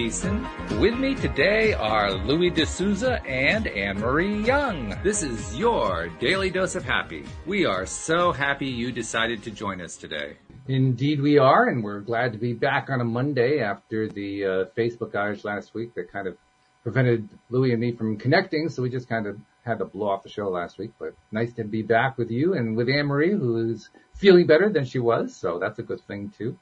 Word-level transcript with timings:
With 0.00 0.94
me 0.98 1.14
today 1.14 1.74
are 1.74 2.10
Louis 2.12 2.48
D'Souza 2.48 3.22
and 3.26 3.66
Anne-Marie 3.66 4.42
Young. 4.44 4.98
This 5.04 5.22
is 5.22 5.54
your 5.54 6.08
daily 6.18 6.48
dose 6.48 6.74
of 6.74 6.84
happy. 6.84 7.26
We 7.44 7.66
are 7.66 7.84
so 7.84 8.32
happy 8.32 8.64
you 8.64 8.92
decided 8.92 9.42
to 9.42 9.50
join 9.50 9.82
us 9.82 9.98
today. 9.98 10.38
Indeed 10.68 11.20
we 11.20 11.36
are, 11.36 11.68
and 11.68 11.84
we're 11.84 12.00
glad 12.00 12.32
to 12.32 12.38
be 12.38 12.54
back 12.54 12.88
on 12.88 13.02
a 13.02 13.04
Monday 13.04 13.60
after 13.60 14.08
the 14.08 14.44
uh, 14.44 14.48
Facebook 14.74 15.12
outage 15.12 15.44
last 15.44 15.74
week 15.74 15.94
that 15.96 16.10
kind 16.10 16.26
of 16.26 16.38
prevented 16.82 17.28
Louis 17.50 17.72
and 17.72 17.80
me 17.82 17.92
from 17.92 18.16
connecting, 18.16 18.70
so 18.70 18.82
we 18.82 18.88
just 18.88 19.06
kind 19.06 19.26
of 19.26 19.36
had 19.66 19.80
to 19.80 19.84
blow 19.84 20.08
off 20.08 20.22
the 20.22 20.30
show 20.30 20.48
last 20.48 20.78
week, 20.78 20.92
but 20.98 21.14
nice 21.30 21.52
to 21.52 21.64
be 21.64 21.82
back 21.82 22.16
with 22.16 22.30
you 22.30 22.54
and 22.54 22.74
with 22.74 22.88
Anne-Marie, 22.88 23.32
who 23.32 23.70
is 23.70 23.90
feeling 24.14 24.46
better 24.46 24.70
than 24.70 24.86
she 24.86 24.98
was. 24.98 25.36
So 25.36 25.58
that's 25.58 25.78
a 25.78 25.82
good 25.82 26.00
thing 26.00 26.32
too. 26.38 26.56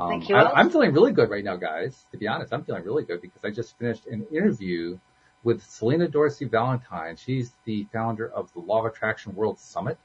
Um. 0.00 0.22
I, 0.32 0.60
am 0.60 0.70
feeling 0.70 0.92
really 0.92 1.12
good 1.12 1.30
right 1.30 1.44
now, 1.44 1.56
guys. 1.56 2.06
To 2.12 2.16
be 2.16 2.26
honest, 2.26 2.52
I'm 2.52 2.64
feeling 2.64 2.84
really 2.84 3.04
good 3.04 3.20
because 3.20 3.44
I 3.44 3.50
just 3.50 3.78
finished 3.78 4.06
an 4.06 4.26
interview 4.32 4.98
with 5.44 5.62
Selena 5.62 6.08
Dorsey 6.08 6.46
Valentine. 6.46 7.16
She's 7.16 7.52
the 7.64 7.86
founder 7.92 8.30
of 8.30 8.52
the 8.54 8.60
Law 8.60 8.80
of 8.80 8.86
Attraction 8.86 9.34
World 9.34 9.58
Summit. 9.58 9.98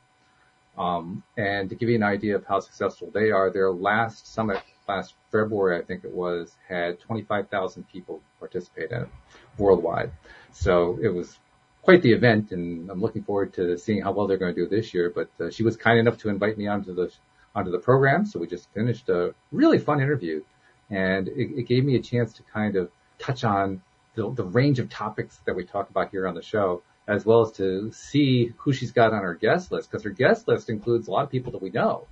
Um, 0.77 1.23
and 1.37 1.69
to 1.69 1.75
give 1.75 1.87
you 1.87 1.95
an 1.95 2.03
idea 2.03 2.35
of 2.35 2.45
how 2.45 2.59
successful 2.59 3.09
they 3.13 3.31
are, 3.31 3.49
their 3.49 3.71
last 3.71 4.27
summit 4.33 4.61
last 4.87 5.15
February, 5.31 5.79
I 5.79 5.83
think 5.83 6.03
it 6.03 6.11
was, 6.11 6.55
had 6.67 6.99
25,000 6.99 7.87
people 7.89 8.21
participate 8.39 8.91
in 8.91 9.03
it 9.03 9.09
worldwide. 9.57 10.11
So 10.51 10.99
it 11.01 11.07
was 11.07 11.39
quite 11.81 12.01
the 12.01 12.11
event, 12.11 12.51
and 12.51 12.89
I'm 12.89 12.99
looking 12.99 13.23
forward 13.23 13.53
to 13.53 13.77
seeing 13.77 14.01
how 14.01 14.11
well 14.11 14.27
they're 14.27 14.37
going 14.37 14.53
to 14.53 14.61
do 14.61 14.67
this 14.67 14.93
year. 14.93 15.11
But 15.13 15.29
uh, 15.39 15.49
she 15.49 15.63
was 15.63 15.77
kind 15.77 15.99
enough 15.99 16.17
to 16.19 16.29
invite 16.29 16.57
me 16.57 16.67
onto 16.67 16.93
the 16.93 17.11
onto 17.55 17.71
the 17.71 17.79
program, 17.79 18.25
so 18.25 18.39
we 18.39 18.47
just 18.47 18.69
finished 18.73 19.09
a 19.09 19.33
really 19.51 19.79
fun 19.79 20.01
interview, 20.01 20.43
and 20.89 21.27
it, 21.27 21.59
it 21.59 21.67
gave 21.67 21.85
me 21.85 21.95
a 21.95 22.01
chance 22.01 22.33
to 22.33 22.43
kind 22.43 22.75
of 22.75 22.91
touch 23.17 23.43
on 23.43 23.81
the, 24.15 24.29
the 24.33 24.43
range 24.43 24.79
of 24.79 24.89
topics 24.89 25.39
that 25.45 25.55
we 25.55 25.63
talk 25.65 25.89
about 25.89 26.09
here 26.09 26.27
on 26.27 26.35
the 26.35 26.41
show, 26.41 26.83
as 27.07 27.25
well 27.25 27.41
as 27.41 27.51
to 27.53 27.91
see 27.91 28.53
who 28.57 28.73
she's 28.73 28.91
got 28.91 29.13
on 29.13 29.21
her 29.21 29.35
guest 29.35 29.71
list, 29.71 29.89
because 29.89 30.03
her 30.03 30.09
guest 30.09 30.47
list 30.47 30.69
includes 30.69 31.07
a 31.07 31.11
lot 31.11 31.23
of 31.23 31.29
people 31.29 31.51
that 31.53 31.61
we 31.61 31.69
know. 31.69 32.07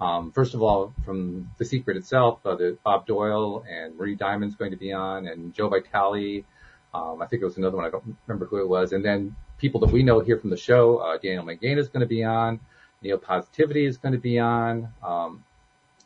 Um, 0.00 0.32
first 0.32 0.54
of 0.54 0.62
all, 0.62 0.92
from 1.04 1.50
The 1.58 1.64
Secret 1.64 1.96
itself, 1.96 2.44
uh, 2.44 2.56
the 2.56 2.76
Bob 2.84 3.06
Doyle 3.06 3.64
and 3.70 3.96
Marie 3.96 4.16
Diamond's 4.16 4.56
going 4.56 4.72
to 4.72 4.76
be 4.76 4.92
on, 4.92 5.26
and 5.26 5.54
Joe 5.54 5.68
Vitale, 5.68 6.44
um, 6.92 7.22
I 7.22 7.26
think 7.26 7.42
it 7.42 7.44
was 7.44 7.56
another 7.56 7.76
one. 7.76 7.86
I 7.86 7.90
don't 7.90 8.16
remember 8.26 8.46
who 8.46 8.58
it 8.58 8.68
was. 8.68 8.92
And 8.92 9.04
then 9.04 9.34
people 9.58 9.80
that 9.80 9.92
we 9.92 10.02
know 10.02 10.20
here 10.20 10.38
from 10.38 10.50
the 10.50 10.56
show, 10.56 10.98
uh, 10.98 11.16
Daniel 11.18 11.44
Mangena 11.44 11.78
is 11.78 11.88
going 11.88 12.00
to 12.00 12.06
be 12.06 12.24
on. 12.24 12.60
Neo 13.04 13.18
Positivity 13.18 13.84
is 13.84 13.98
going 13.98 14.14
to 14.14 14.18
be 14.18 14.38
on. 14.38 14.88
Um, 15.06 15.44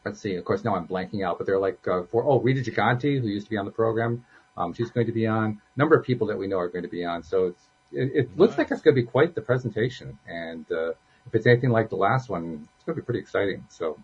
let's 0.04 0.20
see. 0.20 0.34
Of 0.34 0.44
course, 0.44 0.64
now 0.64 0.74
I'm 0.74 0.86
blanking 0.86 1.24
out, 1.24 1.38
but 1.38 1.46
they're 1.46 1.58
like, 1.58 1.78
uh, 1.86 2.02
for, 2.10 2.24
oh, 2.24 2.40
Rita 2.40 2.68
Giganti, 2.68 3.20
who 3.20 3.28
used 3.28 3.46
to 3.46 3.50
be 3.50 3.56
on 3.56 3.64
the 3.64 3.70
program. 3.70 4.24
Um, 4.56 4.74
she's 4.74 4.90
going 4.90 5.06
to 5.06 5.12
be 5.12 5.26
on. 5.26 5.62
A 5.76 5.78
number 5.78 5.96
of 5.96 6.04
people 6.04 6.26
that 6.26 6.36
we 6.36 6.48
know 6.48 6.58
are 6.58 6.68
going 6.68 6.82
to 6.82 6.90
be 6.90 7.04
on. 7.04 7.22
So 7.22 7.46
it's, 7.46 7.62
it, 7.92 8.10
it 8.14 8.28
nice. 8.28 8.38
looks 8.38 8.58
like 8.58 8.70
it's 8.72 8.82
going 8.82 8.96
to 8.96 9.00
be 9.00 9.06
quite 9.06 9.34
the 9.34 9.40
presentation. 9.40 10.18
And, 10.26 10.66
uh, 10.70 10.90
if 11.26 11.34
it's 11.34 11.46
anything 11.46 11.70
like 11.70 11.88
the 11.88 11.96
last 11.96 12.28
one, 12.28 12.68
it's 12.74 12.84
going 12.84 12.96
to 12.96 13.02
be 13.02 13.06
pretty 13.06 13.20
exciting. 13.20 13.64
So 13.70 13.96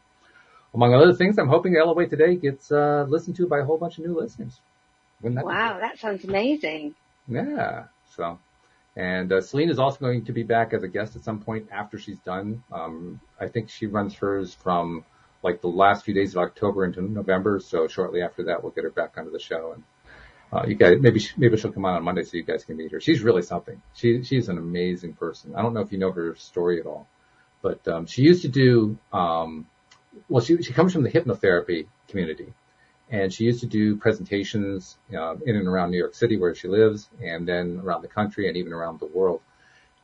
among 0.72 0.94
other 0.94 1.12
things, 1.12 1.36
I'm 1.38 1.48
hoping 1.48 1.74
LOA 1.74 2.06
today 2.06 2.36
gets, 2.36 2.70
uh, 2.70 3.06
listened 3.08 3.36
to 3.36 3.46
by 3.48 3.58
a 3.58 3.64
whole 3.64 3.78
bunch 3.78 3.98
of 3.98 4.04
new 4.04 4.16
listeners. 4.18 4.60
That 5.22 5.44
wow, 5.44 5.78
that 5.80 5.98
sounds 5.98 6.24
amazing. 6.24 6.94
Yeah. 7.26 7.84
So, 8.14 8.38
and 8.96 9.32
uh, 9.32 9.40
Celine 9.40 9.70
is 9.70 9.78
also 9.78 9.98
going 9.98 10.24
to 10.24 10.32
be 10.32 10.42
back 10.42 10.72
as 10.72 10.82
a 10.82 10.88
guest 10.88 11.16
at 11.16 11.24
some 11.24 11.40
point 11.40 11.68
after 11.72 11.98
she's 11.98 12.18
done. 12.18 12.62
Um, 12.72 13.20
I 13.40 13.48
think 13.48 13.70
she 13.70 13.86
runs 13.86 14.14
hers 14.14 14.54
from 14.54 15.04
like 15.42 15.60
the 15.60 15.68
last 15.68 16.04
few 16.04 16.14
days 16.14 16.34
of 16.34 16.42
October 16.42 16.84
into 16.84 17.02
November. 17.02 17.60
So 17.60 17.88
shortly 17.88 18.22
after 18.22 18.44
that, 18.44 18.62
we'll 18.62 18.72
get 18.72 18.84
her 18.84 18.90
back 18.90 19.14
onto 19.16 19.30
the 19.30 19.40
show 19.40 19.72
and. 19.72 19.82
Uh, 20.52 20.64
you 20.68 20.76
guys, 20.76 20.98
maybe, 21.00 21.20
maybe 21.36 21.56
she'll 21.56 21.72
come 21.72 21.84
on 21.84 21.96
on 21.96 22.04
Monday 22.04 22.22
so 22.22 22.36
you 22.36 22.44
guys 22.44 22.64
can 22.64 22.76
meet 22.76 22.92
her. 22.92 23.00
She's 23.00 23.22
really 23.22 23.42
something. 23.42 23.82
She, 23.94 24.22
she's 24.22 24.48
an 24.48 24.56
amazing 24.56 25.14
person. 25.14 25.52
I 25.56 25.62
don't 25.62 25.74
know 25.74 25.80
if 25.80 25.90
you 25.90 25.98
know 25.98 26.12
her 26.12 26.36
story 26.36 26.78
at 26.78 26.86
all, 26.86 27.08
but, 27.60 27.88
um, 27.88 28.06
she 28.06 28.22
used 28.22 28.42
to 28.42 28.48
do, 28.48 28.96
um, 29.12 29.66
well, 30.28 30.44
she, 30.44 30.62
she 30.62 30.72
comes 30.72 30.92
from 30.92 31.02
the 31.02 31.10
hypnotherapy 31.10 31.88
community 32.06 32.52
and 33.10 33.32
she 33.32 33.44
used 33.44 33.60
to 33.60 33.66
do 33.66 33.96
presentations 33.96 34.96
uh, 35.14 35.36
in 35.44 35.56
and 35.56 35.68
around 35.68 35.90
New 35.90 35.98
York 35.98 36.14
City 36.14 36.36
where 36.36 36.54
she 36.54 36.68
lives 36.68 37.08
and 37.22 37.46
then 37.46 37.80
around 37.84 38.02
the 38.02 38.08
country 38.08 38.48
and 38.48 38.56
even 38.56 38.72
around 38.72 38.98
the 39.00 39.06
world. 39.06 39.40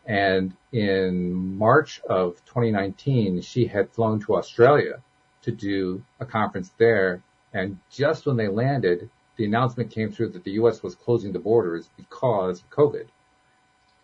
And 0.07 0.55
in 0.73 1.57
March 1.57 2.01
of 2.09 2.37
2019, 2.47 3.43
she 3.43 3.67
had 3.67 3.91
flown 3.91 4.21
to 4.21 4.37
Australia 4.37 5.03
to 5.43 5.53
do 5.53 6.03
a 6.19 6.27
conference 6.27 6.71
there. 6.79 7.23
And 7.53 7.79
just 7.91 8.27
when 8.27 8.37
they 8.37 8.49
landed, 8.49 9.11
the 9.37 9.45
announcement 9.45 9.91
came 9.91 10.13
through 10.13 10.31
that 10.31 10.45
the 10.45 10.53
U.S. 10.53 10.83
was 10.83 10.95
closing 10.95 11.33
the 11.33 11.39
borders 11.39 11.89
because 11.97 12.61
of 12.61 12.71
COVID. 12.71 13.07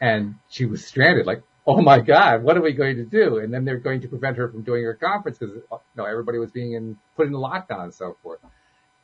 And 0.01 0.37
she 0.49 0.67
was 0.67 0.87
stranded, 0.87 1.27
like, 1.27 1.43
oh 1.67 1.81
my 1.83 2.01
God, 2.01 2.43
what 2.43 2.57
are 2.57 2.63
we 2.63 2.73
going 2.73 2.97
to 2.97 3.05
do? 3.05 3.39
And 3.39 3.53
then 3.53 3.65
they're 3.65 3.78
going 3.78 4.01
to 4.03 4.09
prevent 4.09 4.37
her 4.37 4.49
from 4.49 4.63
doing 4.63 4.84
her 4.84 4.95
conference 4.95 5.39
because, 5.39 5.57
you 5.57 5.78
know, 5.97 6.05
everybody 6.05 6.39
was 6.39 6.51
being 6.51 6.73
in, 6.73 6.99
put 7.17 7.27
in 7.27 7.33
lockdown 7.33 7.84
and 7.84 7.95
so 7.95 8.17
forth. 8.23 8.41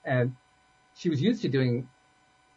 And 0.05 0.35
she 0.95 1.09
was 1.11 1.23
used 1.23 1.43
to 1.43 1.49
doing, 1.49 1.89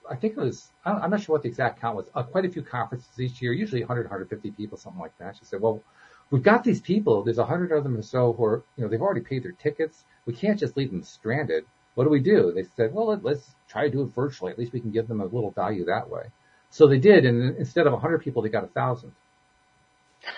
I 0.10 0.16
think 0.16 0.38
it 0.38 0.40
was, 0.40 0.72
I'm 0.86 1.10
not 1.12 1.22
sure 1.22 1.34
what 1.34 1.44
the 1.44 1.50
exact 1.50 1.82
count 1.82 1.96
was, 1.98 2.08
uh, 2.16 2.24
quite 2.24 2.46
a 2.46 2.50
few 2.50 2.62
conferences 2.64 3.20
each 3.20 3.42
year, 3.42 3.54
usually 3.54 3.82
100, 3.82 4.04
150 4.06 4.52
people, 4.52 4.78
something 4.78 5.02
like 5.02 5.18
that. 5.20 5.38
She 5.38 5.46
said, 5.46 5.62
well, 5.62 5.84
we've 6.32 6.44
got 6.44 6.64
these 6.64 6.82
people, 6.82 7.24
there's 7.24 7.38
100 7.38 7.72
of 7.72 7.84
them 7.84 7.98
or 7.98 8.02
so 8.02 8.34
who 8.34 8.44
are, 8.46 8.64
you 8.78 8.84
know, 8.84 8.90
they've 8.90 9.02
already 9.02 9.22
paid 9.22 9.44
their 9.44 9.52
tickets. 9.54 10.06
We 10.26 10.34
can't 10.34 10.60
just 10.60 10.78
leave 10.78 10.92
them 10.92 11.04
stranded. 11.04 11.66
What 11.96 12.04
do 12.06 12.10
we 12.10 12.20
do? 12.20 12.52
They 12.54 12.64
said, 12.76 12.94
well, 12.94 13.20
let's 13.24 13.56
try 13.70 13.84
to 13.86 13.90
do 13.90 14.02
it 14.04 14.14
virtually. 14.14 14.52
At 14.52 14.60
least 14.60 14.74
we 14.74 14.82
can 14.82 14.92
give 14.92 15.08
them 15.08 15.22
a 15.22 15.26
little 15.26 15.52
value 15.52 15.86
that 15.86 16.10
way. 16.10 16.24
So 16.70 16.88
they 16.88 17.00
did, 17.00 17.26
and 17.26 17.56
instead 17.58 17.88
of 17.88 17.94
100 17.94 18.20
people, 18.20 18.42
they 18.42 18.50
got 18.50 18.66
a 18.66 18.68
thousand. 18.68 19.14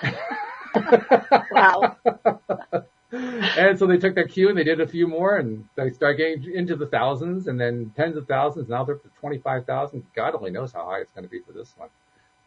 wow. 1.52 1.98
and 3.12 3.80
so 3.80 3.88
they 3.88 3.98
took 3.98 4.16
that 4.16 4.30
cue 4.30 4.50
and 4.50 4.58
they 4.58 4.66
did 4.66 4.82
a 4.82 4.88
few 4.88 5.08
more 5.08 5.38
and 5.38 5.66
they 5.76 5.92
started 5.92 6.18
getting 6.18 6.54
into 6.54 6.76
the 6.76 6.88
thousands 6.88 7.48
and 7.48 7.60
then 7.60 7.94
tens 7.96 8.18
of 8.18 8.28
thousands. 8.28 8.68
Now 8.68 8.84
they're 8.84 8.96
up 8.96 9.04
to 9.04 9.10
25,000. 9.20 10.04
God 10.14 10.36
only 10.36 10.52
knows 10.52 10.74
how 10.74 10.86
high 10.86 11.00
it's 11.00 11.12
going 11.14 11.24
to 11.24 11.30
be 11.30 11.40
for 11.40 11.54
this 11.54 11.74
one. 11.78 11.90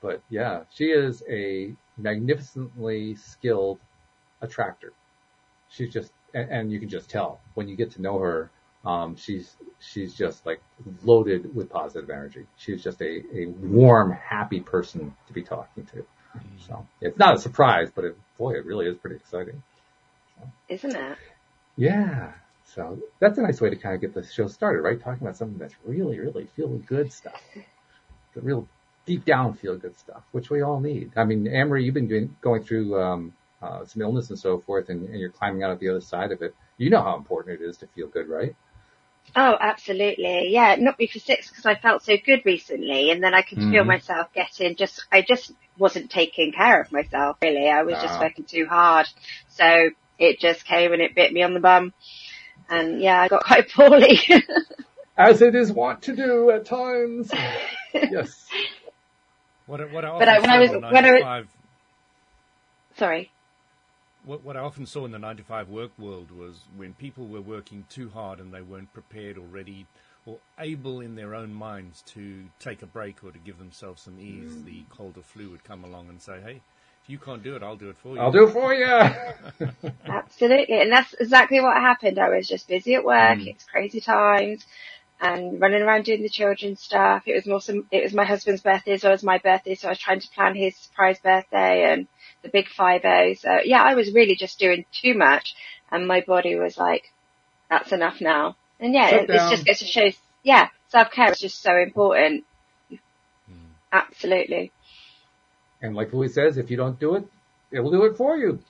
But 0.03 0.23
yeah, 0.29 0.65
she 0.71 0.87
is 0.87 1.23
a 1.29 1.75
magnificently 1.97 3.15
skilled 3.17 3.81
attractor. 4.43 4.93
She's 5.71 5.93
just, 5.93 6.13
and, 6.35 6.51
and 6.51 6.73
you 6.73 6.79
can 6.79 6.89
just 6.89 7.09
tell 7.09 7.41
when 7.55 7.69
you 7.69 7.77
get 7.77 7.93
to 7.93 8.03
know 8.03 8.19
her. 8.19 8.51
Um, 8.85 9.17
she's, 9.17 9.57
she's 9.79 10.15
just 10.15 10.45
like 10.45 10.63
loaded 11.03 11.55
with 11.55 11.71
positive 11.71 12.09
energy. 12.11 12.47
She's 12.57 12.83
just 12.83 13.01
a, 13.01 13.23
a 13.35 13.47
warm, 13.47 14.11
happy 14.13 14.61
person 14.61 15.15
to 15.27 15.33
be 15.33 15.43
talking 15.43 15.85
to. 15.87 15.97
Mm-hmm. 15.97 16.59
So 16.67 16.87
it's 17.01 17.19
not 17.19 17.35
a 17.35 17.39
surprise, 17.39 17.91
but 17.95 18.05
it, 18.05 18.17
boy, 18.39 18.53
it 18.53 18.65
really 18.65 18.87
is 18.87 18.97
pretty 18.97 19.17
exciting. 19.17 19.63
Isn't 20.69 20.95
it? 20.95 21.19
Yeah. 21.77 22.33
So 22.65 22.99
that's 23.19 23.39
a 23.39 23.43
nice 23.43 23.61
way 23.61 23.71
to 23.71 23.77
kind 23.77 23.95
of 23.95 24.01
get 24.01 24.15
the 24.15 24.25
show 24.25 24.47
started, 24.47 24.83
right? 24.83 25.01
Talking 25.01 25.23
about 25.23 25.37
something 25.37 25.59
that's 25.59 25.75
really, 25.85 26.19
really 26.21 26.47
feel 26.55 26.69
good 26.69 27.13
stuff. 27.13 27.41
The 28.35 28.41
real 28.41 28.69
deep 29.07 29.25
down 29.25 29.55
feel 29.55 29.77
good 29.77 29.99
stuff, 29.99 30.23
which 30.33 30.51
we 30.51 30.63
all 30.63 30.79
need. 30.79 31.11
I 31.17 31.25
mean, 31.25 31.49
Amory, 31.49 31.85
you've 31.85 31.95
been 31.95 32.07
doing, 32.07 32.37
going 32.41 32.63
through, 32.63 33.01
um, 33.01 33.33
uh, 33.63 33.85
some 33.85 34.03
illness 34.03 34.31
and 34.31 34.39
so 34.39 34.61
forth 34.61 34.89
and, 34.89 35.09
and 35.09 35.19
you're 35.19 35.31
climbing 35.31 35.63
out 35.63 35.71
of 35.71 35.81
the 35.81 35.89
other 35.89 36.01
side 36.01 36.33
of 36.33 36.43
it. 36.43 36.55
You 36.79 36.91
know 36.91 37.03
how 37.03 37.17
important 37.17 37.61
it 37.61 37.65
is 37.65 37.77
to 37.79 37.87
feel 37.89 38.07
good, 38.07 38.29
right? 38.29 38.55
Oh, 39.37 39.57
absolutely. 39.61 40.49
Yeah, 40.51 40.77
not 40.79 40.99
me 40.99 41.07
for 41.07 41.19
six 41.19 41.51
because 41.51 41.67
I 41.67 41.75
felt 41.75 42.03
so 42.03 42.17
good 42.25 42.43
recently 42.45 43.11
and 43.11 43.23
then 43.23 43.35
I 43.35 43.43
could 43.43 43.59
mm-hmm. 43.59 43.73
feel 43.73 43.85
myself 43.85 44.33
getting 44.33 44.77
just, 44.77 45.05
I 45.13 45.23
just 45.23 45.53
wasn't 45.77 46.11
taking 46.11 46.53
care 46.53 46.81
of 46.81 46.91
myself 46.91 47.37
really. 47.43 47.69
I 47.69 47.83
was 47.83 47.97
just 48.01 48.19
working 48.19 48.45
too 48.45 48.67
hard. 48.67 49.09
So 49.49 49.91
it 50.21 50.39
just 50.39 50.65
came 50.65 50.93
and 50.93 51.03
it 51.03 51.15
bit 51.15 51.33
me 51.33 51.43
on 51.43 51.55
the 51.55 51.61
bum. 51.61 51.93
And 52.69 53.01
yeah, 53.01 53.21
I 53.21 53.29
got 53.29 53.45
quite 53.45 53.71
poorly. 53.71 54.21
As 55.17 55.43
it 55.43 55.55
is 55.55 55.73
wont 55.73 56.03
to 56.03 56.15
do 56.15 56.51
at 56.51 56.67
times. 56.67 57.33
yes. 57.95 58.47
What, 59.67 59.91
what 59.93 60.05
I 60.05 60.19
but 60.19 60.29
I, 60.29 60.41
when 60.41 60.51
I 60.51 60.59
was, 60.59 60.71
when 60.71 61.05
I 61.05 61.39
was, 61.41 61.47
sorry. 62.97 63.31
What, 64.25 64.45
what 64.45 64.57
I 64.57 64.61
often 64.61 64.85
saw 64.85 65.07
in 65.07 65.13
the 65.13 65.19
95 65.19 65.69
work 65.69 65.93
world 65.99 66.31
was 66.31 66.61
when 66.77 66.93
people 66.95 67.27
were 67.27 67.41
working 67.41 67.87
too 67.89 68.11
hard 68.11 68.39
and 68.39 68.53
they 68.53 68.61
weren't 68.61 68.93
prepared 68.93 69.39
or 69.39 69.47
ready 69.47 69.87
or 70.27 70.39
able 70.59 71.01
in 71.01 71.15
their 71.15 71.35
own 71.35 71.55
minds 71.55 72.03
to 72.03 72.45
take 72.59 72.83
a 72.83 72.87
break 72.87 73.25
or 73.25 73.33
to 73.33 73.39
give 73.39 73.59
themselves 73.59 74.03
some 74.03 74.21
ease, 74.21 74.53
mm. 74.53 74.65
the 74.67 74.85
cold 74.91 75.17
or 75.17 75.23
flu 75.23 75.51
would 75.51 75.65
come 75.65 75.85
along 75.85 76.11
and 76.11 76.21
say, 76.21 76.41
hey, 76.43 76.61
you 77.11 77.19
can't 77.19 77.43
do 77.43 77.57
it, 77.57 77.63
I'll 77.63 77.77
do 77.77 77.91
it 77.91 77.97
for 78.03 78.15
you. 78.15 78.21
I'll 78.21 78.31
do 78.31 78.47
it 78.47 78.53
for 78.53 78.73
you. 78.73 78.87
Absolutely. 80.07 80.81
And 80.81 80.93
that's 80.93 81.13
exactly 81.15 81.61
what 81.61 81.77
happened. 81.77 82.19
I 82.19 82.29
was 82.29 82.49
just 82.49 82.69
busy 82.69 82.95
at 82.95 83.05
work. 83.05 83.39
Mm. 83.39 83.49
It's 83.49 83.65
crazy 83.65 84.01
times 84.01 84.65
and 85.21 85.61
running 85.61 85.83
around 85.83 86.05
doing 86.05 86.23
the 86.23 86.29
children's 86.29 86.81
stuff. 86.81 87.25
It 87.27 87.35
was 87.35 87.49
also, 87.49 87.83
it 87.91 88.05
was 88.05 88.15
my 88.15 88.25
husband's 88.25 88.63
birthday 88.63 88.93
as 88.93 89.03
well 89.03 89.13
as 89.13 89.25
my 89.25 89.39
birthday. 89.39 89.75
So 89.75 89.89
I 89.89 89.91
was 89.91 89.99
trying 89.99 90.21
to 90.21 90.29
plan 90.31 90.55
his 90.55 90.77
surprise 90.77 91.19
birthday 91.19 91.93
and 91.93 92.07
the 92.43 92.49
big 92.49 92.69
five 92.69 93.03
O. 93.05 93.35
So 93.35 93.59
yeah, 93.65 93.83
I 93.83 93.95
was 93.95 94.15
really 94.15 94.37
just 94.37 94.59
doing 94.59 94.85
too 94.93 95.15
much 95.15 95.55
and 95.91 96.07
my 96.07 96.21
body 96.21 96.55
was 96.55 96.79
like, 96.79 97.13
that's 97.69 97.93
enough 97.93 98.21
now. 98.21 98.57
And 98.79 98.95
yeah, 98.95 99.11
it, 99.11 99.31
it 99.31 99.51
just 99.51 99.67
gets 99.67 99.81
to 99.81 99.87
show, 99.87 100.11
yeah, 100.43 100.69
self-care 100.89 101.33
is 101.33 101.41
just 101.41 101.61
so 101.61 101.77
important. 101.77 102.45
Mm. 102.91 102.99
Absolutely. 103.93 104.73
And 105.83 105.95
like 105.95 106.13
Louis 106.13 106.33
says, 106.33 106.57
if 106.57 106.71
you 106.71 106.77
don't 106.77 106.99
do 107.01 107.15
it, 107.15 107.27
it 107.71 107.81
will 107.81 107.91
do 107.91 108.05
it 108.05 108.17
for 108.17 108.37
you. 108.37 108.61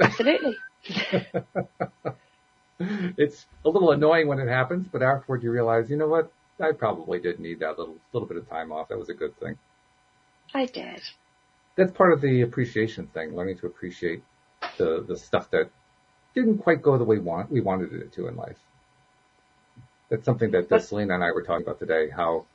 Absolutely. 0.00 0.56
it's 3.16 3.46
a 3.64 3.68
little 3.68 3.92
annoying 3.92 4.28
when 4.28 4.38
it 4.38 4.48
happens, 4.48 4.86
but 4.90 5.02
afterward 5.02 5.42
you 5.42 5.50
realize, 5.50 5.90
you 5.90 5.96
know 5.96 6.08
what? 6.08 6.32
I 6.60 6.72
probably 6.72 7.20
did 7.20 7.40
need 7.40 7.60
that 7.60 7.78
little 7.78 7.96
little 8.12 8.28
bit 8.28 8.36
of 8.36 8.48
time 8.48 8.70
off. 8.70 8.88
That 8.88 8.98
was 8.98 9.08
a 9.08 9.14
good 9.14 9.38
thing. 9.40 9.58
I 10.52 10.66
did. 10.66 11.00
That's 11.76 11.90
part 11.90 12.12
of 12.12 12.20
the 12.20 12.42
appreciation 12.42 13.08
thing, 13.08 13.34
learning 13.34 13.58
to 13.58 13.66
appreciate 13.66 14.22
the 14.78 15.04
the 15.06 15.16
stuff 15.16 15.50
that 15.50 15.70
didn't 16.34 16.58
quite 16.58 16.82
go 16.82 16.96
the 16.96 17.04
way 17.04 17.18
we 17.18 17.24
want 17.24 17.50
we 17.50 17.60
wanted 17.60 17.92
it 17.92 18.12
to 18.14 18.28
in 18.28 18.36
life. 18.36 18.58
That's 20.10 20.24
something 20.24 20.50
that, 20.52 20.68
that 20.68 20.84
Selena 20.84 21.14
and 21.14 21.24
I 21.24 21.32
were 21.32 21.42
talking 21.42 21.66
about 21.66 21.80
today. 21.80 22.08
How 22.10 22.46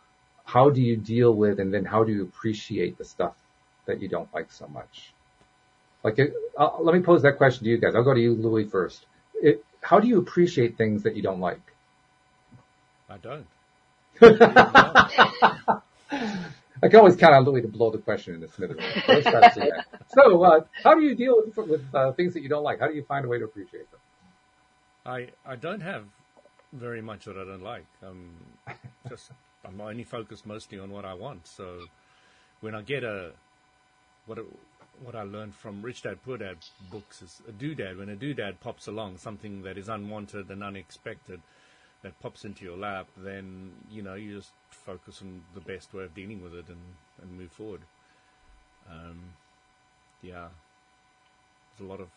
how 0.46 0.70
do 0.70 0.82
you 0.82 0.96
deal 0.96 1.34
with 1.34 1.60
and 1.60 1.74
then 1.74 1.86
how 1.86 2.04
do 2.04 2.12
you 2.14 2.24
appreciate 2.24 2.98
the 2.98 3.06
stuff 3.06 3.36
that 3.90 4.02
you 4.02 4.08
don't 4.08 4.34
like 4.34 4.52
so 4.52 4.68
much? 4.68 5.14
Like, 6.04 6.18
it, 6.18 6.34
uh, 6.58 6.80
let 6.80 6.96
me 6.96 7.02
pose 7.02 7.22
that 7.24 7.38
question 7.38 7.66
to 7.66 7.70
you 7.70 7.78
guys. 7.78 7.94
I'll 7.96 8.04
go 8.04 8.14
to 8.14 8.20
you, 8.20 8.34
Louis, 8.34 8.66
first. 8.66 9.06
It, 9.36 9.64
how 9.82 10.00
do 10.00 10.08
you 10.08 10.20
appreciate 10.20 10.78
things 10.78 11.04
that 11.04 11.16
you 11.16 11.22
don't 11.22 11.42
like? 11.42 11.62
I 13.10 13.18
don't. 13.18 13.48
I 16.82 16.88
can 16.88 16.96
always 17.00 17.16
count 17.16 17.34
on 17.34 17.44
Louis 17.44 17.62
to 17.62 17.68
blow 17.68 17.92
the 17.92 17.98
question 17.98 18.36
in 18.36 18.42
the 18.42 18.48
smithereens. 18.48 19.84
So, 20.08 20.44
uh, 20.44 20.62
how 20.84 20.96
do 20.96 21.02
you 21.02 21.16
deal 21.16 21.36
with, 21.46 21.70
with 21.70 21.86
uh, 21.94 22.14
things 22.14 22.34
that 22.34 22.42
you 22.42 22.50
don't 22.50 22.64
like? 22.64 22.80
How 22.80 22.88
do 22.88 22.94
you 22.94 23.04
find 23.04 23.26
a 23.26 23.28
way 23.28 23.40
to 23.40 23.46
appreciate 23.46 23.90
them? 23.92 24.00
I 25.06 25.28
I 25.46 25.56
don't 25.56 25.82
have 25.82 26.04
very 26.74 27.02
much 27.02 27.26
that 27.26 27.38
I 27.38 27.46
don't 27.46 27.64
like. 27.64 27.86
Um, 28.06 28.32
just 29.10 29.32
I'm 29.66 29.82
only 29.82 30.04
focused 30.04 30.46
mostly 30.46 30.80
on 30.80 30.92
what 30.92 31.06
I 31.06 31.14
want. 31.14 31.48
So 31.48 31.86
when 32.62 32.76
I 32.76 32.82
get 32.82 33.04
a 33.04 33.32
what 34.30 34.38
a, 34.38 34.44
what 35.04 35.16
I 35.16 35.24
learned 35.24 35.56
from 35.56 35.82
Rich 35.82 36.04
Dad 36.04 36.20
Poor 36.24 36.38
Dad 36.38 36.58
books 36.92 37.24
is 37.24 37.42
a 37.50 37.52
doodad. 37.52 37.98
When 37.98 38.10
a 38.10 38.16
doodad 38.16 38.60
pops 38.60 38.88
along, 38.88 39.18
something 39.18 39.64
that 39.64 39.76
is 39.76 39.90
unwanted 39.90 40.52
and 40.52 40.64
unexpected 40.64 41.42
that 42.04 42.20
pops 42.20 42.46
into 42.46 42.64
your 42.64 42.78
lap, 42.78 43.08
then 43.18 43.72
you 43.90 44.04
know 44.04 44.14
you 44.14 44.38
just 44.38 44.52
focus 44.70 45.24
on 45.24 45.42
the 45.56 45.62
best 45.62 45.96
way 45.96 46.04
of 46.04 46.14
dealing 46.14 46.44
with 46.44 46.54
it 46.54 46.68
and, 46.68 46.78
and 47.24 47.40
move 47.40 47.52
forward. 47.52 47.82
Um, 48.90 49.34
yeah, 50.22 50.50
there's 51.78 51.90
a 51.90 51.92
lot 51.92 52.00
of 52.00 52.10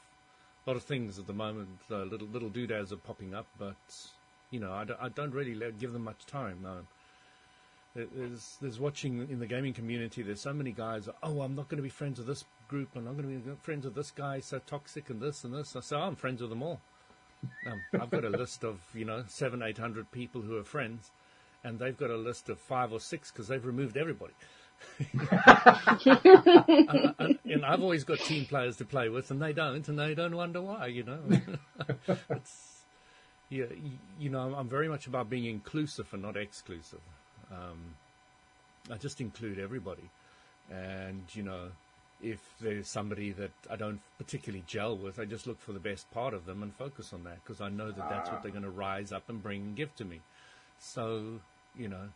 lot 0.67 0.77
of 0.77 0.83
things 0.83 1.19
at 1.19 1.27
the 1.27 1.33
moment. 1.33 1.71
Little 1.89 2.29
little 2.29 2.51
doodads 2.51 2.93
are 2.93 2.97
popping 2.97 3.35
up, 3.35 3.47
but 3.59 3.77
you 4.51 4.61
know 4.61 4.73
I 4.73 4.85
don't, 4.85 5.01
I 5.01 5.09
don't 5.09 5.33
really 5.33 5.59
give 5.79 5.95
them 5.95 6.05
much 6.05 6.27
time. 6.27 6.59
No. 6.63 6.81
There's, 7.95 8.57
there's 8.63 8.81
watching 8.81 9.29
in 9.31 9.39
the 9.39 9.47
gaming 9.47 9.75
community. 9.75 10.23
There's 10.23 10.41
so 10.41 10.55
many 10.55 10.73
guys. 10.73 11.11
Oh, 11.23 11.43
I'm 11.43 11.55
not 11.55 11.69
going 11.69 11.77
to 11.77 11.83
be 11.83 11.91
friends 11.91 12.19
with 12.19 12.27
this 12.27 12.45
group, 12.69 12.89
and 12.95 13.07
I'm 13.07 13.17
going 13.17 13.43
to 13.43 13.51
be 13.51 13.57
friends 13.61 13.85
with 13.85 13.95
this 13.95 14.11
guy. 14.11 14.41
So 14.41 14.61
toxic, 14.67 15.11
and 15.11 15.21
this 15.21 15.45
and 15.45 15.53
this. 15.53 15.77
I 15.77 15.81
say, 15.81 15.97
oh, 15.97 16.03
I'm 16.03 16.17
friends 16.17 16.41
with 16.41 16.49
them 16.49 16.63
all. 16.63 16.81
Um, 17.67 17.83
I've 18.01 18.11
got 18.11 18.25
a 18.25 18.31
list 18.31 18.65
of 18.65 18.81
you 18.95 19.05
know 19.05 19.25
seven, 19.29 19.63
eight 19.63 19.77
hundred 19.77 20.11
people 20.11 20.41
who 20.41 20.57
are 20.57 20.65
friends, 20.65 21.11
and 21.65 21.79
they've 21.79 21.97
got 21.97 22.11
a 22.11 22.17
list 22.17 22.49
of 22.49 22.59
five 22.59 22.93
or 22.93 23.01
six 23.01 23.31
because 23.31 23.49
they've 23.49 23.65
removed 23.65 23.99
everybody. 23.99 24.33
and, 25.13 27.15
and, 27.19 27.39
and, 27.45 27.65
I've 27.65 27.83
always 27.83 28.03
got 28.03 28.19
team 28.19 28.47
players 28.47 28.79
to 28.79 28.85
play 28.85 29.09
with, 29.09 29.31
and 29.31 29.41
they 29.41 29.53
don't, 29.53 29.87
and 29.87 29.99
they 29.99 30.15
don't 30.15 30.35
wonder 30.35 30.61
why. 30.61 30.87
You 30.87 31.05
know, 31.05 31.21
it's 32.31 32.83
yeah, 33.49 33.67
you 34.19 34.31
know, 34.31 34.55
I'm 34.57 34.69
very 34.69 34.89
much 34.89 35.07
about 35.07 35.29
being 35.29 35.45
inclusive 35.45 36.09
and 36.13 36.23
not 36.23 36.37
exclusive. 36.37 37.01
Um, 37.53 37.95
I 38.91 38.97
just 38.97 39.21
include 39.21 39.59
everybody, 39.59 40.11
and 40.71 41.23
you 41.33 41.43
know, 41.43 41.69
if 42.23 42.41
there's 42.61 42.89
somebody 42.89 43.33
that 43.33 43.51
I 43.71 43.77
don't 43.77 44.01
particularly 44.19 44.65
gel 44.67 44.97
with, 44.97 45.19
I 45.19 45.25
just 45.25 45.47
look 45.47 45.61
for 45.61 45.73
the 45.73 45.81
best 45.81 46.11
part 46.13 46.35
of 46.35 46.47
them 46.47 46.63
and 46.63 46.75
focus 46.75 47.13
on 47.13 47.25
that 47.25 47.39
because 47.45 47.61
I 47.61 47.69
know 47.69 47.91
that 47.91 48.09
that's 48.09 48.31
what 48.31 48.43
they're 48.43 48.53
going 48.53 48.65
to 48.65 48.71
rise 48.71 49.13
up 49.13 49.29
and 49.29 49.43
bring 49.43 49.63
and 49.63 49.77
give 49.77 49.95
to 49.97 50.05
me. 50.05 50.21
So, 50.79 51.41
you 51.77 51.89
know, 51.89 52.09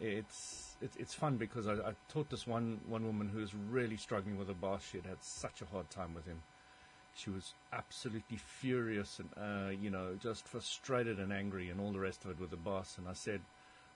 it's 0.00 0.76
it's, 0.80 0.96
it's 0.96 1.14
fun 1.14 1.36
because 1.36 1.66
I, 1.66 1.74
I 1.74 1.92
taught 2.08 2.30
this 2.30 2.46
one 2.46 2.80
one 2.86 3.04
woman 3.04 3.28
who 3.28 3.40
was 3.40 3.54
really 3.54 3.96
struggling 3.96 4.38
with 4.38 4.48
a 4.48 4.54
boss. 4.54 4.88
She 4.90 4.98
had 4.98 5.06
had 5.06 5.22
such 5.22 5.62
a 5.62 5.66
hard 5.66 5.90
time 5.90 6.14
with 6.14 6.26
him. 6.26 6.42
She 7.14 7.30
was 7.30 7.54
absolutely 7.72 8.38
furious 8.38 9.20
and 9.20 9.30
uh, 9.36 9.70
you 9.70 9.90
know 9.90 10.16
just 10.20 10.46
frustrated 10.46 11.18
and 11.18 11.32
angry 11.32 11.68
and 11.68 11.80
all 11.80 11.92
the 11.92 12.00
rest 12.00 12.24
of 12.24 12.30
it 12.30 12.40
with 12.40 12.50
the 12.50 12.56
boss. 12.56 12.96
And 12.98 13.08
I 13.08 13.12
said, 13.12 13.40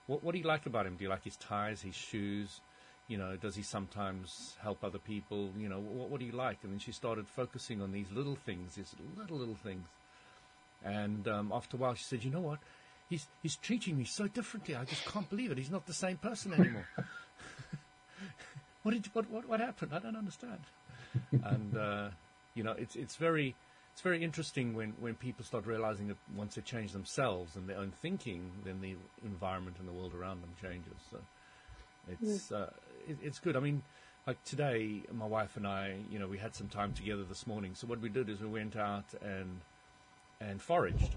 "What 0.07 0.23
what 0.23 0.33
do 0.33 0.39
you 0.39 0.47
like 0.47 0.65
about 0.65 0.85
him? 0.85 0.95
Do 0.95 1.03
you 1.03 1.09
like 1.09 1.23
his 1.23 1.37
ties, 1.37 1.81
his 1.81 1.95
shoes?" 1.95 2.61
you 3.07 3.17
know, 3.17 3.37
does 3.37 3.55
he 3.55 3.63
sometimes 3.63 4.57
help 4.61 4.83
other 4.83 4.97
people? 4.97 5.51
You 5.57 5.69
know, 5.69 5.79
what, 5.79 6.09
what 6.09 6.19
do 6.19 6.25
you 6.25 6.33
like? 6.33 6.57
And 6.63 6.73
then 6.73 6.79
she 6.79 6.91
started 6.91 7.27
focusing 7.27 7.81
on 7.81 7.91
these 7.91 8.11
little 8.11 8.35
things, 8.35 8.75
these 8.75 8.93
little, 9.17 9.37
little 9.37 9.55
things. 9.55 9.87
And 10.83 11.27
um, 11.27 11.51
after 11.53 11.77
a 11.77 11.79
while, 11.79 11.93
she 11.95 12.03
said, 12.03 12.23
you 12.23 12.31
know 12.31 12.41
what? 12.41 12.59
He's, 13.09 13.25
he's 13.41 13.55
treating 13.55 13.97
me 13.97 14.03
so 14.03 14.27
differently. 14.27 14.75
I 14.75 14.83
just 14.83 15.05
can't 15.05 15.29
believe 15.29 15.51
it. 15.51 15.57
He's 15.57 15.71
not 15.71 15.85
the 15.87 15.93
same 15.93 16.17
person 16.17 16.53
anymore. 16.53 16.85
what, 18.83 18.91
did, 18.91 19.07
what, 19.13 19.29
what, 19.29 19.47
what 19.47 19.59
happened? 19.61 19.93
I 19.93 19.99
don't 19.99 20.17
understand. 20.17 20.59
and, 21.31 21.77
uh, 21.77 22.09
you 22.53 22.63
know, 22.63 22.73
it's, 22.73 22.97
it's 22.97 23.15
very, 23.15 23.55
it's 23.97 24.03
very 24.03 24.23
interesting 24.23 24.75
when, 24.75 24.93
when 24.99 25.15
people 25.15 25.43
start 25.43 25.65
realizing 25.65 26.07
that 26.09 26.17
once 26.35 26.53
they 26.53 26.61
change 26.61 26.91
themselves 26.91 27.55
and 27.55 27.67
their 27.67 27.79
own 27.79 27.89
thinking, 27.89 28.51
then 28.63 28.79
the 28.79 28.95
environment 29.25 29.77
and 29.79 29.87
the 29.87 29.91
world 29.91 30.13
around 30.13 30.43
them 30.43 30.51
changes. 30.61 30.93
So 31.09 31.17
it's, 32.07 32.51
uh, 32.51 32.69
it, 33.07 33.17
it's 33.23 33.39
good. 33.39 33.55
I 33.55 33.59
mean, 33.59 33.81
like 34.27 34.43
today, 34.43 35.01
my 35.11 35.25
wife 35.25 35.57
and 35.57 35.65
I, 35.65 35.95
you 36.11 36.19
know, 36.19 36.27
we 36.27 36.37
had 36.37 36.53
some 36.53 36.67
time 36.67 36.93
together 36.93 37.23
this 37.23 37.47
morning. 37.47 37.73
So 37.73 37.87
what 37.87 37.99
we 37.99 38.07
did 38.09 38.29
is 38.29 38.39
we 38.39 38.47
went 38.47 38.75
out 38.75 39.15
and 39.19 39.61
and 40.39 40.61
foraged, 40.61 41.15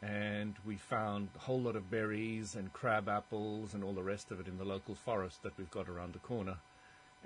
and 0.00 0.54
we 0.64 0.76
found 0.76 1.30
a 1.34 1.40
whole 1.40 1.60
lot 1.60 1.74
of 1.74 1.90
berries 1.90 2.54
and 2.54 2.72
crab 2.72 3.08
apples 3.08 3.74
and 3.74 3.82
all 3.82 3.94
the 3.94 4.04
rest 4.04 4.30
of 4.30 4.38
it 4.38 4.46
in 4.46 4.58
the 4.58 4.64
local 4.64 4.94
forest 4.94 5.42
that 5.42 5.58
we've 5.58 5.72
got 5.72 5.88
around 5.88 6.12
the 6.12 6.20
corner. 6.20 6.58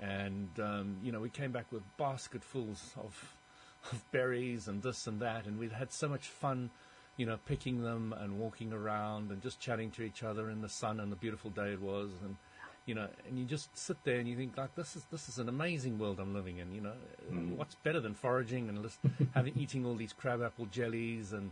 And 0.01 0.49
um, 0.59 0.97
you 1.03 1.11
know, 1.11 1.19
we 1.19 1.29
came 1.29 1.51
back 1.51 1.71
with 1.71 1.83
basketfuls 1.99 2.95
of 2.97 3.35
of 3.91 4.11
berries 4.11 4.67
and 4.67 4.81
this 4.81 5.07
and 5.07 5.19
that, 5.19 5.45
and 5.45 5.59
we'd 5.59 5.71
had 5.71 5.91
so 5.91 6.07
much 6.07 6.27
fun 6.27 6.69
you 7.17 7.25
know, 7.25 7.37
picking 7.45 7.83
them 7.83 8.13
and 8.19 8.39
walking 8.39 8.73
around 8.73 9.31
and 9.31 9.41
just 9.41 9.59
chatting 9.59 9.91
to 9.91 10.01
each 10.01 10.23
other 10.23 10.49
in 10.49 10.61
the 10.61 10.69
sun 10.69 10.99
and 10.99 11.11
the 11.11 11.15
beautiful 11.15 11.51
day 11.51 11.71
it 11.73 11.81
was. 11.81 12.09
And 12.23 12.35
you 12.85 12.95
know, 12.95 13.07
and 13.27 13.39
you 13.39 13.45
just 13.45 13.77
sit 13.77 13.97
there 14.03 14.17
and 14.19 14.27
you 14.27 14.35
think 14.35 14.57
like 14.57 14.75
this 14.75 14.95
is 14.95 15.05
this 15.11 15.29
is 15.29 15.37
an 15.37 15.47
amazing 15.47 15.99
world 15.99 16.19
I'm 16.19 16.33
living 16.33 16.57
in. 16.57 16.73
You 16.73 16.81
know, 16.81 16.93
mm. 17.31 17.55
what's 17.55 17.75
better 17.75 17.99
than 17.99 18.13
foraging 18.13 18.67
and 18.67 18.81
just 18.81 18.99
having 19.33 19.53
eating 19.55 19.85
all 19.85 19.95
these 19.95 20.13
crabapple 20.13 20.65
jellies 20.67 21.33
and 21.33 21.51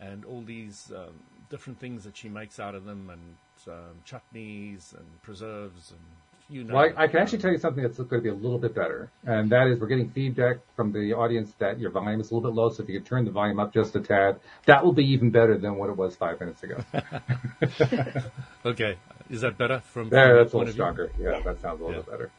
and 0.00 0.24
all 0.24 0.42
these 0.42 0.90
um, 0.96 1.20
different 1.50 1.78
things 1.78 2.04
that 2.04 2.16
she 2.16 2.28
makes 2.28 2.58
out 2.58 2.74
of 2.74 2.84
them 2.84 3.10
and 3.10 3.36
um, 3.68 4.00
chutneys 4.06 4.94
and 4.94 5.22
preserves 5.22 5.90
and 5.90 6.00
you 6.48 6.64
know. 6.64 6.74
Well, 6.74 6.90
I, 6.96 7.04
I 7.04 7.08
can 7.08 7.20
actually 7.20 7.38
tell 7.38 7.50
you 7.50 7.58
something 7.58 7.82
that's 7.82 7.96
going 7.96 8.08
to 8.08 8.20
be 8.20 8.28
a 8.28 8.34
little 8.34 8.58
bit 8.58 8.74
better, 8.74 9.10
and 9.24 9.50
that 9.50 9.68
is 9.68 9.78
we're 9.78 9.86
getting 9.86 10.10
feedback 10.10 10.58
from 10.76 10.92
the 10.92 11.14
audience 11.14 11.52
that 11.58 11.78
your 11.78 11.90
volume 11.90 12.20
is 12.20 12.30
a 12.30 12.34
little 12.34 12.50
bit 12.50 12.56
low. 12.56 12.70
So 12.70 12.82
if 12.82 12.88
you 12.88 12.98
could 12.98 13.08
turn 13.08 13.24
the 13.24 13.30
volume 13.30 13.58
up 13.60 13.72
just 13.72 13.96
a 13.96 14.00
tad, 14.00 14.40
that 14.66 14.84
will 14.84 14.92
be 14.92 15.04
even 15.12 15.30
better 15.30 15.56
than 15.58 15.76
what 15.76 15.90
it 15.90 15.96
was 15.96 16.16
five 16.16 16.40
minutes 16.40 16.62
ago. 16.62 16.76
okay, 18.66 18.96
is 19.30 19.40
that 19.40 19.56
better 19.56 19.80
from? 19.80 20.10
Yeah, 20.12 20.34
that's 20.34 20.52
a 20.52 20.58
little 20.58 20.72
stronger. 20.72 21.10
Yeah, 21.18 21.40
that 21.44 21.60
sounds 21.60 21.80
a 21.80 21.84
little 21.84 21.90
yeah. 21.90 22.02
bit 22.02 22.10
better. 22.10 22.30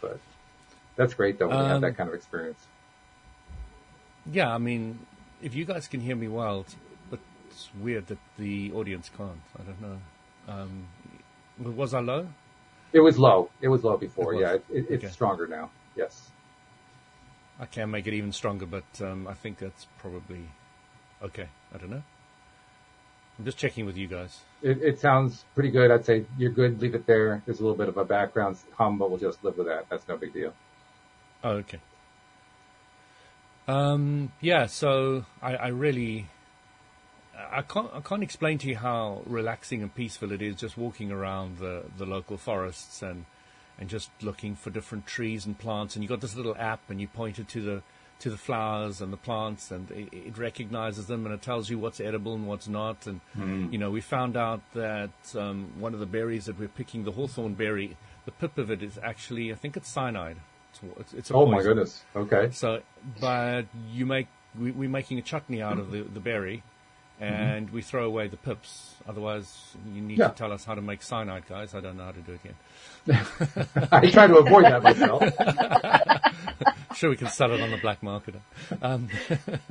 But 0.00 0.20
that's 0.96 1.14
great 1.14 1.38
though 1.38 1.48
when 1.48 1.56
um, 1.56 1.62
you 1.64 1.68
have 1.68 1.80
that 1.82 1.88
um, 1.88 1.94
kind 1.94 2.08
of 2.08 2.14
experience. 2.14 2.66
Yeah, 4.32 4.52
I 4.52 4.58
mean, 4.58 4.98
if 5.40 5.54
you 5.54 5.64
guys 5.64 5.86
can 5.86 6.00
hear 6.00 6.16
me 6.16 6.28
well, 6.28 6.66
but 7.10 7.20
it's 7.48 7.68
weird 7.80 8.08
that 8.08 8.18
the 8.38 8.72
audience 8.72 9.10
can't. 9.16 9.40
I 9.58 9.62
don't 9.62 9.80
know. 9.80 9.98
Um, 10.48 10.88
was 11.58 11.94
I 11.94 12.00
low? 12.00 12.28
It 12.96 13.00
was 13.00 13.18
low. 13.18 13.50
It 13.60 13.68
was 13.68 13.84
low 13.84 13.98
before. 13.98 14.32
It 14.32 14.40
yeah, 14.40 14.52
it, 14.54 14.64
it, 14.70 14.86
it's 14.88 15.04
okay. 15.04 15.12
stronger 15.12 15.46
now. 15.46 15.68
Yes. 15.96 16.30
I 17.60 17.66
can 17.66 17.90
make 17.90 18.06
it 18.06 18.14
even 18.14 18.32
stronger, 18.32 18.64
but 18.64 18.84
um, 19.02 19.28
I 19.28 19.34
think 19.34 19.58
that's 19.58 19.86
probably 19.98 20.48
okay. 21.22 21.46
I 21.74 21.76
don't 21.76 21.90
know. 21.90 22.02
I'm 23.38 23.44
just 23.44 23.58
checking 23.58 23.84
with 23.84 23.98
you 23.98 24.06
guys. 24.08 24.40
It, 24.62 24.82
it, 24.82 24.98
sounds 24.98 25.44
pretty 25.54 25.70
good. 25.70 25.90
I'd 25.90 26.06
say 26.06 26.24
you're 26.38 26.50
good. 26.50 26.80
Leave 26.80 26.94
it 26.94 27.04
there. 27.06 27.42
There's 27.44 27.60
a 27.60 27.62
little 27.62 27.76
bit 27.76 27.90
of 27.90 27.98
a 27.98 28.04
background 28.06 28.56
hum, 28.72 28.96
but 28.96 29.10
we'll 29.10 29.20
just 29.20 29.44
live 29.44 29.58
with 29.58 29.66
that. 29.66 29.84
That's 29.90 30.08
no 30.08 30.16
big 30.16 30.32
deal. 30.32 30.54
Oh, 31.44 31.50
okay. 31.50 31.80
Um, 33.68 34.32
yeah. 34.40 34.64
So 34.64 35.26
I, 35.42 35.56
I 35.56 35.66
really, 35.68 36.28
I 37.50 37.62
can't, 37.62 37.90
I 37.92 38.00
can't 38.00 38.22
explain 38.22 38.58
to 38.58 38.68
you 38.68 38.76
how 38.76 39.22
relaxing 39.26 39.82
and 39.82 39.94
peaceful 39.94 40.32
it 40.32 40.42
is 40.42 40.56
just 40.56 40.76
walking 40.76 41.10
around 41.10 41.58
the, 41.58 41.84
the 41.98 42.06
local 42.06 42.36
forests 42.36 43.02
and, 43.02 43.26
and 43.78 43.88
just 43.88 44.10
looking 44.22 44.56
for 44.56 44.70
different 44.70 45.06
trees 45.06 45.44
and 45.46 45.58
plants. 45.58 45.94
And 45.94 46.02
you've 46.02 46.10
got 46.10 46.20
this 46.20 46.34
little 46.34 46.56
app, 46.58 46.88
and 46.88 47.00
you 47.00 47.08
point 47.08 47.38
it 47.38 47.48
to 47.48 47.62
the 47.62 47.82
to 48.18 48.30
the 48.30 48.36
flowers 48.38 49.02
and 49.02 49.12
the 49.12 49.16
plants, 49.18 49.70
and 49.70 49.90
it, 49.90 50.08
it, 50.10 50.38
recognizes 50.38 51.06
them 51.06 51.26
and 51.26 51.34
it 51.34 51.42
tells 51.42 51.68
you 51.68 51.78
what's 51.78 52.00
edible 52.00 52.34
and 52.34 52.46
what's 52.46 52.66
not. 52.66 53.06
And 53.06 53.20
mm. 53.36 53.70
you 53.70 53.78
know, 53.78 53.90
we 53.90 54.00
found 54.00 54.38
out 54.38 54.62
that 54.72 55.10
um, 55.34 55.70
one 55.78 55.92
of 55.92 56.00
the 56.00 56.06
berries 56.06 56.46
that 56.46 56.58
we're 56.58 56.68
picking, 56.68 57.04
the 57.04 57.12
hawthorn 57.12 57.52
berry, 57.52 57.94
the 58.24 58.30
pip 58.30 58.56
of 58.56 58.70
it 58.70 58.82
is 58.82 58.98
actually, 59.02 59.52
I 59.52 59.54
think 59.54 59.76
it's 59.76 59.90
cyanide. 59.90 60.38
It's, 60.98 61.12
it's 61.12 61.30
oh 61.30 61.46
my 61.46 61.62
goodness. 61.62 62.02
Okay. 62.14 62.48
So, 62.52 62.80
but 63.20 63.66
you 63.92 64.06
make 64.06 64.28
we, 64.58 64.70
are 64.70 64.90
making 64.90 65.18
a 65.18 65.22
chutney 65.22 65.62
out 65.62 65.78
of 65.78 65.90
the, 65.90 66.02
the 66.02 66.20
berry, 66.20 66.62
and 67.20 67.66
mm-hmm. 67.66 67.74
we 67.74 67.82
throw 67.82 68.04
away 68.04 68.28
the 68.28 68.36
pips. 68.36 68.94
Otherwise, 69.08 69.74
you 69.94 70.02
need 70.02 70.18
yeah. 70.18 70.28
to 70.28 70.34
tell 70.34 70.52
us 70.52 70.64
how 70.64 70.74
to 70.74 70.82
make 70.82 71.02
cyanide, 71.02 71.46
guys. 71.48 71.74
I 71.74 71.80
don't 71.80 71.96
know 71.96 72.04
how 72.04 72.12
to 72.12 72.20
do 72.20 72.32
it 72.32 72.40
yet. 72.44 72.54
I 73.92 74.10
try 74.10 74.26
to 74.26 74.38
avoid 74.38 74.64
that 74.64 74.82
myself. 74.82 75.22
sure, 76.96 77.10
we 77.10 77.16
can 77.16 77.28
sell 77.28 77.52
it 77.52 77.60
on 77.60 77.70
the 77.70 77.78
black 77.78 78.02
market. 78.02 78.34
Um, 78.82 79.08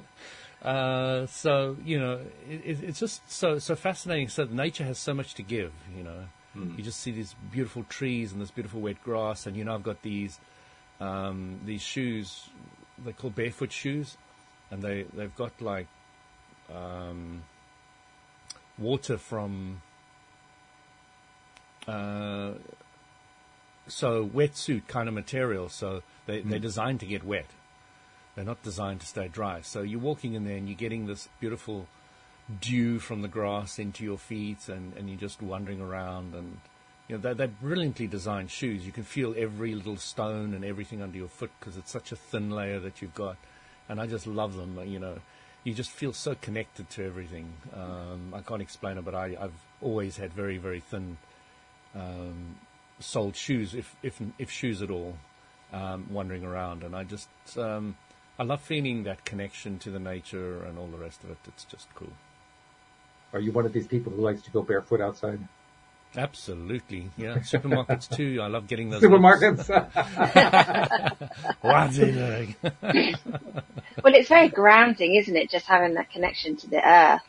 uh, 0.63 1.27
so 1.27 1.77
you 1.83 1.99
know, 1.99 2.21
it, 2.49 2.83
it's 2.83 2.99
just 2.99 3.29
so 3.31 3.59
so 3.59 3.75
fascinating. 3.75 4.29
So 4.29 4.45
nature 4.45 4.85
has 4.85 4.97
so 4.97 5.13
much 5.13 5.35
to 5.35 5.43
give. 5.43 5.71
You 5.95 6.03
know, 6.03 6.23
mm. 6.57 6.77
you 6.77 6.83
just 6.83 6.99
see 6.99 7.11
these 7.11 7.35
beautiful 7.51 7.83
trees 7.83 8.31
and 8.31 8.41
this 8.41 8.51
beautiful 8.51 8.81
wet 8.81 9.03
grass, 9.03 9.45
and 9.45 9.55
you 9.55 9.65
know, 9.65 9.75
I've 9.75 9.83
got 9.83 10.01
these 10.01 10.39
um, 10.99 11.59
these 11.65 11.81
shoes. 11.81 12.49
They're 12.97 13.13
called 13.13 13.35
barefoot 13.35 13.71
shoes, 13.71 14.17
and 14.71 14.81
they 14.81 15.05
they've 15.13 15.35
got 15.35 15.61
like 15.61 15.87
um, 16.73 17.43
water 18.77 19.17
from 19.17 19.81
uh, 21.87 22.53
so 23.87 24.27
wetsuit 24.27 24.87
kind 24.87 25.07
of 25.07 25.13
material. 25.13 25.69
So 25.69 26.03
they, 26.25 26.41
mm. 26.41 26.49
they're 26.49 26.59
designed 26.59 26.99
to 27.01 27.05
get 27.05 27.23
wet. 27.23 27.47
They're 28.35 28.45
not 28.45 28.61
designed 28.63 28.99
to 29.01 29.07
stay 29.07 29.27
dry. 29.27 29.61
So 29.61 29.81
you're 29.81 29.99
walking 29.99 30.33
in 30.33 30.43
there 30.43 30.57
and 30.57 30.67
you're 30.67 30.77
getting 30.77 31.07
this 31.07 31.29
beautiful 31.39 31.87
dew 32.61 32.99
from 32.99 33.21
the 33.21 33.27
grass 33.27 33.79
into 33.79 34.03
your 34.03 34.17
feet, 34.17 34.67
and, 34.67 34.93
and 34.97 35.09
you're 35.09 35.19
just 35.19 35.41
wandering 35.41 35.81
around. 35.81 36.35
And 36.35 36.59
you 37.07 37.15
know 37.15 37.21
they're, 37.21 37.33
they're 37.33 37.47
brilliantly 37.47 38.07
designed 38.07 38.51
shoes. 38.51 38.85
You 38.85 38.91
can 38.91 39.03
feel 39.03 39.33
every 39.37 39.73
little 39.73 39.97
stone 39.97 40.53
and 40.53 40.65
everything 40.65 41.01
under 41.01 41.17
your 41.17 41.29
foot 41.29 41.51
because 41.59 41.77
it's 41.77 41.91
such 41.91 42.11
a 42.11 42.15
thin 42.15 42.49
layer 42.49 42.79
that 42.79 43.01
you've 43.01 43.15
got. 43.15 43.37
And 43.87 44.01
I 44.01 44.07
just 44.07 44.27
love 44.27 44.55
them. 44.55 44.79
You 44.85 44.99
know, 44.99 45.19
you 45.65 45.73
just 45.73 45.89
feel 45.89 46.13
so 46.13 46.35
connected 46.35 46.89
to 46.91 47.03
everything. 47.03 47.51
Um, 47.73 48.33
I 48.33 48.41
can't 48.41 48.61
explain 48.61 48.97
it, 48.97 49.03
but 49.03 49.15
I, 49.15 49.29
have 49.31 49.51
always 49.81 50.15
had 50.15 50.31
very, 50.31 50.57
very 50.57 50.79
thin 50.79 51.17
um, 51.95 52.55
soled 52.99 53.35
shoes, 53.35 53.73
if 53.73 53.95
if 54.03 54.21
if 54.37 54.51
shoes 54.51 54.81
at 54.81 54.91
all, 54.91 55.17
um, 55.73 56.07
wandering 56.11 56.45
around, 56.45 56.83
and 56.83 56.95
I 56.95 57.03
just 57.03 57.27
um, 57.57 57.97
I 58.37 58.43
love 58.43 58.61
feeling 58.61 59.03
that 59.03 59.25
connection 59.25 59.79
to 59.79 59.89
the 59.89 59.99
nature 59.99 60.63
and 60.63 60.77
all 60.77 60.87
the 60.87 60.97
rest 60.97 61.23
of 61.23 61.31
it. 61.31 61.37
It's 61.47 61.65
just 61.65 61.87
cool. 61.95 62.13
Are 63.33 63.39
you 63.39 63.51
one 63.51 63.65
of 63.65 63.73
these 63.73 63.87
people 63.87 64.13
who 64.13 64.21
likes 64.21 64.43
to 64.43 64.51
go 64.51 64.61
barefoot 64.61 65.01
outside? 65.01 65.39
Absolutely, 66.17 67.09
yeah. 67.17 67.35
Supermarkets 67.39 68.15
too. 68.15 68.39
I 68.41 68.47
love 68.47 68.67
getting 68.67 68.89
those. 68.89 69.01
Supermarkets. 69.01 69.67
What's 71.61 71.97
it 71.97 72.15
like? 72.15 72.57
well, 74.03 74.15
it's 74.15 74.29
very 74.29 74.49
grounding, 74.49 75.15
isn't 75.15 75.35
it? 75.35 75.49
Just 75.49 75.65
having 75.65 75.95
that 75.95 76.09
connection 76.11 76.55
to 76.57 76.67
the 76.67 76.87
earth. 76.87 77.21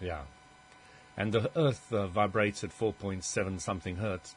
Yeah, 0.00 0.22
and 1.16 1.32
the 1.32 1.50
earth 1.56 1.92
uh, 1.92 2.06
vibrates 2.06 2.64
at 2.64 2.72
four 2.72 2.92
point 2.92 3.24
seven 3.24 3.58
something 3.58 3.96
hertz, 3.96 4.34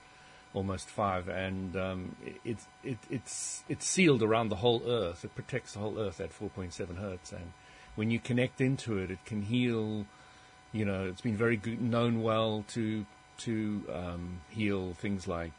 almost 0.54 0.90
five, 0.90 1.30
and 1.30 1.75
um, 1.78 2.16
it, 2.44 2.58
it, 2.84 2.98
it's 3.10 3.63
it's 3.70 3.86
sealed 3.86 4.24
around 4.24 4.50
the 4.50 4.58
whole 4.58 4.82
earth. 4.86 5.24
It 5.24 5.34
protects 5.36 5.74
the 5.74 5.80
whole 5.80 5.98
earth 6.00 6.20
at 6.20 6.34
four 6.34 6.50
point 6.50 6.74
seven 6.74 6.98
hertz, 6.98 7.32
and 7.32 7.54
when 7.96 8.12
you 8.12 8.20
connect 8.20 8.60
into 8.60 8.98
it, 8.98 9.12
it 9.12 9.24
can 9.25 9.44
heal. 9.44 10.06
You 10.74 10.86
know, 10.86 11.06
it's 11.06 11.22
been 11.22 11.36
very 11.36 11.58
good, 11.58 11.82
known 11.82 12.24
well 12.24 12.63
to 12.70 13.06
to 13.40 13.84
um, 13.94 14.42
heal 14.50 14.94
things 14.94 15.28
like 15.28 15.52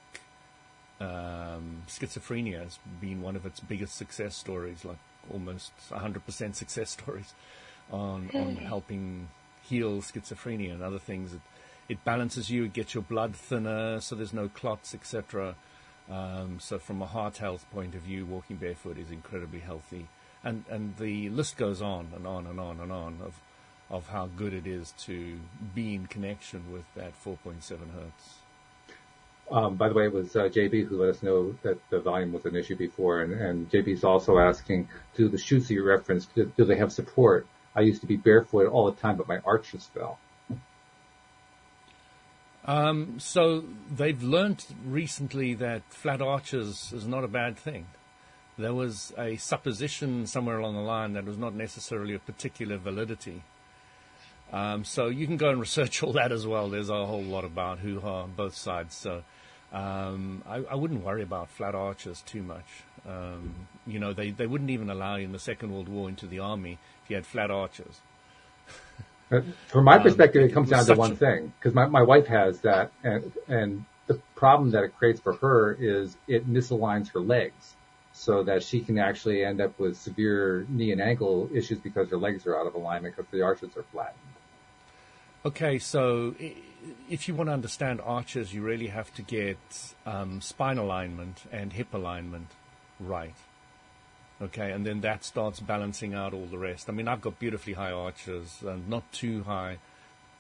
um, 1.01 1.83
schizophrenia 1.89 2.63
has 2.63 2.79
been 3.01 3.23
one 3.23 3.37
of 3.37 3.45
its 3.45 3.61
biggest 3.61 3.97
success 3.97 4.37
stories, 4.37 4.85
like 4.85 4.99
almost 5.33 5.73
100% 5.91 6.55
success 6.55 6.91
stories 6.91 7.35
on, 7.91 8.31
on 8.35 8.57
helping 8.57 9.29
heal 9.63 10.01
schizophrenia 10.01 10.73
and 10.73 10.83
other 10.83 10.99
things. 10.99 11.35
It, 11.35 11.41
it 11.89 12.05
balances 12.05 12.51
you, 12.51 12.65
it 12.65 12.73
gets 12.73 12.95
your 12.95 13.03
blood 13.03 13.35
thinner, 13.35 14.01
so 14.01 14.15
there's 14.15 14.33
no 14.33 14.49
clots, 14.49 14.95
etc. 14.95 15.57
Um, 16.11 16.59
so 16.61 16.79
from 16.79 17.03
a 17.03 17.07
heart 17.07 17.39
health 17.39 17.67
point 17.73 17.95
of 17.95 18.03
view, 18.03 18.25
walking 18.25 18.57
barefoot 18.57 18.99
is 18.99 19.11
incredibly 19.11 19.61
healthy. 19.61 20.09
And, 20.45 20.65
and 20.71 20.97
the 20.97 21.31
list 21.31 21.57
goes 21.57 21.83
on 21.83 22.09
and 22.15 22.27
on 22.27 22.47
and 22.47 22.59
on 22.59 22.81
and 22.81 22.91
on 22.93 23.19
of 23.25 23.41
of 23.93 24.09
how 24.09 24.27
good 24.37 24.55
it 24.55 24.67
is 24.67 24.93
to 24.99 25.39
be 25.75 25.95
in 25.95 26.07
connection 26.07 26.73
with 26.73 26.85
that 26.97 27.13
4.7 27.23 27.69
hertz. 27.69 28.39
Um, 29.51 29.77
by 29.77 29.89
the 29.89 29.95
way, 29.95 30.07
it 30.07 30.13
was 30.13 30.35
uh, 30.35 30.45
JB 30.45 30.87
who 30.87 30.99
let 30.99 31.11
us 31.11 31.23
know 31.23 31.55
that 31.63 31.79
the 31.91 32.01
volume 32.01 32.33
was 32.33 32.47
an 32.47 32.57
issue 32.57 32.75
before, 32.75 33.21
and, 33.21 33.35
and 33.35 33.71
JB 33.71 33.89
is 33.89 34.03
also 34.03 34.39
asking, 34.39 34.89
do 35.15 35.29
the 35.29 35.37
shoes 35.37 35.69
that 35.69 35.75
you 35.75 35.85
referenced, 35.85 36.35
do, 36.35 36.51
do, 36.57 36.65
they 36.65 36.77
have 36.77 36.91
support? 36.91 37.47
I 37.77 37.83
used 37.83 38.01
to 38.01 38.07
be 38.07 38.17
barefoot 38.17 38.67
all 38.67 38.91
the 38.91 38.99
time, 38.99 39.17
but 39.19 39.29
my 39.29 39.41
arches 39.45 39.91
fell. 39.93 40.19
Um, 42.65 43.19
so 43.19 43.65
they've 43.95 44.23
learned 44.23 44.65
recently 44.87 45.53
that 45.55 45.83
flat 45.91 46.23
arches 46.23 46.93
is 46.95 47.07
not 47.07 47.25
a 47.25 47.29
bad 47.29 47.59
thing. 47.59 47.87
There 48.57 48.73
was 48.73 49.13
a 49.19 49.37
supposition 49.37 50.27
somewhere 50.27 50.59
along 50.59 50.77
the 50.77 50.83
line 50.83 51.15
that 51.15 51.25
was 51.25 51.37
not 51.37 51.55
necessarily 51.55 52.15
of 52.15 52.25
particular 52.25 52.79
validity. 52.79 53.43
Um, 54.53 54.85
so 54.85 55.07
you 55.09 55.27
can 55.27 55.37
go 55.39 55.51
and 55.51 55.61
research 55.61 56.03
all 56.03 56.13
that 56.13 56.33
as 56.33 56.47
well. 56.47 56.69
There's 56.69 56.91
a 56.91 57.07
whole 57.07 57.23
lot 57.23 57.45
about 57.45 57.79
hoo-ha 57.79 58.23
on 58.23 58.33
both 58.33 58.55
sides. 58.55 58.95
So 58.95 59.23
um, 59.73 60.43
I, 60.47 60.57
I, 60.71 60.75
wouldn't 60.75 61.03
worry 61.03 61.23
about 61.23 61.49
flat 61.49 61.75
arches 61.75 62.23
too 62.27 62.43
much. 62.43 62.67
Um, 63.09 63.55
you 63.87 63.99
know, 63.99 64.13
they, 64.13 64.31
they 64.31 64.47
wouldn't 64.47 64.71
even 64.71 64.91
allow 64.91 65.17
you 65.17 65.25
in 65.25 65.33
the 65.33 65.39
Second 65.39 65.73
World 65.73 65.89
War 65.89 66.11
into 66.11 66.27
the 66.27 66.41
army 66.41 66.79
if 67.03 67.11
you 67.11 67.17
had 67.17 67.25
flat 67.25 67.51
arches. 67.51 68.01
Uh, 69.31 69.41
from 69.69 69.85
my 69.85 69.97
um, 69.97 70.03
perspective, 70.03 70.43
it 70.43 70.53
comes 70.53 70.69
down 70.69 70.85
to 70.85 70.95
one 70.95 71.17
thing 71.17 71.55
because 71.59 71.75
my, 71.75 71.87
my 71.87 72.03
wife 72.03 72.27
has 72.27 72.61
that, 72.61 72.93
and 73.03 73.33
and 73.49 73.85
the 74.07 74.21
problem 74.35 74.71
that 74.73 74.85
it 74.85 74.95
creates 74.99 75.21
for 75.21 75.33
her 75.35 75.73
is 75.81 76.17
it 76.29 76.47
misaligns 76.47 77.11
her 77.13 77.21
legs 77.21 77.75
so 78.13 78.43
that 78.43 78.63
she 78.63 78.81
can 78.81 78.99
actually 78.99 79.43
end 79.43 79.61
up 79.61 79.79
with 79.79 79.97
severe 79.97 80.67
knee 80.69 80.93
and 80.93 81.01
ankle 81.01 81.49
issues 81.55 81.79
because 81.79 82.11
her 82.11 82.19
legs 82.19 82.47
are 82.47 82.59
out 82.59 82.67
of 82.67 82.75
alignment 82.75 83.17
because 83.17 83.31
the 83.31 83.41
arches 83.41 83.71
are 83.75 83.85
flattened. 83.85 84.19
Okay, 85.45 85.79
so 85.81 86.37
if 87.11 87.27
you 87.27 87.35
want 87.35 87.49
to 87.49 87.53
understand 87.53 88.01
arches, 88.01 88.55
you 88.55 88.63
really 88.63 88.87
have 88.87 89.13
to 89.15 89.23
get 89.23 89.59
um, 90.07 90.41
spine 90.41 90.79
alignment 90.79 91.43
and 91.51 91.73
hip 91.73 91.93
alignment 91.93 92.47
right. 93.01 93.35
Okay, 94.41 94.71
and 94.71 94.87
then 94.87 95.01
that 95.01 95.25
starts 95.25 95.59
balancing 95.59 96.15
out 96.15 96.33
all 96.33 96.47
the 96.47 96.59
rest. 96.59 96.89
I 96.89 96.93
mean, 96.93 97.09
I've 97.09 97.21
got 97.21 97.41
beautifully 97.41 97.73
high 97.73 97.91
arches 97.91 98.63
and 98.65 98.89
not 98.89 99.11
too 99.13 99.43
high, 99.43 99.79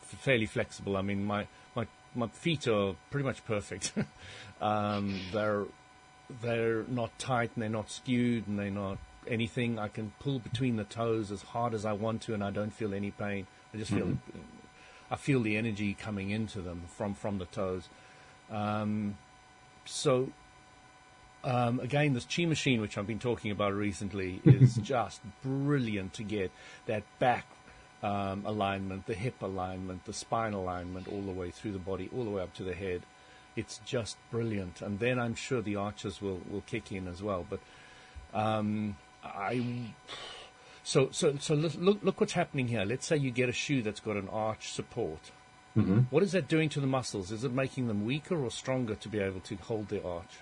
fairly 0.02 0.47
flexible. 0.47 0.97
I 0.97 1.02
mean, 1.02 1.25
my 1.25 1.47
my 1.75 1.87
my 2.14 2.28
feet 2.28 2.68
are 2.68 2.94
pretty 3.11 3.26
much 3.26 3.44
perfect. 3.44 3.92
um, 4.61 5.21
they're 5.32 5.64
they're 6.42 6.85
not 6.85 7.16
tight 7.18 7.50
and 7.54 7.62
they're 7.62 7.71
not 7.71 7.90
skewed 7.90 8.47
and 8.47 8.56
they're 8.56 8.71
not 8.71 8.99
anything. 9.26 9.78
I 9.80 9.88
can 9.88 10.12
pull 10.21 10.38
between 10.38 10.76
the 10.76 10.85
toes 10.85 11.32
as 11.32 11.42
hard 11.42 11.75
as 11.75 11.85
I 11.85 11.92
want 11.92 12.23
to, 12.23 12.35
and 12.35 12.42
I 12.42 12.50
don't 12.50 12.73
feel 12.73 12.94
any 12.94 13.11
pain. 13.11 13.47
I 13.75 13.78
just 13.78 13.90
feel 13.90 14.06
mm-hmm. 14.06 14.62
I 15.12 15.16
feel 15.16 15.40
the 15.42 15.59
energy 15.59 15.92
coming 15.92 16.31
into 16.31 16.62
them 16.62 16.85
from 16.88 17.14
from 17.14 17.37
the 17.37 17.45
toes. 17.45 17.88
Um, 18.50 19.19
so 19.85 20.31
um, 21.45 21.81
again, 21.81 22.14
this 22.14 22.25
chi 22.25 22.47
machine, 22.47 22.81
which 22.81 22.97
I've 22.97 23.07
been 23.07 23.19
talking 23.19 23.50
about 23.50 23.75
recently, 23.75 24.40
is 24.45 24.76
just 24.83 25.21
brilliant 25.42 26.14
to 26.14 26.23
get 26.23 26.50
that 26.87 27.02
back 27.19 27.45
um, 28.02 28.45
alignment, 28.47 29.07
the 29.07 29.14
hip 29.14 29.42
alignment, 29.42 30.07
the 30.07 30.14
spine 30.14 30.54
alignment, 30.54 31.09
all 31.09 31.23
the 31.23 31.33
way 31.33 31.50
through 31.50 31.73
the 31.73 31.78
body, 31.78 32.09
all 32.16 32.25
the 32.25 32.31
way 32.31 32.42
up 32.42 32.54
to 32.54 32.64
the 32.64 32.75
head. 32.75 33.02
It's 33.54 33.81
just 33.85 34.16
brilliant, 34.31 34.81
and 34.81 34.99
then 34.99 35.19
I'm 35.19 35.35
sure 35.35 35.61
the 35.61 35.76
arches 35.76 36.23
will 36.23 36.40
will 36.49 36.62
kick 36.62 36.90
in 36.90 37.07
as 37.07 37.23
well. 37.23 37.45
But 37.50 37.61
um, 38.33 38.97
I 39.23 39.92
so, 40.85 41.09
so, 41.12 41.37
so 41.39 41.55
look, 41.55 42.03
look 42.03 42.21
what's 42.21 42.33
happening 42.33 42.69
here. 42.69 42.85
Let's 42.85 43.07
say 43.07 43.17
you 43.17 43.31
get 43.31 43.49
a 43.49 43.53
shoe 43.53 43.83
that's 43.83 44.01
got 44.01 44.17
an 44.17 44.29
arch 44.29 44.73
support. 44.73 45.31
Mm-hmm. 45.77 46.01
What 46.11 46.23
is 46.23 46.33
that 46.33 46.49
doing 46.49 46.69
to 46.71 46.81
the 46.81 46.87
muscles? 46.87 47.31
Is 47.31 47.45
it 47.45 47.53
making 47.53 47.89
them 47.89 48.05
weaker 48.05 48.45
or 48.45 48.51
stronger 48.51 48.95
to 48.95 49.09
be 49.09 49.21
able 49.21 49.41
to 49.41 49.57
hold 49.57 49.89
the 49.89 50.05
arch? 50.05 50.39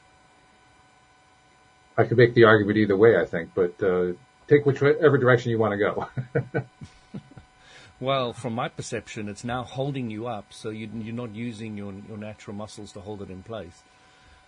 I 1.97 2.05
could 2.05 2.17
make 2.17 2.35
the 2.35 2.45
argument 2.45 2.79
either 2.79 2.97
way, 2.97 3.17
I 3.17 3.27
think, 3.27 3.51
but 3.55 3.81
uh, 3.83 4.13
take 4.49 4.65
whichever 4.65 5.19
direction 5.19 5.51
you 5.51 5.59
want 5.59 5.73
to 5.73 5.77
go. 5.79 6.65
well, 8.01 8.33
from 8.33 8.55
my 8.55 8.69
perception, 8.69 9.29
it's 9.29 9.45
now 9.45 9.63
holding 9.63 10.11
you 10.11 10.27
up, 10.27 10.47
so 10.51 10.71
you, 10.71 10.87
are 10.87 11.13
not 11.13 11.35
using 11.35 11.77
your, 11.77 11.93
your 12.09 12.17
natural 12.17 12.57
muscles 12.57 12.93
to 12.93 13.01
hold 13.01 13.23
it 13.23 13.31
in 13.31 13.43
place. 13.43 13.83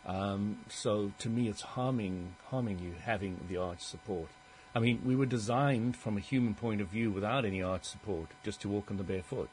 Um, 0.07 0.59
so 0.69 1.13
to 1.19 1.29
me, 1.29 1.49
it's 1.49 1.61
harming 1.61 2.35
harming 2.47 2.81
you 2.81 2.95
having 3.05 3.39
the 3.49 3.57
arch 3.59 3.81
support. 3.81 4.29
I 4.75 4.81
mean, 4.81 5.03
we 5.05 5.15
were 5.15 5.27
designed 5.27 5.97
from 5.97 6.17
a 6.17 6.21
human 6.21 6.55
point 6.55 6.81
of 6.81 6.89
view 6.89 7.11
without 7.11 7.45
any 7.45 7.63
arch 7.63 7.85
support, 7.85 8.29
just 8.43 8.61
to 8.63 8.69
walk 8.69 8.91
on 8.91 8.97
the 8.97 9.03
bare 9.03 9.23
foot. 9.23 9.51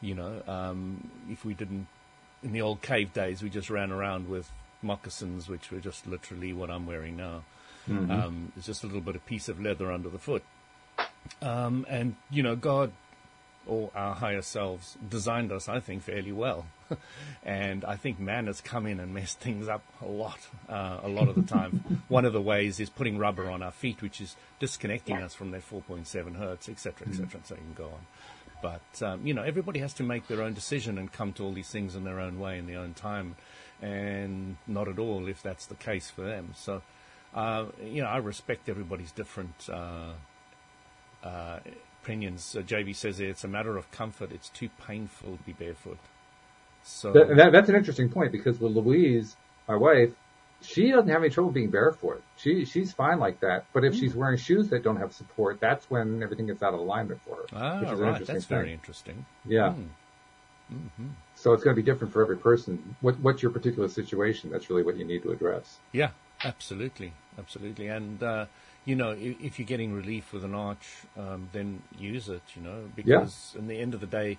You 0.00 0.14
know, 0.14 0.42
um, 0.46 1.10
if 1.30 1.44
we 1.44 1.54
didn't, 1.54 1.86
in 2.42 2.52
the 2.52 2.60
old 2.60 2.82
cave 2.82 3.12
days, 3.12 3.42
we 3.42 3.50
just 3.50 3.70
ran 3.70 3.90
around 3.90 4.28
with 4.28 4.50
moccasins, 4.82 5.48
which 5.48 5.70
were 5.70 5.80
just 5.80 6.06
literally 6.06 6.52
what 6.52 6.70
I'm 6.70 6.86
wearing 6.86 7.16
now. 7.16 7.42
Mm-hmm. 7.88 8.10
Um, 8.10 8.52
it's 8.56 8.66
just 8.66 8.84
a 8.84 8.86
little 8.86 9.00
bit 9.00 9.16
of 9.16 9.24
piece 9.24 9.48
of 9.48 9.60
leather 9.60 9.90
under 9.90 10.10
the 10.10 10.18
foot. 10.18 10.44
Um, 11.40 11.86
and, 11.88 12.16
you 12.30 12.42
know, 12.42 12.54
God 12.54 12.92
or 13.66 13.90
our 13.94 14.14
higher 14.14 14.42
selves 14.42 14.96
designed 15.08 15.50
us, 15.50 15.68
I 15.68 15.80
think, 15.80 16.02
fairly 16.02 16.32
well. 16.32 16.66
and 17.44 17.84
I 17.84 17.96
think 17.96 18.18
man 18.18 18.46
has 18.46 18.60
come 18.60 18.86
in 18.86 19.00
and 19.00 19.14
messed 19.14 19.40
things 19.40 19.68
up 19.68 19.82
a 20.02 20.06
lot, 20.06 20.38
uh, 20.68 21.00
a 21.02 21.08
lot 21.08 21.28
of 21.28 21.34
the 21.34 21.42
time. 21.42 22.02
One 22.08 22.24
of 22.24 22.32
the 22.32 22.40
ways 22.40 22.80
is 22.80 22.90
putting 22.90 23.18
rubber 23.18 23.50
on 23.50 23.62
our 23.62 23.70
feet, 23.70 24.02
which 24.02 24.20
is 24.20 24.36
disconnecting 24.58 25.16
yeah. 25.16 25.26
us 25.26 25.34
from 25.34 25.50
that 25.52 25.68
4.7 25.68 26.36
hertz, 26.36 26.68
etc., 26.68 27.08
etc., 27.08 27.26
mm-hmm. 27.26 27.38
so 27.44 27.54
you 27.54 27.60
can 27.60 27.74
go 27.74 27.86
on. 27.86 28.06
But, 28.60 29.02
um, 29.02 29.26
you 29.26 29.34
know, 29.34 29.42
everybody 29.42 29.80
has 29.80 29.92
to 29.94 30.02
make 30.02 30.26
their 30.26 30.42
own 30.42 30.52
decision 30.52 30.98
and 30.98 31.12
come 31.12 31.32
to 31.34 31.44
all 31.44 31.52
these 31.52 31.70
things 31.70 31.94
in 31.94 32.04
their 32.04 32.18
own 32.18 32.40
way, 32.40 32.58
in 32.58 32.66
their 32.66 32.80
own 32.80 32.94
time, 32.94 33.36
and 33.80 34.56
not 34.66 34.88
at 34.88 34.98
all 34.98 35.28
if 35.28 35.42
that's 35.42 35.66
the 35.66 35.76
case 35.76 36.10
for 36.10 36.22
them. 36.22 36.54
So, 36.56 36.82
uh, 37.34 37.66
you 37.82 38.02
know, 38.02 38.08
I 38.08 38.16
respect 38.16 38.68
everybody's 38.68 39.12
different 39.12 39.68
uh, 39.72 40.12
uh, 41.22 41.60
opinions. 42.02 42.56
Uh, 42.56 42.62
JB 42.62 42.96
says 42.96 43.20
it's 43.20 43.44
a 43.44 43.48
matter 43.48 43.76
of 43.76 43.90
comfort. 43.90 44.32
It's 44.32 44.48
too 44.48 44.70
painful 44.84 45.36
to 45.36 45.42
be 45.44 45.52
barefoot. 45.52 45.98
So 46.88 47.12
that, 47.12 47.36
that, 47.36 47.52
that's 47.52 47.68
an 47.68 47.76
interesting 47.76 48.08
point 48.08 48.32
because 48.32 48.58
with 48.58 48.72
Louise, 48.72 49.36
my 49.68 49.76
wife, 49.76 50.10
she 50.60 50.90
doesn't 50.90 51.08
have 51.08 51.22
any 51.22 51.30
trouble 51.30 51.50
being 51.50 51.70
barefoot. 51.70 52.22
She 52.36 52.64
she's 52.64 52.92
fine 52.92 53.20
like 53.20 53.40
that. 53.40 53.66
But 53.72 53.84
if 53.84 53.94
mm. 53.94 54.00
she's 54.00 54.14
wearing 54.14 54.38
shoes 54.38 54.68
that 54.70 54.82
don't 54.82 54.96
have 54.96 55.12
support, 55.12 55.60
that's 55.60 55.88
when 55.90 56.22
everything 56.22 56.46
gets 56.46 56.62
out 56.62 56.74
of 56.74 56.80
alignment 56.80 57.20
for 57.22 57.36
her. 57.36 57.44
Ah, 57.52 57.80
right. 57.92 58.26
That's 58.26 58.46
thing. 58.46 58.56
very 58.56 58.72
interesting. 58.72 59.24
Yeah. 59.46 59.74
Mm. 59.76 59.88
Mm-hmm. 60.72 61.08
So 61.34 61.52
it's 61.52 61.62
going 61.62 61.74
to 61.74 61.82
be 61.82 61.86
different 61.86 62.12
for 62.12 62.22
every 62.22 62.36
person. 62.36 62.96
What 63.00 63.18
what's 63.20 63.42
your 63.42 63.52
particular 63.52 63.88
situation? 63.88 64.50
That's 64.50 64.68
really 64.68 64.82
what 64.82 64.96
you 64.96 65.04
need 65.04 65.22
to 65.22 65.30
address. 65.30 65.78
Yeah, 65.92 66.10
absolutely, 66.44 67.12
absolutely. 67.38 67.86
And 67.86 68.22
uh, 68.22 68.46
you 68.84 68.96
know, 68.96 69.10
if, 69.10 69.40
if, 69.40 69.58
you're 69.58 69.66
getting 69.66 69.92
relief 69.92 70.32
with 70.32 70.44
an 70.44 70.54
arch, 70.54 70.86
um, 71.16 71.48
then 71.52 71.82
use 71.98 72.28
it. 72.28 72.42
You 72.54 72.62
know, 72.62 72.84
because 72.94 73.52
yeah. 73.54 73.60
in 73.60 73.68
the 73.68 73.78
end 73.78 73.94
of 73.94 74.00
the 74.00 74.06
day, 74.06 74.38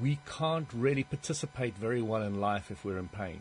we 0.00 0.18
can't 0.26 0.68
really 0.72 1.04
participate 1.04 1.76
very 1.76 2.02
well 2.02 2.22
in 2.22 2.40
life 2.40 2.70
if 2.70 2.84
we're 2.84 2.98
in 2.98 3.08
pain. 3.08 3.40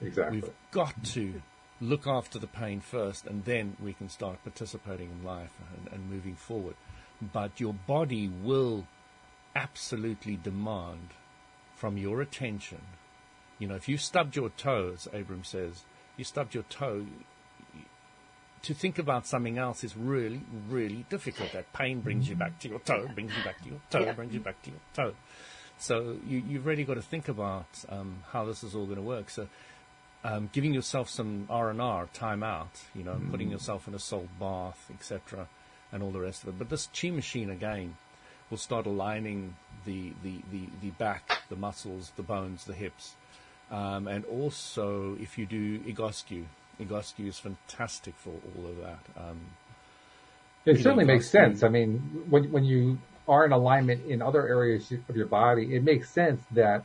Exactly. 0.00 0.40
We've 0.40 0.50
got 0.70 1.04
to 1.04 1.42
look 1.80 2.06
after 2.06 2.38
the 2.38 2.46
pain 2.46 2.80
first, 2.80 3.26
and 3.26 3.44
then 3.44 3.76
we 3.80 3.92
can 3.92 4.08
start 4.08 4.42
participating 4.42 5.10
in 5.10 5.24
life 5.24 5.52
and, 5.76 5.92
and 5.92 6.10
moving 6.10 6.34
forward. 6.34 6.74
But 7.20 7.60
your 7.60 7.74
body 7.74 8.28
will 8.28 8.86
absolutely 9.54 10.36
demand 10.36 11.10
from 11.74 11.96
your 11.96 12.20
attention. 12.20 12.80
You 13.58 13.68
know, 13.68 13.74
if 13.74 13.88
you 13.88 13.98
stubbed 13.98 14.36
your 14.36 14.50
toe, 14.50 14.92
as 14.94 15.08
Abraham 15.12 15.44
says, 15.44 15.84
you 16.16 16.24
stubbed 16.24 16.54
your 16.54 16.64
toe, 16.64 17.06
to 18.62 18.74
think 18.74 18.98
about 18.98 19.26
something 19.26 19.58
else 19.58 19.84
is 19.84 19.96
really, 19.96 20.40
really 20.68 21.04
difficult. 21.08 21.52
That 21.52 21.72
pain 21.72 22.00
brings 22.00 22.28
you 22.28 22.36
back 22.36 22.58
to 22.60 22.68
your 22.68 22.80
toe, 22.80 23.08
brings 23.14 23.36
you 23.36 23.44
back 23.44 23.62
to 23.62 23.68
your 23.68 23.80
toe, 23.90 24.04
yeah. 24.04 24.12
brings 24.12 24.34
you 24.34 24.40
back 24.40 24.60
to 24.62 24.70
your 24.70 24.80
toe. 24.94 25.14
So 25.78 26.16
you, 26.26 26.42
have 26.54 26.66
really 26.66 26.84
got 26.84 26.94
to 26.94 27.02
think 27.02 27.28
about 27.28 27.66
um, 27.88 28.22
how 28.32 28.44
this 28.44 28.64
is 28.64 28.74
all 28.74 28.84
going 28.84 28.96
to 28.96 29.02
work. 29.02 29.30
So 29.30 29.48
um, 30.24 30.50
giving 30.52 30.74
yourself 30.74 31.08
some 31.08 31.46
R 31.48 31.70
and 31.70 31.80
R 31.80 32.08
time 32.12 32.42
out, 32.42 32.80
you 32.94 33.04
know, 33.04 33.14
mm. 33.14 33.30
putting 33.30 33.50
yourself 33.50 33.86
in 33.86 33.94
a 33.94 33.98
salt 33.98 34.28
bath, 34.40 34.90
etc., 34.92 35.48
and 35.92 36.02
all 36.02 36.10
the 36.10 36.20
rest 36.20 36.42
of 36.42 36.50
it. 36.50 36.58
But 36.58 36.68
this 36.68 36.88
chi 36.98 37.10
machine 37.10 37.50
again 37.50 37.96
will 38.50 38.58
start 38.58 38.86
aligning 38.86 39.54
the 39.84 40.12
the, 40.22 40.40
the, 40.50 40.68
the 40.82 40.90
back, 40.90 41.42
the 41.48 41.56
muscles, 41.56 42.12
the 42.16 42.22
bones, 42.22 42.64
the 42.64 42.74
hips, 42.74 43.14
um, 43.70 44.08
and 44.08 44.24
also 44.24 45.16
if 45.20 45.38
you 45.38 45.46
do 45.46 45.78
Egoscue, 45.80 46.44
Egoscue 46.80 47.28
is 47.28 47.38
fantastic 47.38 48.14
for 48.16 48.30
all 48.30 48.66
of 48.66 48.76
that. 48.78 49.00
Um, 49.16 49.40
it 50.64 50.82
certainly 50.82 51.04
makes 51.04 51.30
sense. 51.30 51.62
I 51.62 51.68
mean, 51.68 52.24
when 52.28 52.50
when 52.50 52.64
you 52.64 52.98
are 53.28 53.44
in 53.44 53.52
alignment 53.52 54.06
in 54.06 54.22
other 54.22 54.48
areas 54.48 54.90
of 55.08 55.16
your 55.16 55.26
body, 55.26 55.74
it 55.74 55.84
makes 55.84 56.10
sense 56.10 56.42
that 56.52 56.84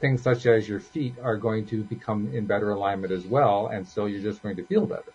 things 0.00 0.22
such 0.22 0.46
as 0.46 0.68
your 0.68 0.80
feet 0.80 1.14
are 1.22 1.36
going 1.36 1.66
to 1.66 1.82
become 1.82 2.32
in 2.32 2.46
better 2.46 2.70
alignment 2.70 3.12
as 3.12 3.26
well, 3.26 3.66
and 3.66 3.86
so 3.86 4.06
you're 4.06 4.22
just 4.22 4.42
going 4.42 4.56
to 4.56 4.64
feel 4.64 4.86
better. 4.86 5.12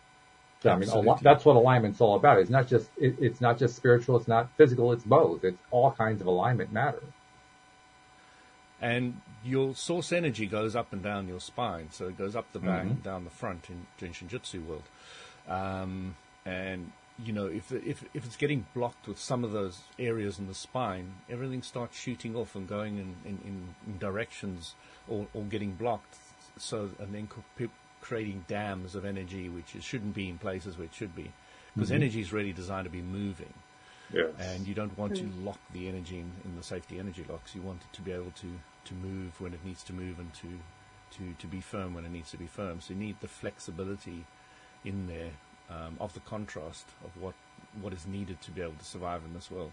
I 0.66 0.76
mean, 0.76 0.90
al- 0.90 1.20
that's 1.22 1.46
what 1.46 1.56
alignment's 1.56 2.02
all 2.02 2.16
about. 2.16 2.40
It's 2.40 2.50
not 2.50 2.68
just 2.68 2.90
it, 2.98 3.16
it's 3.20 3.40
not 3.40 3.58
just 3.58 3.78
spiritual. 3.78 4.18
It's 4.18 4.28
not 4.28 4.50
physical. 4.58 4.92
It's 4.92 5.06
both. 5.06 5.46
It's 5.46 5.58
all 5.72 5.92
kinds 5.92 6.20
of 6.20 6.28
alignment 6.28 6.74
matter. 6.74 7.02
And 8.82 9.22
your 9.44 9.74
source 9.76 10.12
energy 10.12 10.48
goes 10.48 10.76
up 10.76 10.92
and 10.92 11.02
down 11.02 11.28
your 11.30 11.40
spine, 11.40 11.90
so 11.92 12.08
it 12.08 12.18
goes 12.18 12.36
up 12.36 12.52
the 12.52 12.60
back 12.60 12.82
mm-hmm. 12.82 12.90
and 12.90 13.04
down 13.04 13.24
the 13.24 13.30
front 13.30 13.70
in, 13.70 13.88
in 14.06 14.14
Shinjutsu 14.14 14.66
world. 14.66 14.84
Um, 15.48 16.16
and 16.46 16.92
you 17.24 17.34
know, 17.34 17.48
if, 17.48 17.72
if 17.72 18.04
if 18.14 18.26
it's 18.26 18.38
getting 18.38 18.66
blocked 18.74 19.08
with 19.08 19.20
some 19.20 19.44
of 19.44 19.52
those 19.52 19.82
areas 19.98 20.40
in 20.40 20.48
the 20.48 20.54
spine, 20.54 21.16
everything 21.30 21.62
starts 21.62 22.00
shooting 22.00 22.36
off 22.36 22.56
and 22.56 22.68
going 22.68 22.98
in, 22.98 23.16
in, 23.26 23.40
in 23.88 23.98
directions 23.98 24.76
or, 25.08 25.28
or 25.34 25.44
getting 25.44 25.74
blocked. 25.74 26.18
So 26.58 26.90
and 27.00 27.14
then 27.14 27.28
creating 28.02 28.46
dams 28.48 28.96
of 28.96 29.06
energy, 29.06 29.50
which 29.50 29.76
it 29.76 29.84
shouldn't 29.84 30.14
be 30.14 30.30
in 30.30 30.38
places 30.38 30.78
where 30.78 30.86
it 30.86 30.94
should 30.94 31.16
be, 31.16 31.32
because 31.76 31.90
mm-hmm. 31.90 32.02
energy 32.04 32.22
is 32.22 32.32
really 32.32 32.54
designed 32.54 32.86
to 32.86 32.92
be 32.92 33.02
moving. 33.02 33.54
Yes. 34.12 34.32
And 34.40 34.68
you 34.68 34.74
don't 34.74 34.98
want 34.98 35.16
to 35.18 35.24
hmm. 35.24 35.46
lock 35.46 35.60
the 35.72 35.88
energy 35.88 36.18
in, 36.18 36.32
in, 36.44 36.56
the 36.58 36.64
safety 36.64 36.98
energy 36.98 37.24
locks. 37.30 37.54
You 37.54 37.62
want 37.62 37.82
it 37.82 37.96
to 37.96 38.02
be 38.02 38.12
able 38.12 38.32
to, 38.32 38.48
to 38.86 38.94
move 38.96 39.40
when 39.40 39.54
it 39.54 39.64
needs 39.64 39.84
to 39.84 39.94
move 39.94 40.18
and 40.18 40.34
to, 40.34 40.48
to, 41.18 41.36
to 41.38 41.46
be 41.46 41.62
firm 41.62 41.94
when 41.94 42.06
it 42.06 42.12
needs 42.12 42.32
to 42.32 42.38
be 42.38 42.48
firm. 42.48 42.82
So 42.82 42.96
you 42.96 43.00
need 43.00 43.18
the 43.22 43.28
flexibility 43.28 44.26
in 44.84 45.06
there 45.06 45.34
um, 45.70 45.98
of 46.00 46.14
the 46.14 46.20
contrast 46.22 46.86
of 47.04 47.22
what 47.22 47.34
what 47.82 47.94
is 47.94 48.08
needed 48.08 48.42
to 48.42 48.52
be 48.52 48.62
able 48.62 48.74
to 48.74 48.86
survive 48.86 49.22
in 49.26 49.34
this 49.34 49.52
world. 49.52 49.72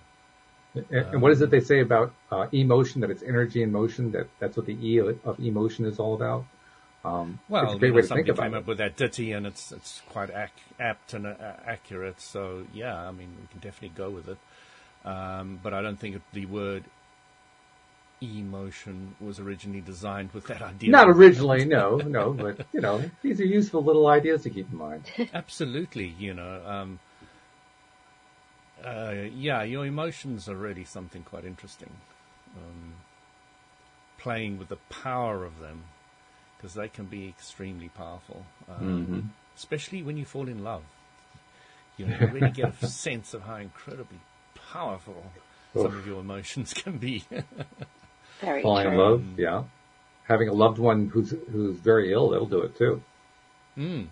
And, 0.90 1.14
um, 1.14 1.20
what 1.20 1.32
is 1.32 1.40
it 1.40 1.50
they 1.50 1.60
say 1.60 1.80
about 1.80 2.12
uh, 2.30 2.46
emotion? 2.52 3.00
That 3.00 3.10
it's 3.10 3.22
energy 3.22 3.62
in 3.62 3.72
motion. 3.72 4.12
That 4.12 4.28
that's 4.38 4.56
what 4.56 4.66
the 4.66 4.74
E 4.74 4.98
of 4.98 5.40
emotion 5.40 5.86
is 5.86 5.98
all 5.98 6.14
about. 6.14 6.44
Um, 7.04 7.38
well, 7.48 7.64
it's 7.64 7.74
a 7.74 7.78
great 7.78 7.94
way 7.94 8.02
to 8.02 8.08
think 8.08 8.28
about 8.28 8.42
came 8.42 8.54
it. 8.54 8.58
up 8.58 8.66
with 8.66 8.78
that 8.78 8.96
ditty, 8.96 9.32
and 9.32 9.46
it's 9.46 9.72
it's 9.72 10.02
quite 10.08 10.30
ac- 10.30 10.74
apt 10.80 11.14
and 11.14 11.26
uh, 11.26 11.34
accurate. 11.66 12.20
So 12.20 12.66
yeah, 12.74 12.96
I 12.96 13.12
mean, 13.12 13.28
we 13.40 13.46
can 13.48 13.60
definitely 13.60 13.96
go 13.96 14.10
with 14.10 14.28
it. 14.28 14.38
Um, 15.04 15.60
but 15.62 15.72
I 15.72 15.82
don't 15.82 15.98
think 15.98 16.20
the 16.32 16.46
word 16.46 16.84
emotion 18.20 19.14
was 19.20 19.38
originally 19.38 19.80
designed 19.80 20.32
with 20.32 20.46
that 20.46 20.62
idea. 20.62 20.90
Not 20.90 21.08
originally, 21.08 21.64
no, 21.64 21.96
no, 21.96 22.32
but 22.32 22.66
you 22.72 22.80
know, 22.80 23.02
these 23.22 23.40
are 23.40 23.44
useful 23.44 23.84
little 23.84 24.06
ideas 24.06 24.42
to 24.42 24.50
keep 24.50 24.70
in 24.70 24.78
mind. 24.78 25.04
Absolutely, 25.34 26.14
you 26.18 26.32
know, 26.32 26.62
um, 26.66 26.98
uh, 28.84 29.14
yeah, 29.34 29.62
your 29.62 29.86
emotions 29.86 30.48
are 30.48 30.56
really 30.56 30.84
something 30.84 31.22
quite 31.22 31.44
interesting. 31.44 31.90
Um, 32.56 32.94
playing 34.18 34.58
with 34.58 34.68
the 34.68 34.78
power 34.88 35.44
of 35.44 35.58
them 35.60 35.84
because 36.56 36.74
they 36.74 36.88
can 36.88 37.04
be 37.04 37.28
extremely 37.28 37.88
powerful, 37.90 38.46
um, 38.68 38.86
mm-hmm. 38.86 39.20
especially 39.56 40.02
when 40.02 40.16
you 40.16 40.24
fall 40.24 40.48
in 40.48 40.64
love. 40.64 40.82
You, 41.96 42.06
know, 42.06 42.16
you 42.20 42.26
really 42.28 42.50
get 42.50 42.74
a 42.82 42.86
sense 42.88 43.34
of 43.34 43.42
how 43.42 43.56
incredibly 43.56 44.18
powerful 44.72 45.32
some 45.74 45.86
of 45.86 46.06
your 46.06 46.20
emotions 46.20 46.72
can 46.74 46.98
be. 46.98 47.24
Very 48.40 48.62
Falling 48.62 48.84
true. 48.84 48.92
in 48.92 48.98
love, 48.98 49.24
yeah. 49.38 49.64
Having 50.24 50.48
a 50.48 50.52
loved 50.52 50.78
one 50.78 51.08
who's 51.08 51.34
who's 51.50 51.76
very 51.78 52.12
ill, 52.12 52.30
that'll 52.30 52.46
do 52.46 52.62
it 52.62 52.76
too. 52.76 53.02
Mm. 53.76 54.08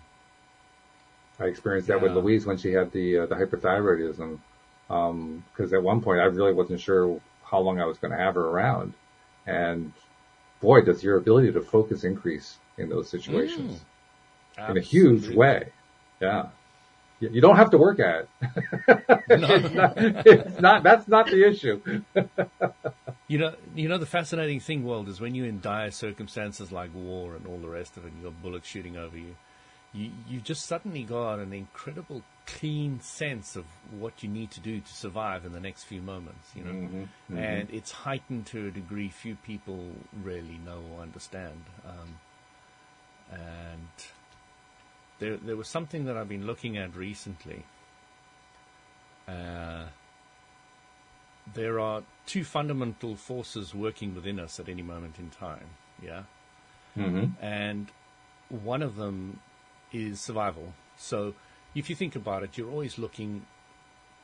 I 1.39 1.45
experienced 1.45 1.87
that 1.89 1.97
yeah. 1.97 2.03
with 2.03 2.13
Louise 2.13 2.45
when 2.45 2.57
she 2.57 2.71
had 2.71 2.91
the 2.91 3.19
uh, 3.19 3.25
the 3.25 3.35
hyperthyroidism. 3.35 4.39
Because 4.87 5.73
um, 5.73 5.73
at 5.73 5.81
one 5.81 6.01
point 6.01 6.21
I 6.21 6.25
really 6.25 6.53
wasn't 6.53 6.79
sure 6.79 7.19
how 7.43 7.59
long 7.59 7.79
I 7.79 7.85
was 7.85 7.97
going 7.97 8.11
to 8.11 8.17
have 8.17 8.35
her 8.35 8.47
around, 8.47 8.93
and 9.45 9.91
boy, 10.61 10.81
does 10.81 11.03
your 11.03 11.17
ability 11.17 11.51
to 11.51 11.61
focus 11.61 12.03
increase 12.03 12.57
in 12.77 12.89
those 12.89 13.09
situations 13.09 13.81
mm. 14.57 14.69
in 14.69 14.77
a 14.77 14.81
huge 14.81 15.29
way. 15.29 15.69
Yeah. 16.21 16.47
You 17.19 17.41
don't 17.41 17.55
have 17.55 17.71
to 17.71 17.77
work 17.77 17.99
at 17.99 18.21
it. 18.21 18.29
it's, 19.29 19.73
not, 19.73 19.93
it's 19.97 20.59
not, 20.59 20.83
that's 20.83 21.07
not 21.07 21.27
the 21.27 21.47
issue. 21.47 21.81
you 23.27 23.37
know, 23.37 23.55
you 23.73 23.87
know, 23.87 23.97
the 23.97 24.05
fascinating 24.05 24.59
thing, 24.59 24.83
Walt, 24.83 25.07
is 25.07 25.21
when 25.21 25.33
you're 25.33 25.47
in 25.47 25.61
dire 25.61 25.91
circumstances 25.91 26.71
like 26.71 26.93
war 26.93 27.35
and 27.35 27.47
all 27.47 27.57
the 27.57 27.69
rest 27.69 27.97
of 27.97 28.05
it, 28.05 28.11
and 28.11 28.21
you've 28.21 28.33
got 28.33 28.43
bullets 28.43 28.67
shooting 28.67 28.97
over 28.97 29.17
you, 29.17 29.35
you, 29.93 30.11
you've 30.27 30.43
just 30.43 30.65
suddenly 30.65 31.03
got 31.03 31.39
an 31.39 31.53
incredible 31.53 32.21
clean 32.45 32.99
sense 32.99 33.55
of 33.55 33.65
what 33.97 34.21
you 34.21 34.29
need 34.29 34.51
to 34.51 34.59
do 34.59 34.79
to 34.79 34.93
survive 34.93 35.45
in 35.45 35.53
the 35.53 35.59
next 35.59 35.85
few 35.85 36.01
moments, 36.01 36.49
you 36.53 36.63
know, 36.63 36.71
mm-hmm, 36.71 37.01
mm-hmm. 37.01 37.37
and 37.37 37.69
it's 37.71 37.91
heightened 37.91 38.45
to 38.47 38.67
a 38.67 38.71
degree 38.71 39.09
few 39.09 39.35
people 39.35 39.91
really 40.21 40.59
know 40.65 40.81
or 40.93 41.01
understand. 41.01 41.63
Um, 41.87 42.19
and 43.31 44.05
there, 45.19 45.37
there 45.37 45.55
was 45.55 45.67
something 45.67 46.05
that 46.05 46.17
I've 46.17 46.29
been 46.29 46.45
looking 46.45 46.77
at 46.77 46.95
recently 46.95 47.65
uh, 49.27 49.85
there 51.53 51.79
are 51.79 52.03
two 52.25 52.43
fundamental 52.43 53.15
forces 53.15 53.73
working 53.73 54.15
within 54.15 54.39
us 54.39 54.59
at 54.59 54.69
any 54.69 54.81
moment 54.81 55.19
in 55.19 55.29
time. 55.29 55.67
Yeah. 56.01 56.23
Mm-hmm. 56.97 57.43
And 57.43 57.91
one 58.49 58.81
of 58.81 58.95
them 58.95 59.39
is 59.91 60.19
survival. 60.19 60.73
So 60.97 61.33
if 61.75 61.89
you 61.89 61.95
think 61.95 62.15
about 62.15 62.43
it, 62.43 62.57
you're 62.57 62.69
always 62.69 62.97
looking, 62.97 63.45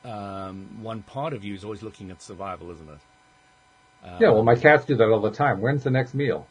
um, 0.04 0.78
one 0.82 1.02
part 1.02 1.32
of 1.32 1.44
you 1.44 1.54
is 1.54 1.64
always 1.64 1.82
looking 1.82 2.10
at 2.10 2.22
survival, 2.22 2.70
isn't 2.70 2.88
it? 2.88 2.98
yeah, 4.20 4.30
well, 4.30 4.42
my 4.42 4.56
cats 4.56 4.84
do 4.84 4.96
that 4.96 5.08
all 5.08 5.20
the 5.20 5.30
time. 5.30 5.60
When's 5.60 5.84
the 5.84 5.90
next 5.90 6.12
meal? 6.12 6.48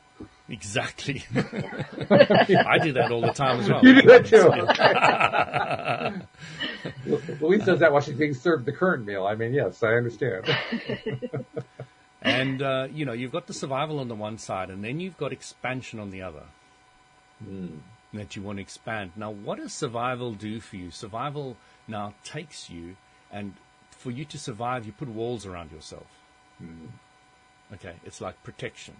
Exactly. 0.49 1.23
I 1.35 2.77
do 2.81 2.91
that 2.93 3.09
all 3.11 3.21
the 3.21 3.31
time 3.33 3.61
as 3.61 3.69
well. 3.69 3.83
You 3.83 4.01
do 4.01 4.07
that 4.07 4.25
too. 7.05 7.37
Louise 7.45 7.63
does 7.63 7.79
that 7.79 7.91
while 7.91 8.01
she's 8.01 8.15
being 8.15 8.33
served 8.33 8.65
the 8.65 8.73
current 8.73 9.05
meal. 9.05 9.25
I 9.25 9.35
mean, 9.35 9.53
yes, 9.53 9.81
I 9.81 9.93
understand. 9.93 10.45
and, 12.21 12.61
uh, 12.61 12.87
you 12.91 13.05
know, 13.05 13.13
you've 13.13 13.31
got 13.31 13.47
the 13.47 13.53
survival 13.53 13.99
on 13.99 14.09
the 14.09 14.15
one 14.15 14.37
side 14.37 14.69
and 14.69 14.83
then 14.83 14.99
you've 14.99 15.17
got 15.17 15.31
expansion 15.31 15.99
on 15.99 16.11
the 16.11 16.21
other. 16.21 16.43
Mm. 17.47 17.79
That 18.13 18.35
you 18.35 18.41
want 18.41 18.57
to 18.57 18.61
expand. 18.61 19.11
Now, 19.15 19.31
what 19.31 19.57
does 19.57 19.71
survival 19.71 20.33
do 20.33 20.59
for 20.59 20.75
you? 20.75 20.91
Survival 20.91 21.55
now 21.87 22.13
takes 22.25 22.69
you 22.69 22.97
and 23.31 23.53
for 23.91 24.11
you 24.11 24.25
to 24.25 24.37
survive, 24.37 24.85
you 24.85 24.91
put 24.91 25.07
walls 25.07 25.45
around 25.45 25.71
yourself. 25.71 26.07
Mm. 26.61 26.89
Okay. 27.73 27.95
It's 28.03 28.19
like 28.19 28.43
protection. 28.43 28.95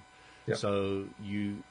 Yep. 0.47 0.57
So 0.57 1.05
you 1.21 1.63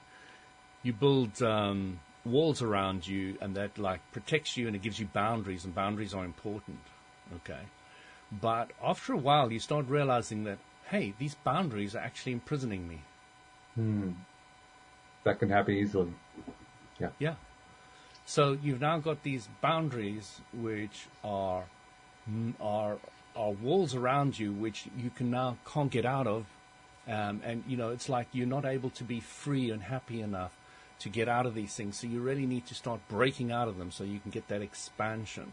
you 0.82 0.92
build 0.92 1.42
um, 1.42 2.00
walls 2.24 2.62
around 2.62 3.06
you, 3.06 3.36
and 3.40 3.54
that 3.56 3.78
like 3.78 4.00
protects 4.12 4.56
you, 4.56 4.66
and 4.66 4.76
it 4.76 4.82
gives 4.82 4.98
you 4.98 5.06
boundaries, 5.12 5.64
and 5.64 5.74
boundaries 5.74 6.14
are 6.14 6.24
important. 6.24 6.80
Okay, 7.36 7.60
but 8.32 8.70
after 8.82 9.12
a 9.12 9.16
while, 9.18 9.52
you 9.52 9.58
start 9.58 9.86
realizing 9.88 10.44
that 10.44 10.58
hey, 10.90 11.14
these 11.18 11.36
boundaries 11.36 11.94
are 11.94 12.00
actually 12.00 12.32
imprisoning 12.32 12.88
me. 12.88 13.02
Hmm. 13.76 14.10
That 15.24 15.38
can 15.38 15.50
happen 15.50 15.74
easily. 15.74 16.12
Yeah. 16.98 17.10
Yeah. 17.18 17.34
So 18.26 18.58
you've 18.62 18.80
now 18.80 18.98
got 18.98 19.22
these 19.22 19.48
boundaries 19.60 20.40
which 20.52 21.06
are 21.24 21.64
are 22.60 22.96
are 23.36 23.50
walls 23.50 23.94
around 23.94 24.38
you 24.38 24.52
which 24.52 24.86
you 24.96 25.10
can 25.10 25.30
now 25.30 25.56
can't 25.72 25.90
get 25.90 26.04
out 26.04 26.26
of 26.26 26.46
um, 27.10 27.42
and 27.44 27.64
you 27.66 27.76
know, 27.76 27.90
it's 27.90 28.08
like 28.08 28.28
you're 28.32 28.46
not 28.46 28.64
able 28.64 28.90
to 28.90 29.04
be 29.04 29.20
free 29.20 29.70
and 29.70 29.82
happy 29.82 30.20
enough 30.20 30.52
to 31.00 31.08
get 31.08 31.28
out 31.28 31.46
of 31.46 31.54
these 31.54 31.74
things. 31.74 31.98
So 31.98 32.06
you 32.06 32.20
really 32.20 32.46
need 32.46 32.66
to 32.66 32.74
start 32.74 33.00
breaking 33.08 33.50
out 33.50 33.68
of 33.68 33.78
them 33.78 33.90
so 33.90 34.04
you 34.04 34.20
can 34.20 34.30
get 34.30 34.48
that 34.48 34.62
expansion. 34.62 35.52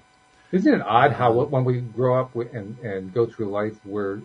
Isn't 0.52 0.74
it 0.74 0.82
odd 0.82 1.14
how 1.14 1.34
when 1.34 1.66
we 1.66 1.82
grow 1.82 2.22
up 2.22 2.36
and, 2.36 2.78
and 2.80 3.14
go 3.14 3.26
through 3.26 3.50
life 3.50 3.74
where 3.84 4.22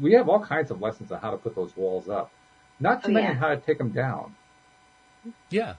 we 0.00 0.12
have 0.12 0.28
all 0.28 0.40
kinds 0.44 0.70
of 0.70 0.80
lessons 0.80 1.12
on 1.12 1.20
how 1.20 1.30
to 1.30 1.36
put 1.36 1.54
those 1.54 1.76
walls 1.76 2.08
up, 2.08 2.30
not 2.78 3.02
to 3.02 3.08
oh, 3.08 3.12
mention 3.12 3.34
yeah. 3.34 3.38
how 3.38 3.48
to 3.48 3.56
take 3.56 3.78
them 3.78 3.90
down. 3.90 4.34
Yeah, 5.50 5.74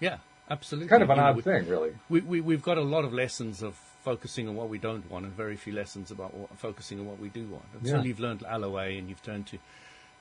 yeah, 0.00 0.18
absolutely. 0.50 0.88
Kind 0.88 1.02
of 1.02 1.10
an 1.10 1.16
you 1.16 1.22
odd 1.22 1.36
know, 1.36 1.42
thing, 1.42 1.68
really. 1.68 1.92
We, 2.08 2.20
we 2.20 2.40
we've 2.40 2.62
got 2.62 2.76
a 2.76 2.82
lot 2.82 3.04
of 3.04 3.12
lessons 3.12 3.62
of 3.62 3.74
focusing 4.04 4.48
on 4.48 4.56
what 4.56 4.68
we 4.68 4.78
don't 4.78 5.08
want, 5.10 5.26
and 5.26 5.34
very 5.34 5.56
few 5.56 5.72
lessons 5.72 6.10
about 6.10 6.34
what, 6.34 6.50
focusing 6.58 6.98
on 6.98 7.06
what 7.06 7.20
we 7.20 7.28
do 7.28 7.46
want. 7.46 7.64
Until 7.74 7.98
yeah. 7.98 8.04
you've 8.04 8.20
learned 8.20 8.42
Aloe 8.42 8.76
and 8.78 9.08
you've 9.08 9.22
turned 9.22 9.46
to 9.48 9.58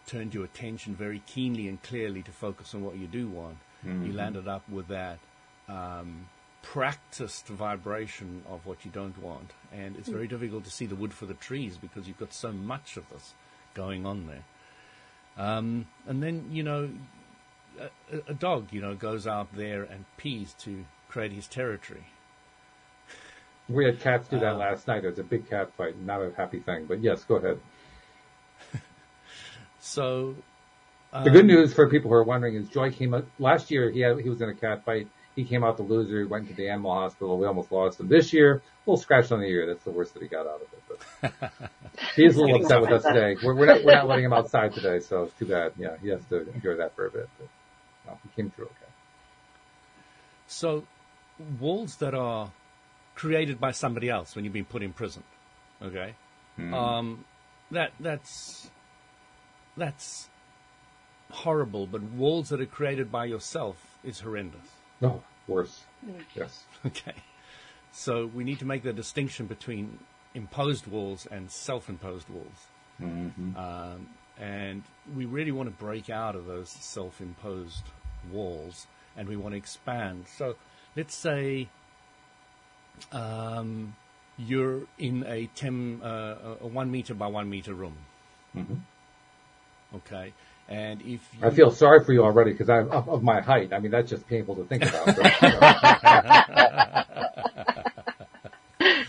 turned 0.07 0.33
your 0.33 0.45
attention 0.45 0.95
very 0.95 1.21
keenly 1.25 1.67
and 1.67 1.81
clearly 1.83 2.21
to 2.23 2.31
focus 2.31 2.73
on 2.73 2.83
what 2.83 2.97
you 2.97 3.07
do 3.07 3.27
want, 3.27 3.57
mm-hmm. 3.85 4.05
you 4.05 4.13
landed 4.13 4.47
up 4.47 4.67
with 4.69 4.87
that 4.87 5.19
um, 5.67 6.27
practiced 6.61 7.47
vibration 7.47 8.43
of 8.49 8.65
what 8.65 8.83
you 8.85 8.91
don't 8.91 9.17
want. 9.21 9.51
And 9.71 9.95
it's 9.97 10.09
very 10.09 10.27
difficult 10.27 10.63
to 10.65 10.71
see 10.71 10.85
the 10.85 10.95
wood 10.95 11.13
for 11.13 11.25
the 11.25 11.33
trees 11.35 11.77
because 11.77 12.07
you've 12.07 12.19
got 12.19 12.33
so 12.33 12.51
much 12.51 12.97
of 12.97 13.07
this 13.09 13.33
going 13.73 14.05
on 14.05 14.27
there. 14.27 14.43
Um, 15.35 15.87
and 16.07 16.21
then, 16.21 16.49
you 16.51 16.63
know, 16.63 16.89
a, 17.79 18.31
a, 18.31 18.33
dog, 18.33 18.67
you 18.71 18.81
know, 18.81 18.93
goes 18.93 19.25
out 19.25 19.53
there 19.55 19.83
and 19.83 20.05
pees 20.17 20.53
to 20.59 20.85
create 21.09 21.31
his 21.31 21.47
territory. 21.47 22.05
We 23.67 23.85
had 23.85 23.99
cats 23.99 24.27
do 24.27 24.39
that 24.39 24.53
uh, 24.53 24.57
last 24.57 24.87
night. 24.87 25.05
It 25.05 25.09
was 25.09 25.19
a 25.19 25.23
big 25.23 25.49
cat 25.49 25.71
fight, 25.75 25.99
not 25.99 26.21
a 26.21 26.31
happy 26.35 26.59
thing. 26.59 26.85
But 26.85 27.01
yes, 27.01 27.23
go 27.23 27.35
ahead. 27.35 27.59
So 29.83 30.35
um, 31.11 31.25
the 31.25 31.29
good 31.29 31.41
um, 31.41 31.47
news 31.47 31.73
for 31.73 31.89
people 31.89 32.09
who 32.09 32.15
are 32.15 32.23
wondering 32.23 32.55
is 32.55 32.69
Joy 32.69 32.89
came 32.89 33.13
out 33.13 33.27
last 33.37 33.69
year. 33.69 33.91
He 33.91 33.99
had, 33.99 34.17
he 34.17 34.29
was 34.29 34.41
in 34.41 34.47
a 34.47 34.53
cat 34.53 34.85
fight. 34.85 35.09
He 35.35 35.43
came 35.43 35.61
out 35.63 35.75
the 35.75 35.83
loser. 35.83 36.19
He 36.21 36.25
went 36.25 36.47
to 36.47 36.53
the 36.53 36.69
animal 36.69 36.93
hospital. 36.93 37.37
We 37.37 37.45
almost 37.45 37.69
lost 37.69 37.99
him. 37.99 38.07
This 38.07 38.31
year, 38.31 38.55
a 38.55 38.89
little 38.89 39.01
scratch 39.01 39.29
on 39.33 39.41
the 39.41 39.45
ear. 39.45 39.67
That's 39.67 39.83
the 39.83 39.91
worst 39.91 40.13
that 40.13 40.23
he 40.23 40.29
got 40.29 40.47
out 40.47 40.61
of 40.61 40.67
it. 40.71 41.33
But 41.41 41.71
he's 42.15 42.37
a 42.37 42.41
little 42.41 42.61
upset 42.61 42.79
with 42.79 42.91
us 42.91 43.03
today. 43.03 43.35
We're, 43.43 43.55
we're, 43.55 43.65
not 43.65 43.83
we're 43.83 43.93
not 43.93 44.07
letting 44.07 44.25
him 44.25 44.33
outside 44.33 44.73
today, 44.73 45.01
so 45.01 45.23
it's 45.23 45.33
too 45.37 45.47
bad. 45.47 45.73
Yeah, 45.77 45.97
he 46.01 46.09
has 46.09 46.23
to 46.29 46.49
endure 46.53 46.77
that 46.77 46.95
for 46.95 47.07
a 47.07 47.11
bit. 47.11 47.27
But 47.37 47.49
no, 48.07 48.19
he 48.23 48.41
came 48.41 48.51
through 48.51 48.65
okay. 48.65 48.91
So 50.47 50.85
walls 51.59 51.97
that 51.97 52.13
are 52.13 52.51
created 53.15 53.59
by 53.59 53.71
somebody 53.71 54.09
else 54.09 54.33
when 54.33 54.45
you've 54.45 54.53
been 54.53 54.65
put 54.65 54.81
in 54.81 54.93
prison, 54.93 55.23
okay? 55.81 56.15
Mm. 56.57 56.73
Um, 56.73 57.25
that 57.71 57.91
that's 57.99 58.69
that's 59.77 60.29
horrible, 61.31 61.87
but 61.87 62.01
walls 62.01 62.49
that 62.49 62.61
are 62.61 62.65
created 62.65 63.11
by 63.11 63.25
yourself 63.25 63.97
is 64.03 64.19
horrendous. 64.19 64.67
No, 65.01 65.23
worse. 65.47 65.83
Yes. 66.35 66.63
Okay. 66.85 67.13
So 67.93 68.25
we 68.25 68.43
need 68.43 68.59
to 68.59 68.65
make 68.65 68.81
the 68.83 68.91
distinction 68.91 69.45
between 69.45 69.99
imposed 70.33 70.87
walls 70.87 71.27
and 71.29 71.49
self-imposed 71.49 72.27
walls. 72.27 72.67
Mm-hmm. 72.99 73.55
Um, 73.55 74.09
and 74.39 74.83
we 75.15 75.25
really 75.25 75.51
want 75.51 75.69
to 75.69 75.75
break 75.75 76.09
out 76.09 76.35
of 76.35 76.47
those 76.47 76.69
self-imposed 76.69 77.83
walls 78.31 78.87
and 79.15 79.29
we 79.29 79.37
want 79.37 79.53
to 79.53 79.57
expand. 79.57 80.25
So 80.27 80.55
let's 80.95 81.13
say 81.13 81.69
um, 83.11 83.95
you're 84.37 84.81
in 84.97 85.23
a, 85.27 85.47
ten, 85.55 86.01
uh, 86.03 86.55
a 86.61 86.67
one 86.67 86.89
meter 86.91 87.13
by 87.13 87.27
one 87.27 87.49
meter 87.49 87.73
room. 87.73 87.97
Mm-hmm. 88.55 88.75
Okay. 89.95 90.33
And 90.69 91.01
if 91.01 91.07
you... 91.07 91.19
I 91.41 91.49
feel 91.49 91.71
sorry 91.71 92.03
for 92.03 92.13
you 92.13 92.23
already 92.23 92.51
because 92.51 92.69
I'm 92.69 92.89
of, 92.91 93.09
of 93.09 93.23
my 93.23 93.41
height. 93.41 93.73
I 93.73 93.79
mean, 93.79 93.91
that's 93.91 94.09
just 94.09 94.27
painful 94.27 94.55
to 94.55 94.63
think 94.63 94.83
about. 94.83 95.07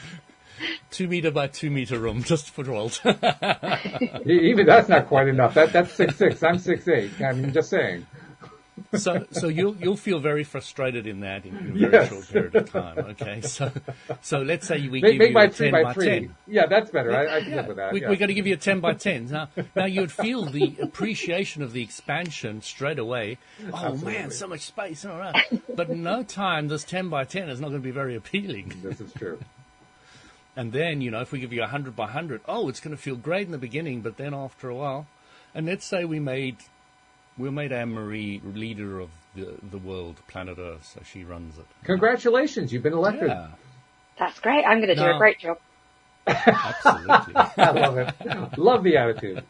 two 0.91 1.09
meter 1.09 1.31
by 1.31 1.47
two 1.47 1.71
meter 1.71 1.99
room, 1.99 2.23
just 2.23 2.51
for 2.51 2.65
Walt. 2.65 3.01
Even 4.27 4.67
that's 4.67 4.89
not 4.89 5.07
quite 5.07 5.29
enough. 5.29 5.55
That 5.55 5.73
that's 5.73 5.93
six 5.93 6.17
six. 6.17 6.43
I'm 6.43 6.59
six 6.59 6.89
eight. 6.89 7.21
I 7.21 7.33
mean, 7.33 7.53
just 7.53 7.71
saying 7.71 8.07
so 8.97 9.27
so 9.31 9.49
you'll 9.49 9.77
you'll 9.77 9.97
feel 9.97 10.19
very 10.19 10.45
frustrated 10.45 11.07
in 11.07 11.21
that 11.21 11.45
in, 11.45 11.57
in 11.57 11.71
a 11.71 11.89
very 11.89 11.93
yes. 11.93 12.09
short 12.09 12.29
period 12.29 12.55
of 12.55 12.71
time. 12.71 12.99
Okay, 12.99 13.41
so 13.41 13.71
so 14.21 14.39
let's 14.43 14.67
say 14.67 14.89
we 14.89 15.01
make, 15.01 15.19
give 15.19 15.31
you 15.31 15.39
a 15.39 15.49
ten 15.49 15.73
by, 15.73 15.83
by 15.83 15.95
ten. 15.95 16.35
Yeah, 16.47 16.67
that's 16.67 16.91
better. 16.91 17.15
I, 17.15 17.37
I 17.37 17.41
can 17.41 17.51
yeah. 17.51 17.57
live 17.57 17.67
with 17.69 17.77
that. 17.77 17.93
We, 17.93 18.03
yeah. 18.03 18.09
We're 18.09 18.17
going 18.17 18.29
to 18.29 18.35
give 18.35 18.47
you 18.47 18.55
a 18.55 18.59
ten 18.59 18.81
by 18.81 18.95
ten. 18.95 19.27
Now 19.27 19.49
now 19.75 19.87
you'd 19.87 20.13
feel 20.13 20.45
the 20.45 20.77
appreciation 20.81 21.63
of 21.63 21.73
the 21.73 21.83
expansion 21.83 22.63
straight 22.63 22.99
away. 22.99 23.39
Oh 23.73 23.77
Absolutely. 23.77 24.13
man, 24.13 24.31
so 24.31 24.49
much 24.49 24.61
space! 24.61 25.05
All 25.05 25.19
right, 25.19 25.63
but 25.75 25.91
no 25.91 26.23
time 26.23 26.69
this 26.69 26.85
ten 26.85 27.09
by 27.09 27.25
ten 27.25 27.49
is 27.49 27.61
not 27.61 27.69
going 27.69 27.81
to 27.81 27.87
be 27.87 27.91
very 27.91 28.17
appealing. 28.17 28.73
This 28.85 29.01
is 29.01 29.13
true. 29.15 29.39
And 30.57 30.73
then 30.73 31.01
you 31.01 31.11
know 31.11 31.21
if 31.21 31.33
we 31.33 31.41
give 31.41 31.53
you 31.53 31.63
a 31.63 31.67
hundred 31.67 31.97
by 31.97 32.07
hundred, 32.09 32.43
oh, 32.47 32.69
it's 32.69 32.81
going 32.81 32.95
to 32.95 33.01
feel 33.01 33.17
great 33.17 33.47
in 33.47 33.53
the 33.53 33.59
beginning, 33.59 34.03
but 34.03 34.17
then 34.17 34.35
after 34.35 34.69
a 34.69 34.75
while, 34.75 35.07
and 35.55 35.67
let's 35.67 35.85
say 35.85 36.05
we 36.05 36.21
made 36.21 36.57
we 37.39 37.51
made 37.51 37.73
Anne 37.73 37.93
Marie 37.93 38.41
leader 38.45 39.01
of 39.01 39.11
the, 39.35 39.55
the 39.71 39.79
world, 39.79 40.17
planet 40.29 40.59
Earth, 40.59 40.93
so 40.95 41.03
she 41.05 41.25
runs 41.25 41.59
it. 41.59 41.67
Congratulations, 41.85 42.73
you've 42.73 42.83
been 42.83 42.93
elected. 42.93 43.29
Yeah. 43.29 43.49
That's 44.19 44.39
great. 44.41 44.65
I'm 44.65 44.79
going 44.79 44.89
to 44.89 44.95
do 44.95 45.05
a 45.05 45.19
great 45.19 45.41
job. 45.41 45.59
Absolutely. 46.27 47.35
I 47.37 47.71
love 47.73 47.99
it. 47.99 48.59
Love 48.59 48.85
the 48.85 48.97
attitude. 48.97 49.45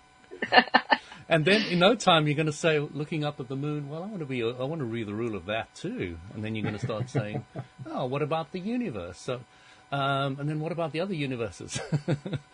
and 1.28 1.44
then 1.44 1.62
in 1.62 1.78
no 1.78 1.94
time 1.94 2.26
you're 2.26 2.36
going 2.36 2.46
to 2.46 2.52
say, 2.52 2.78
looking 2.78 3.24
up 3.24 3.40
at 3.40 3.48
the 3.48 3.56
moon, 3.56 3.88
well, 3.88 4.02
I 4.02 4.06
want 4.06 4.20
to 4.20 4.26
be, 4.26 4.42
I 4.42 4.64
want 4.64 4.80
to 4.80 4.86
be 4.86 5.04
the 5.04 5.14
rule 5.14 5.36
of 5.36 5.46
that 5.46 5.74
too. 5.74 6.16
And 6.34 6.42
then 6.42 6.54
you're 6.54 6.62
going 6.62 6.78
to 6.78 6.84
start 6.84 7.10
saying, 7.10 7.44
oh, 7.86 8.06
what 8.06 8.22
about 8.22 8.52
the 8.52 8.58
universe? 8.60 9.18
So, 9.18 9.40
um, 9.92 10.38
and 10.40 10.48
then 10.48 10.60
what 10.60 10.72
about 10.72 10.92
the 10.92 11.00
other 11.00 11.14
universes? 11.14 11.78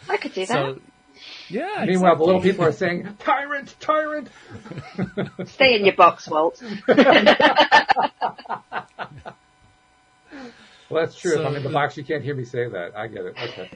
I 0.09 0.17
could 0.17 0.35
do 0.35 0.47
that. 0.47 0.49
So 0.49 0.81
yeah. 1.49 1.85
Meanwhile, 1.87 1.89
exactly. 1.89 2.17
the 2.17 2.25
little 2.25 2.41
people 2.41 2.65
are 2.65 2.73
saying, 2.73 3.17
"Tyrant, 3.19 3.75
tyrant." 3.81 4.29
Stay 5.47 5.77
in 5.77 5.85
your 5.85 5.95
box, 5.95 6.29
Walt. 6.29 6.63
well, 6.87 7.07
that's 10.91 11.19
true. 11.19 11.33
So, 11.33 11.41
if 11.41 11.47
I'm 11.47 11.57
in 11.57 11.63
the 11.63 11.71
box, 11.71 11.97
you 11.97 12.05
can't 12.05 12.23
hear 12.23 12.35
me 12.35 12.45
say 12.45 12.69
that. 12.69 12.97
I 12.97 13.07
get 13.09 13.25
it. 13.25 13.35
Okay. 13.43 13.71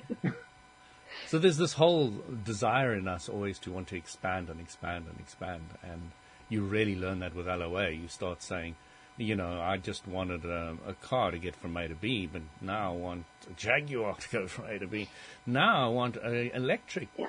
so 1.26 1.38
there's 1.38 1.58
this 1.58 1.72
whole 1.74 2.12
desire 2.44 2.94
in 2.94 3.08
us 3.08 3.28
always 3.28 3.58
to 3.60 3.70
want 3.70 3.88
to 3.88 3.96
expand 3.96 4.48
and 4.48 4.60
expand 4.60 5.06
and 5.10 5.18
expand, 5.18 5.64
and 5.82 6.10
you 6.48 6.62
really 6.62 6.96
learn 6.96 7.20
that 7.20 7.34
with 7.34 7.46
LOA. 7.46 7.90
You 7.90 8.08
start 8.08 8.42
saying, 8.42 8.76
you 9.16 9.36
know, 9.36 9.60
I 9.60 9.76
just 9.76 10.06
wanted 10.08 10.44
a, 10.44 10.76
a, 10.86 10.94
car 10.94 11.30
to 11.30 11.38
get 11.38 11.54
from 11.54 11.76
A 11.76 11.86
to 11.86 11.94
B, 11.94 12.28
but 12.30 12.42
now 12.60 12.92
I 12.92 12.96
want 12.96 13.26
a 13.48 13.52
Jaguar 13.54 14.14
to 14.20 14.28
go 14.28 14.46
from 14.46 14.66
A 14.66 14.78
to 14.78 14.86
B. 14.86 15.08
Now 15.46 15.86
I 15.86 15.88
want 15.88 16.16
an 16.16 16.50
electric 16.52 17.08
yeah. 17.16 17.28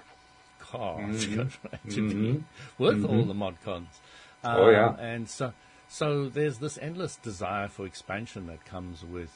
car 0.60 1.00
mm-hmm. 1.00 1.18
to 1.18 1.36
go 1.36 1.46
from 1.46 1.70
A 1.74 1.92
to 1.92 2.02
mm-hmm. 2.02 2.34
B 2.34 2.44
with 2.78 3.04
mm-hmm. 3.04 3.16
all 3.16 3.26
the 3.26 3.34
mod 3.34 3.58
cons. 3.64 4.00
Um, 4.44 4.56
oh 4.58 4.70
yeah, 4.70 4.88
um, 4.88 5.00
and 5.00 5.30
so 5.30 5.54
so 5.88 6.28
there's 6.30 6.58
this 6.58 6.78
endless 6.80 7.16
desire 7.18 7.68
for 7.68 7.86
expansion 7.86 8.48
that 8.48 8.66
comes 8.66 9.04
with 9.04 9.32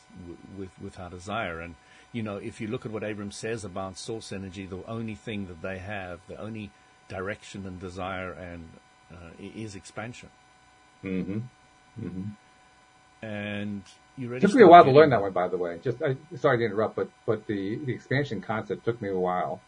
with 0.58 0.70
with 0.82 1.00
our 1.00 1.10
desire, 1.10 1.60
and 1.60 1.76
you 2.12 2.24
know, 2.24 2.38
if 2.38 2.60
you 2.60 2.68
look 2.68 2.86
at 2.86 2.92
what 2.92 3.04
Abraham 3.04 3.32
says 3.32 3.64
about 3.64 3.98
source 3.98 4.32
energy, 4.32 4.66
the 4.66 4.84
only 4.88 5.16
thing 5.16 5.48
that 5.48 5.62
they 5.62 5.78
have, 5.78 6.20
the 6.28 6.40
only 6.40 6.72
direction 7.08 7.66
and 7.68 7.80
desire 7.80 8.32
and 8.32 8.70
uh, 9.12 9.30
is 9.40 9.76
expansion. 9.76 10.30
Mm-hmm. 12.00 13.26
And 13.26 13.84
you 14.18 14.40
took 14.40 14.54
me 14.54 14.64
a 14.64 14.68
while 14.68 14.84
to 14.86 14.92
learn 14.92 15.10
that 15.10 15.22
one, 15.22 15.32
by 15.32 15.48
the 15.48 15.58
way. 15.58 15.80
Just 15.84 16.02
I, 16.02 16.16
sorry 16.38 16.60
to 16.60 16.66
interrupt, 16.66 16.96
but 16.96 17.10
but 17.26 17.48
the, 17.48 17.78
the 17.86 17.94
expansion 17.94 18.42
concept 18.42 18.86
took 18.86 19.02
me 19.02 19.10
a 19.10 19.18
while, 19.18 19.62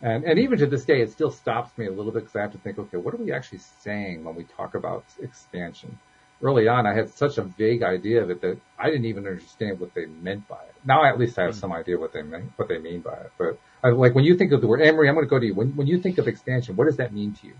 and 0.00 0.24
and 0.24 0.38
even 0.38 0.58
to 0.58 0.66
this 0.66 0.84
day, 0.84 1.00
it 1.00 1.10
still 1.10 1.30
stops 1.30 1.76
me 1.76 1.86
a 1.86 1.90
little 1.90 2.12
bit 2.12 2.20
because 2.20 2.36
I 2.36 2.42
have 2.42 2.52
to 2.52 2.58
think, 2.58 2.78
okay, 2.78 2.96
what 2.96 3.14
are 3.14 3.18
we 3.18 3.32
actually 3.32 3.60
saying 3.80 4.24
when 4.24 4.36
we 4.36 4.44
talk 4.44 4.74
about 4.74 5.04
expansion? 5.20 5.98
Early 6.42 6.66
on, 6.66 6.86
I 6.86 6.94
had 6.94 7.10
such 7.10 7.38
a 7.38 7.42
vague 7.42 7.84
idea 7.84 8.22
of 8.22 8.30
it 8.30 8.40
that 8.40 8.58
I 8.76 8.86
didn't 8.86 9.04
even 9.04 9.26
understand 9.26 9.78
what 9.78 9.94
they 9.94 10.06
meant 10.06 10.48
by 10.48 10.56
it. 10.56 10.74
Now, 10.84 11.04
at 11.04 11.18
least 11.18 11.38
I 11.38 11.42
have 11.42 11.52
mm-hmm. 11.52 11.60
some 11.60 11.72
idea 11.72 11.98
what 11.98 12.12
they 12.12 12.22
mean, 12.22 12.52
what 12.56 12.68
they 12.68 12.78
mean 12.78 13.00
by 13.00 13.14
it. 13.14 13.32
But 13.38 13.58
I, 13.84 13.90
like 13.90 14.16
when 14.16 14.24
you 14.24 14.36
think 14.36 14.50
of 14.52 14.60
the 14.60 14.66
word 14.66 14.80
Emery, 14.80 15.08
I'm 15.08 15.14
going 15.14 15.26
to 15.26 15.30
go 15.30 15.38
to 15.38 15.46
you. 15.46 15.54
When 15.54 15.74
when 15.76 15.86
you 15.86 16.00
think 16.00 16.18
of 16.18 16.28
expansion, 16.28 16.76
what 16.76 16.86
does 16.86 16.96
that 16.96 17.12
mean 17.12 17.34
to 17.34 17.46
you? 17.48 17.54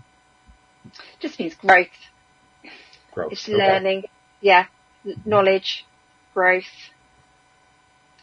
Just 1.19 1.39
means 1.39 1.55
growth. 1.55 1.87
Growth. 3.13 3.31
It's 3.31 3.47
okay. 3.47 3.57
learning. 3.57 4.03
Yeah. 4.41 4.65
Knowledge, 5.25 5.85
growth, 6.33 6.63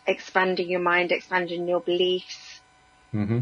expanding 0.06 0.68
your 0.68 0.80
mind, 0.80 1.12
expanding 1.12 1.68
your 1.68 1.80
beliefs. 1.80 2.60
Mm-hmm. 3.12 3.40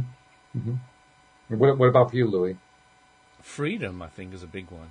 Mm-hmm. 0.57 1.59
What, 1.59 1.79
what 1.79 1.89
about 1.89 2.11
for 2.11 2.17
you, 2.17 2.27
Louis? 2.27 2.57
Freedom, 3.43 4.03
I 4.03 4.09
think, 4.09 4.35
is 4.35 4.43
a 4.43 4.47
big 4.47 4.71
one. 4.71 4.91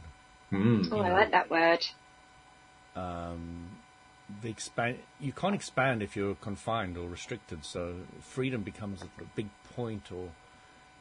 Mm. 0.51 0.87
Oh, 0.91 0.99
I 0.99 1.11
like 1.11 1.31
that 1.31 1.51
word. 1.51 1.85
Um, 2.95 3.69
the 4.41 4.49
expand 4.49 4.97
you 5.19 5.31
can't 5.31 5.53
expand 5.53 6.01
if 6.01 6.15
you're 6.15 6.35
confined 6.35 6.97
or 6.97 7.07
restricted. 7.07 7.65
So 7.65 7.95
freedom 8.21 8.63
becomes 8.63 9.01
a 9.01 9.07
big 9.35 9.49
point, 9.75 10.11
or 10.11 10.29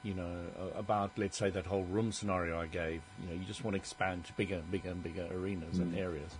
you 0.02 0.14
know, 0.14 0.36
about 0.76 1.12
let's 1.16 1.36
say 1.36 1.50
that 1.50 1.66
whole 1.66 1.84
room 1.84 2.12
scenario 2.12 2.60
I 2.60 2.66
gave. 2.66 3.02
You 3.22 3.28
know, 3.28 3.34
you 3.34 3.44
just 3.44 3.64
want 3.64 3.74
to 3.74 3.78
expand 3.78 4.24
to 4.26 4.32
bigger, 4.34 4.56
and 4.56 4.70
bigger, 4.70 4.90
and 4.90 5.02
bigger 5.02 5.26
arenas 5.32 5.78
mm. 5.78 5.82
and 5.82 5.98
areas, 5.98 6.32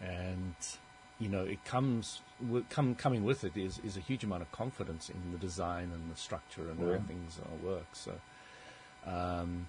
and 0.00 0.54
you 1.18 1.28
know, 1.28 1.42
it 1.42 1.64
comes 1.64 2.20
come 2.70 2.94
coming 2.94 3.24
with 3.24 3.44
it 3.44 3.56
is 3.56 3.80
is 3.84 3.96
a 3.96 4.00
huge 4.00 4.24
amount 4.24 4.42
of 4.42 4.52
confidence 4.52 5.08
in 5.08 5.32
the 5.32 5.38
design 5.38 5.90
and 5.94 6.12
the 6.12 6.16
structure 6.16 6.68
and 6.70 6.80
yeah. 6.80 6.98
how 6.98 7.04
things 7.04 7.38
work. 7.62 7.86
So. 7.92 8.12
Um, 9.06 9.68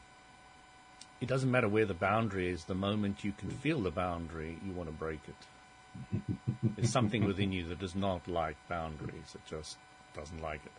it 1.20 1.28
doesn't 1.28 1.50
matter 1.50 1.68
where 1.68 1.86
the 1.86 1.94
boundary 1.94 2.50
is. 2.50 2.66
The 2.66 2.76
moment 2.76 3.24
you 3.24 3.32
can 3.32 3.50
feel 3.50 3.82
the 3.82 3.92
boundary, 3.92 4.58
you 4.66 4.72
want 4.72 4.90
to 4.90 4.94
break 4.94 5.20
it. 5.28 6.32
There's 6.76 6.92
something 6.92 7.26
within 7.26 7.52
you 7.52 7.68
that 7.70 7.80
does 7.80 7.96
not 7.96 8.28
like 8.28 8.56
boundaries. 8.70 9.34
It 9.34 9.42
just 9.50 9.78
doesn't 10.16 10.42
like 10.42 10.62
it. 10.66 10.72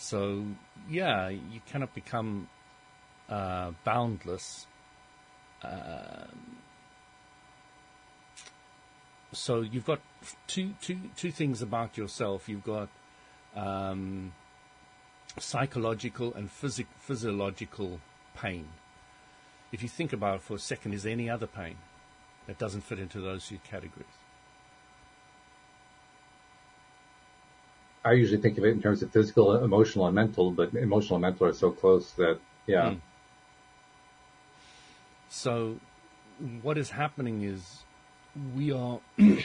So, 0.00 0.46
yeah, 0.88 1.28
you 1.28 1.60
cannot 1.66 1.94
become 1.94 2.48
uh, 3.28 3.72
boundless. 3.84 4.66
Um, 5.62 6.56
so 9.32 9.60
you've 9.60 9.84
got 9.84 10.00
two, 10.46 10.72
two, 10.80 10.98
two 11.16 11.30
things 11.30 11.60
about 11.60 11.98
yourself. 11.98 12.48
You've 12.48 12.64
got 12.64 12.88
um, 13.54 14.32
psychological 15.38 16.32
and 16.32 16.48
phys- 16.48 16.86
physiological 16.98 18.00
pain. 18.34 18.68
If 19.70 19.82
you 19.82 19.88
think 19.90 20.14
about 20.14 20.36
it 20.36 20.40
for 20.40 20.54
a 20.54 20.58
second, 20.58 20.94
is 20.94 21.02
there 21.02 21.12
any 21.12 21.28
other 21.28 21.46
pain 21.46 21.76
that 22.46 22.56
doesn't 22.56 22.80
fit 22.80 22.98
into 22.98 23.20
those 23.20 23.46
two 23.46 23.58
categories? 23.58 24.19
I 28.04 28.12
usually 28.12 28.40
think 28.40 28.56
of 28.58 28.64
it 28.64 28.70
in 28.70 28.80
terms 28.80 29.02
of 29.02 29.10
physical, 29.10 29.62
emotional, 29.62 30.06
and 30.06 30.14
mental, 30.14 30.50
but 30.50 30.72
emotional 30.74 31.16
and 31.16 31.22
mental 31.22 31.46
are 31.46 31.52
so 31.52 31.70
close 31.70 32.12
that, 32.12 32.38
yeah. 32.66 32.90
Mm. 32.90 33.00
So, 35.28 35.76
what 36.62 36.78
is 36.78 36.90
happening 36.90 37.42
is 37.42 37.82
we 38.56 38.72
are 38.72 39.00
we 39.18 39.44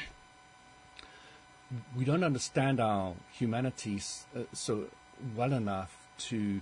don't 2.05 2.23
understand 2.23 2.79
our 2.79 3.13
humanity 3.31 4.01
uh, 4.35 4.41
so 4.53 4.85
well 5.35 5.53
enough 5.53 6.07
to 6.17 6.61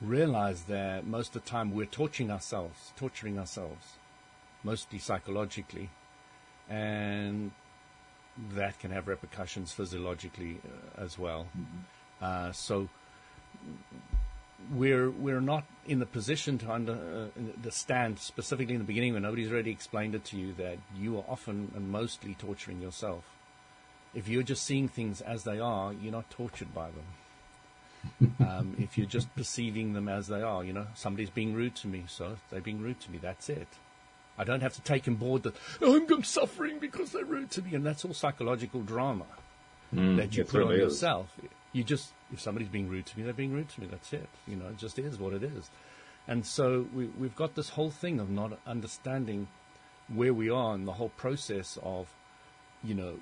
realize 0.00 0.64
that 0.64 1.06
most 1.06 1.34
of 1.34 1.44
the 1.44 1.50
time 1.50 1.72
we're 1.72 1.86
torturing 1.86 2.30
ourselves, 2.30 2.92
torturing 2.96 3.38
ourselves, 3.38 3.94
mostly 4.62 4.98
psychologically, 4.98 5.90
and 6.68 7.50
that 8.54 8.78
can 8.78 8.90
have 8.90 9.08
repercussions 9.08 9.72
physiologically 9.72 10.60
uh, 10.64 11.02
as 11.02 11.18
well. 11.18 11.46
Mm-hmm. 11.56 12.24
Uh, 12.24 12.52
so 12.52 12.88
we're 14.72 15.10
we're 15.10 15.40
not 15.40 15.64
in 15.86 15.98
the 15.98 16.06
position 16.06 16.58
to 16.58 16.70
under, 16.70 16.92
uh, 16.92 17.40
understand 17.56 18.18
specifically 18.18 18.74
in 18.74 18.80
the 18.80 18.86
beginning 18.86 19.14
when 19.14 19.22
nobody's 19.22 19.50
already 19.50 19.70
explained 19.70 20.14
it 20.14 20.24
to 20.24 20.36
you 20.36 20.52
that 20.54 20.78
you 20.96 21.16
are 21.16 21.24
often 21.28 21.72
and 21.74 21.90
mostly 21.90 22.34
torturing 22.34 22.80
yourself. 22.80 23.24
If 24.14 24.28
you're 24.28 24.42
just 24.42 24.64
seeing 24.64 24.88
things 24.88 25.20
as 25.20 25.44
they 25.44 25.60
are, 25.60 25.92
you're 25.92 26.12
not 26.12 26.30
tortured 26.30 26.74
by 26.74 26.88
them. 26.90 28.36
um, 28.48 28.76
if 28.78 28.96
you're 28.96 29.06
just 29.06 29.34
perceiving 29.34 29.92
them 29.92 30.08
as 30.08 30.28
they 30.28 30.40
are, 30.40 30.64
you 30.64 30.72
know, 30.72 30.86
somebody's 30.94 31.30
being 31.30 31.54
rude 31.54 31.74
to 31.76 31.88
me, 31.88 32.04
so 32.08 32.36
they're 32.50 32.60
being 32.60 32.80
rude 32.80 33.00
to 33.00 33.10
me. 33.10 33.18
That's 33.18 33.48
it. 33.48 33.68
I 34.38 34.44
don't 34.44 34.60
have 34.60 34.74
to 34.74 34.80
take 34.82 35.08
on 35.08 35.16
board 35.16 35.42
that 35.42 35.56
oh, 35.82 36.00
I'm 36.10 36.24
suffering 36.24 36.78
because 36.78 37.12
they're 37.12 37.24
rude 37.24 37.50
to 37.52 37.62
me, 37.62 37.74
and 37.74 37.84
that's 37.84 38.04
all 38.04 38.14
psychological 38.14 38.82
drama 38.82 39.26
mm, 39.94 40.16
that 40.16 40.36
you 40.36 40.44
put 40.44 40.62
on 40.62 40.72
is. 40.72 40.78
yourself. 40.78 41.34
You 41.72 41.84
just 41.84 42.12
if 42.32 42.40
somebody's 42.40 42.68
being 42.68 42.88
rude 42.88 43.06
to 43.06 43.18
me, 43.18 43.24
they're 43.24 43.32
being 43.32 43.52
rude 43.52 43.68
to 43.70 43.80
me. 43.80 43.88
That's 43.90 44.12
it. 44.12 44.28
You 44.46 44.56
know, 44.56 44.66
it 44.68 44.78
just 44.78 44.98
is 44.98 45.18
what 45.18 45.32
it 45.32 45.42
is. 45.42 45.70
And 46.26 46.44
so 46.44 46.86
we, 46.94 47.06
we've 47.06 47.34
got 47.34 47.54
this 47.54 47.70
whole 47.70 47.90
thing 47.90 48.20
of 48.20 48.28
not 48.28 48.58
understanding 48.66 49.48
where 50.14 50.34
we 50.34 50.50
are 50.50 50.74
in 50.74 50.84
the 50.84 50.92
whole 50.92 51.08
process 51.10 51.78
of, 51.82 52.08
you 52.84 52.94
know, 52.94 53.14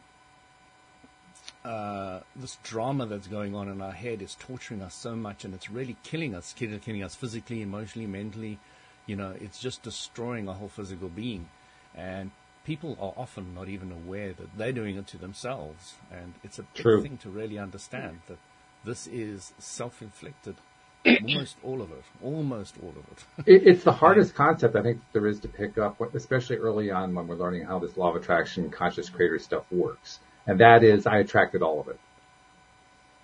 uh, 1.65 2.21
this 2.35 2.59
drama 2.65 3.07
that's 3.07 3.29
going 3.29 3.55
on 3.55 3.69
in 3.69 3.81
our 3.81 3.93
head 3.93 4.23
is 4.23 4.37
torturing 4.41 4.83
us 4.83 4.95
so 4.95 5.15
much, 5.15 5.45
and 5.45 5.55
it's 5.55 5.71
really 5.71 5.97
killing 6.03 6.35
us, 6.35 6.53
killing, 6.53 6.79
killing 6.81 7.03
us 7.03 7.15
physically, 7.15 7.63
emotionally, 7.63 8.07
mentally, 8.07 8.59
you 9.07 9.17
know, 9.17 9.35
it's 9.41 9.59
just 9.59 9.83
destroying 9.83 10.49
a 10.49 10.53
whole 10.53 10.69
physical 10.69 11.09
being. 11.09 11.49
And 11.95 12.33
people 12.65 12.99
are 13.01 13.15
often 13.17 13.55
not 13.55 13.69
even 13.69 13.93
aware 13.93 14.33
that 14.33 14.59
they're 14.59 14.73
doing 14.73 14.97
it 14.97 15.07
to 15.09 15.19
themselves. 15.19 15.95
And 16.11 16.35
it's 16.43 16.59
a 16.59 16.63
big 16.63 16.83
True. 16.83 17.03
thing 17.03 17.17
to 17.19 17.31
really 17.31 17.59
understand 17.59 18.21
that 18.27 18.39
this 18.85 19.07
is 19.07 19.53
self-inflicted. 19.59 20.57
almost 21.07 21.57
all 21.63 21.81
of 21.81 21.93
it. 21.93 22.03
Almost 22.23 22.75
all 22.83 22.91
of 22.91 22.97
it. 22.97 23.53
it 23.53 23.67
it's 23.67 23.85
the 23.85 23.93
hardest 24.03 24.35
concept 24.35 24.75
I 24.75 24.83
think 24.83 25.01
there 25.13 25.27
is 25.29 25.39
to 25.41 25.49
pick 25.49 25.79
up, 25.79 26.01
especially 26.15 26.57
early 26.57 26.91
on 26.91 27.15
when 27.15 27.29
we're 27.29 27.37
learning 27.37 27.65
how 27.65 27.79
this 27.79 27.97
law 27.97 28.11
of 28.11 28.17
attraction, 28.17 28.71
conscious 28.71 29.09
creator 29.09 29.39
stuff 29.39 29.65
works. 29.71 30.19
And 30.49 30.61
that 30.61 30.83
is, 30.83 31.07
I 31.07 31.19
attracted 31.19 31.63
all 31.63 31.81
of 31.81 31.89
it 31.89 31.99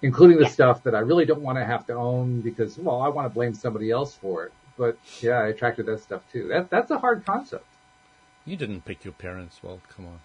including 0.05 0.37
the 0.37 0.42
yeah. 0.42 0.51
stuff 0.51 0.83
that 0.83 0.97
I 0.97 0.99
really 0.99 1.25
don't 1.25 1.42
want 1.42 1.59
to 1.59 1.64
have 1.64 1.87
to 1.87 1.92
own 1.92 2.40
because, 2.40 2.77
well, 2.77 3.01
I 3.01 3.09
want 3.09 3.27
to 3.27 3.33
blame 3.33 3.55
somebody 3.55 3.92
else 3.92 4.12
for 4.16 4.47
it 4.47 4.53
but 4.77 4.99
yeah, 5.21 5.39
I 5.39 5.49
attracted 5.49 5.87
that 5.87 6.01
stuff 6.01 6.23
too. 6.33 6.49
That 6.49 6.71
that's 6.71 6.91
a 6.91 6.99
hard 6.99 7.25
concept. 7.25 7.67
You 8.45 8.57
didn't 8.57 8.85
pick 8.85 9.05
your 9.05 9.15
parents. 9.15 9.61
Well, 9.63 9.81
come 9.95 10.07
on. 10.07 10.21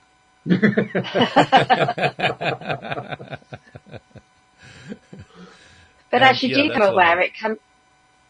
but 6.10 6.22
as 6.22 6.42
you 6.42 6.50
yeah, 6.50 6.56
do 6.56 6.70
become 6.70 6.94
aware, 6.94 7.20
it 7.20 7.34
come 7.40 7.58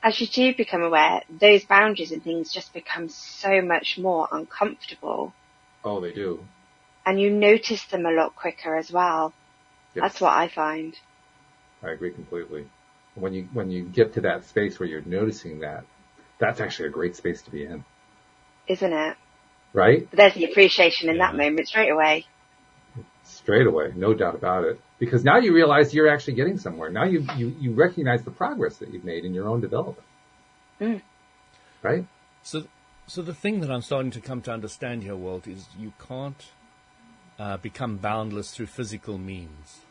as 0.03 0.21
you 0.21 0.27
do 0.27 0.55
become 0.55 0.83
aware, 0.83 1.21
those 1.29 1.65
boundaries 1.65 2.11
and 2.11 2.23
things 2.23 2.51
just 2.51 2.73
become 2.73 3.09
so 3.09 3.61
much 3.61 3.97
more 3.97 4.27
uncomfortable. 4.31 5.33
Oh, 5.83 5.99
they 5.99 6.13
do. 6.13 6.43
And 7.05 7.19
you 7.19 7.29
notice 7.29 7.83
them 7.85 8.05
a 8.05 8.11
lot 8.11 8.35
quicker 8.35 8.75
as 8.75 8.91
well. 8.91 9.33
Yes. 9.95 10.03
That's 10.03 10.21
what 10.21 10.33
I 10.33 10.47
find. 10.49 10.95
I 11.81 11.89
agree 11.89 12.11
completely. 12.11 12.67
When 13.15 13.33
you 13.33 13.47
when 13.53 13.71
you 13.71 13.83
get 13.83 14.13
to 14.13 14.21
that 14.21 14.45
space 14.45 14.79
where 14.79 14.87
you're 14.87 15.01
noticing 15.01 15.59
that, 15.59 15.85
that's 16.39 16.59
actually 16.59 16.87
a 16.89 16.91
great 16.91 17.15
space 17.15 17.41
to 17.43 17.51
be 17.51 17.65
in. 17.65 17.83
Isn't 18.67 18.93
it? 18.93 19.15
Right? 19.73 20.07
But 20.09 20.17
there's 20.17 20.33
the 20.33 20.45
appreciation 20.45 21.09
in 21.09 21.17
yeah. 21.17 21.27
that 21.27 21.37
moment 21.37 21.67
straight 21.67 21.89
away. 21.89 22.25
Straight 23.23 23.67
away, 23.67 23.91
no 23.95 24.13
doubt 24.13 24.35
about 24.35 24.63
it. 24.63 24.79
Because 24.99 25.23
now 25.23 25.37
you 25.37 25.53
realize 25.53 25.93
you're 25.93 26.09
actually 26.09 26.33
getting 26.33 26.57
somewhere. 26.57 26.89
Now 26.89 27.03
you, 27.03 27.25
you, 27.35 27.55
you 27.59 27.73
recognize 27.73 28.23
the 28.23 28.31
progress 28.31 28.77
that 28.77 28.91
you've 28.91 29.03
made 29.03 29.25
in 29.25 29.33
your 29.33 29.47
own 29.47 29.61
development. 29.61 30.07
Mm. 30.81 31.01
Right? 31.83 32.05
So, 32.41 32.63
so 33.05 33.21
the 33.21 33.33
thing 33.33 33.59
that 33.61 33.69
I'm 33.69 33.81
starting 33.81 34.11
to 34.11 34.21
come 34.21 34.41
to 34.43 34.51
understand 34.51 35.03
here, 35.03 35.15
Walt, 35.15 35.47
is 35.47 35.67
you 35.77 35.93
can't 36.07 36.43
uh, 37.37 37.57
become 37.57 37.97
boundless 37.97 38.51
through 38.51 38.67
physical 38.67 39.17
means. 39.17 39.81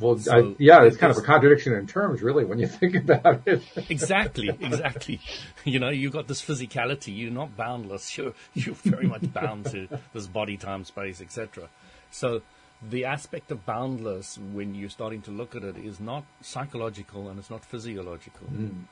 Well, 0.00 0.18
so, 0.18 0.32
I, 0.32 0.54
yeah, 0.58 0.82
it's 0.84 0.96
kind 0.96 1.10
of 1.10 1.18
a 1.18 1.22
contradiction 1.22 1.74
in 1.74 1.86
terms, 1.86 2.22
really, 2.22 2.44
when 2.44 2.58
you 2.58 2.66
think 2.80 2.94
about 2.94 3.42
it. 3.46 3.62
exactly, 3.90 4.48
exactly. 4.48 5.20
You 5.64 5.78
know, 5.78 5.88
you've 5.88 6.12
got 6.12 6.28
this 6.28 6.42
physicality. 6.42 7.16
You're 7.16 7.30
not 7.30 7.56
boundless. 7.56 8.18
You're 8.18 8.34
you're 8.52 8.74
very 8.74 9.06
much 9.06 9.32
bound 9.32 9.64
to 9.70 9.88
this 10.12 10.26
body, 10.26 10.58
time, 10.58 10.84
space, 10.84 11.22
etc. 11.22 11.68
So 12.10 12.42
the 12.90 13.06
aspect 13.06 13.50
of 13.50 13.64
boundless, 13.64 14.38
when 14.52 14.74
you're 14.74 14.90
starting 14.90 15.22
to 15.22 15.30
look 15.30 15.56
at 15.56 15.64
it, 15.64 15.76
is 15.76 16.00
not 16.00 16.24
psychological 16.42 17.28
and 17.28 17.38
it's 17.38 17.50
not 17.50 17.64
physiological. 17.64 18.46
Mm. 18.52 18.84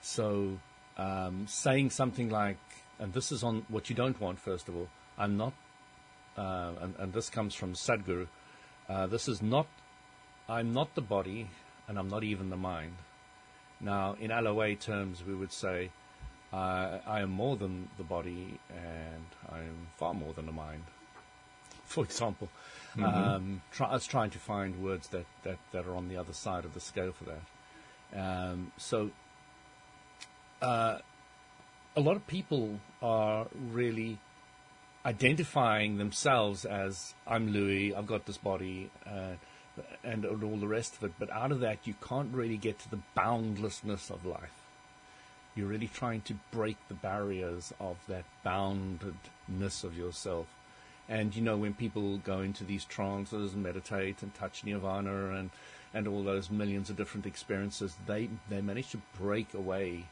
So 0.00 0.58
um, 0.96 1.46
saying 1.48 1.90
something 1.90 2.30
like, 2.30 2.58
and 2.98 3.12
this 3.12 3.32
is 3.32 3.42
on 3.42 3.64
what 3.68 3.90
you 3.90 3.96
don't 3.96 4.20
want. 4.20 4.38
First 4.38 4.68
of 4.68 4.76
all, 4.76 4.88
I'm 5.18 5.36
not, 5.36 5.52
uh, 6.36 6.72
and, 6.80 6.94
and 6.98 7.12
this 7.12 7.30
comes 7.30 7.54
from 7.54 7.74
Sadhguru. 7.74 8.28
Uh, 8.88 9.06
this 9.06 9.28
is 9.28 9.42
not 9.42 9.66
I'm 10.50 10.72
not 10.72 10.96
the 10.96 11.00
body, 11.00 11.48
and 11.86 11.96
I'm 11.96 12.08
not 12.08 12.24
even 12.24 12.50
the 12.50 12.56
mind. 12.56 12.96
Now, 13.80 14.16
in 14.18 14.30
LOA 14.30 14.74
terms, 14.74 15.22
we 15.24 15.32
would 15.34 15.52
say, 15.52 15.90
uh, 16.52 16.98
I 17.06 17.20
am 17.20 17.30
more 17.30 17.56
than 17.56 17.88
the 17.96 18.02
body, 18.02 18.58
and 18.68 19.26
I 19.48 19.58
am 19.58 19.86
far 19.96 20.12
more 20.12 20.32
than 20.32 20.46
the 20.46 20.52
mind. 20.52 20.82
For 21.84 22.02
example, 22.02 22.48
mm-hmm. 22.96 23.04
um, 23.04 23.62
try, 23.70 23.90
I 23.90 23.92
was 23.94 24.06
trying 24.06 24.30
to 24.30 24.38
find 24.38 24.82
words 24.82 25.08
that, 25.08 25.26
that, 25.44 25.58
that 25.70 25.86
are 25.86 25.94
on 25.94 26.08
the 26.08 26.16
other 26.16 26.32
side 26.32 26.64
of 26.64 26.74
the 26.74 26.80
scale 26.80 27.12
for 27.12 27.26
that. 27.26 28.20
Um, 28.20 28.72
so, 28.76 29.10
uh, 30.60 30.98
a 31.96 32.00
lot 32.00 32.16
of 32.16 32.26
people 32.26 32.80
are 33.00 33.46
really 33.70 34.18
identifying 35.06 35.98
themselves 35.98 36.64
as 36.64 37.14
I'm 37.24 37.52
Louis, 37.52 37.94
I've 37.94 38.06
got 38.06 38.26
this 38.26 38.36
body, 38.36 38.90
uh, 39.06 39.34
and, 40.04 40.24
and 40.24 40.42
all 40.42 40.56
the 40.56 40.68
rest 40.68 40.96
of 40.96 41.04
it. 41.04 41.12
But 41.18 41.30
out 41.30 41.52
of 41.52 41.60
that, 41.60 41.78
you 41.84 41.94
can't 42.06 42.32
really 42.34 42.56
get 42.56 42.78
to 42.80 42.90
the 42.90 43.00
boundlessness 43.14 44.10
of 44.10 44.24
life. 44.26 44.52
You're 45.54 45.68
really 45.68 45.88
trying 45.88 46.22
to 46.22 46.34
break 46.52 46.76
the 46.88 46.94
barriers 46.94 47.72
of 47.80 47.96
that 48.08 48.24
boundedness 48.44 49.84
of 49.84 49.96
yourself. 49.96 50.46
And 51.08 51.34
you 51.34 51.42
know, 51.42 51.56
when 51.56 51.74
people 51.74 52.18
go 52.18 52.40
into 52.40 52.62
these 52.62 52.84
trances 52.84 53.52
and 53.52 53.62
meditate 53.62 54.22
and 54.22 54.32
touch 54.34 54.64
nirvana 54.64 55.30
and, 55.34 55.50
and 55.92 56.06
all 56.06 56.22
those 56.22 56.50
millions 56.50 56.88
of 56.88 56.96
different 56.96 57.26
experiences, 57.26 57.96
they, 58.06 58.30
they 58.48 58.60
manage 58.60 58.90
to 58.90 59.00
break 59.18 59.52
away 59.54 60.04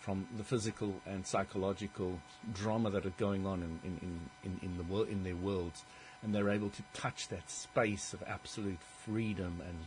from 0.00 0.26
the 0.38 0.44
physical 0.44 0.94
and 1.04 1.26
psychological 1.26 2.18
drama 2.54 2.88
that 2.88 3.04
are 3.04 3.12
going 3.18 3.46
on 3.46 3.62
in, 3.62 3.80
in, 3.84 3.98
in, 4.02 4.20
in, 4.44 4.60
in 4.62 4.78
the 4.78 5.02
in 5.02 5.22
their 5.24 5.36
worlds 5.36 5.82
and 6.22 6.34
they're 6.34 6.50
able 6.50 6.70
to 6.70 6.82
touch 6.94 7.28
that 7.28 7.50
space 7.50 8.12
of 8.12 8.22
absolute 8.26 8.80
freedom 9.04 9.62
and 9.66 9.86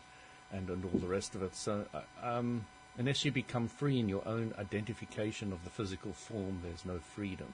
and, 0.51 0.69
and 0.69 0.83
all 0.85 0.99
the 0.99 1.07
rest 1.07 1.35
of 1.35 1.43
it. 1.43 1.55
So, 1.55 1.85
uh, 1.93 2.01
um, 2.21 2.65
unless 2.97 3.23
you 3.23 3.31
become 3.31 3.67
free 3.67 3.99
in 3.99 4.09
your 4.09 4.27
own 4.27 4.53
identification 4.59 5.53
of 5.53 5.63
the 5.63 5.69
physical 5.69 6.13
form, 6.13 6.59
there's 6.63 6.85
no 6.85 6.99
freedom. 6.99 7.53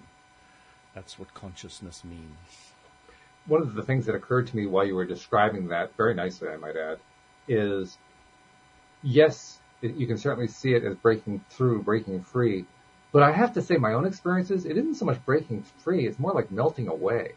That's 0.96 1.20
what 1.20 1.34
consciousness 1.34 2.04
means. 2.04 2.74
One 3.46 3.62
of 3.62 3.76
the 3.76 3.84
things 3.84 4.06
that 4.08 4.16
occurred 4.16 4.48
to 4.48 4.58
me 4.58 4.66
while 4.66 4.86
you 4.86 4.96
were 4.96 5.06
describing 5.06 5.68
that, 5.68 5.96
very 5.96 6.14
nicely, 6.14 6.50
I 6.50 6.58
might 6.58 6.76
add, 6.76 7.00
is 7.48 7.98
yes, 9.04 9.60
it, 9.82 9.96
you 9.96 10.08
can 10.08 10.18
certainly 10.18 10.48
see 10.48 10.74
it 10.74 10.84
as 10.84 10.96
breaking 10.96 11.44
through, 11.50 11.84
breaking 11.84 12.24
free. 12.24 12.66
But 13.14 13.24
I 13.24 13.32
have 13.32 13.54
to 13.54 13.62
say, 13.62 13.78
my 13.78 13.94
own 13.94 14.06
experiences, 14.06 14.66
it 14.66 14.76
isn't 14.76 14.96
so 14.96 15.06
much 15.06 15.24
breaking 15.26 15.64
free, 15.78 16.08
it's 16.08 16.20
more 16.20 16.34
like 16.34 16.52
melting 16.52 16.88
away. 16.88 17.34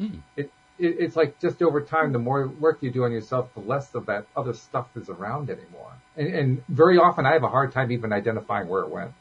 Mm. 0.00 0.20
It, 0.36 0.50
it, 0.78 0.96
it's 0.98 1.16
like 1.16 1.38
just 1.40 1.62
over 1.62 1.80
time, 1.82 2.12
the 2.12 2.18
more 2.18 2.48
work 2.48 2.78
you 2.80 2.90
do 2.90 3.04
on 3.04 3.12
yourself, 3.12 3.52
the 3.54 3.60
less 3.60 3.94
of 3.94 4.06
that 4.06 4.26
other 4.36 4.54
stuff 4.54 4.88
is 4.96 5.08
around 5.08 5.50
anymore. 5.50 5.92
And, 6.16 6.28
and 6.28 6.66
very 6.68 6.98
often 6.98 7.26
I 7.26 7.32
have 7.34 7.44
a 7.44 7.48
hard 7.48 7.72
time 7.72 7.92
even 7.92 8.12
identifying 8.12 8.68
where 8.68 8.82
it 8.82 8.88
went. 8.88 9.12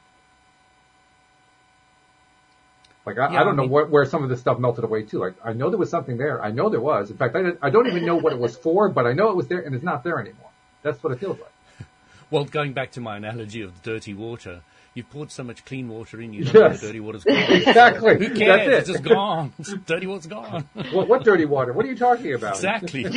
Like 3.06 3.18
I, 3.18 3.34
yeah, 3.34 3.42
I 3.42 3.44
don't 3.44 3.54
I 3.54 3.58
mean, 3.58 3.58
know 3.58 3.74
what, 3.74 3.90
where 3.90 4.06
some 4.06 4.24
of 4.24 4.30
this 4.30 4.40
stuff 4.40 4.60
melted 4.60 4.84
away 4.84 5.04
too. 5.04 5.20
Like 5.20 5.34
I 5.44 5.54
know 5.54 5.70
there 5.70 5.80
was 5.80 5.90
something 5.90 6.18
there. 6.18 6.42
I 6.42 6.52
know 6.52 6.70
there 6.70 6.82
was. 6.82 7.10
In 7.10 7.18
fact, 7.18 7.36
I, 7.36 7.54
I 7.62 7.70
don't 7.70 7.88
even 7.88 8.06
know 8.06 8.16
what 8.16 8.34
it 8.34 8.40
was 8.40 8.56
for, 8.56 8.90
but 8.90 9.06
I 9.06 9.14
know 9.14 9.30
it 9.30 9.36
was 9.36 9.48
there 9.48 9.62
and 9.62 9.74
it's 9.74 9.84
not 9.84 10.04
there 10.04 10.20
anymore. 10.20 10.52
That's 10.84 11.02
what 11.04 11.14
it 11.14 11.20
feels 11.20 11.40
like. 11.40 11.52
Well, 12.32 12.46
going 12.46 12.74
back 12.74 12.92
to 12.92 13.02
my 13.02 13.18
analogy 13.18 13.64
of 13.64 13.82
dirty 13.82 14.14
water, 14.14 14.62
You've 14.94 15.10
poured 15.10 15.32
so 15.32 15.44
much 15.44 15.66
clean 15.66 15.88
water 15.88 16.20
in, 16.20 16.34
you 16.34 16.46
don't 16.46 16.54
yes. 16.54 16.72
know 16.72 16.78
the 16.78 16.88
dirty 16.88 17.00
water's 17.00 17.24
gone. 17.24 17.36
exactly. 17.50 18.18
Who 18.18 18.36
cares? 18.36 18.68
It. 18.68 18.74
It's 18.74 18.88
just 18.90 19.04
gone. 19.04 19.54
dirty 19.86 20.08
water's 20.08 20.28
gone. 20.28 20.68
what, 20.92 21.08
what 21.08 21.24
dirty 21.24 21.46
water? 21.46 21.74
What 21.74 21.86
are 21.86 21.90
you 21.90 21.96
talking 21.96 22.34
about? 22.34 22.56
Exactly. 22.56 23.06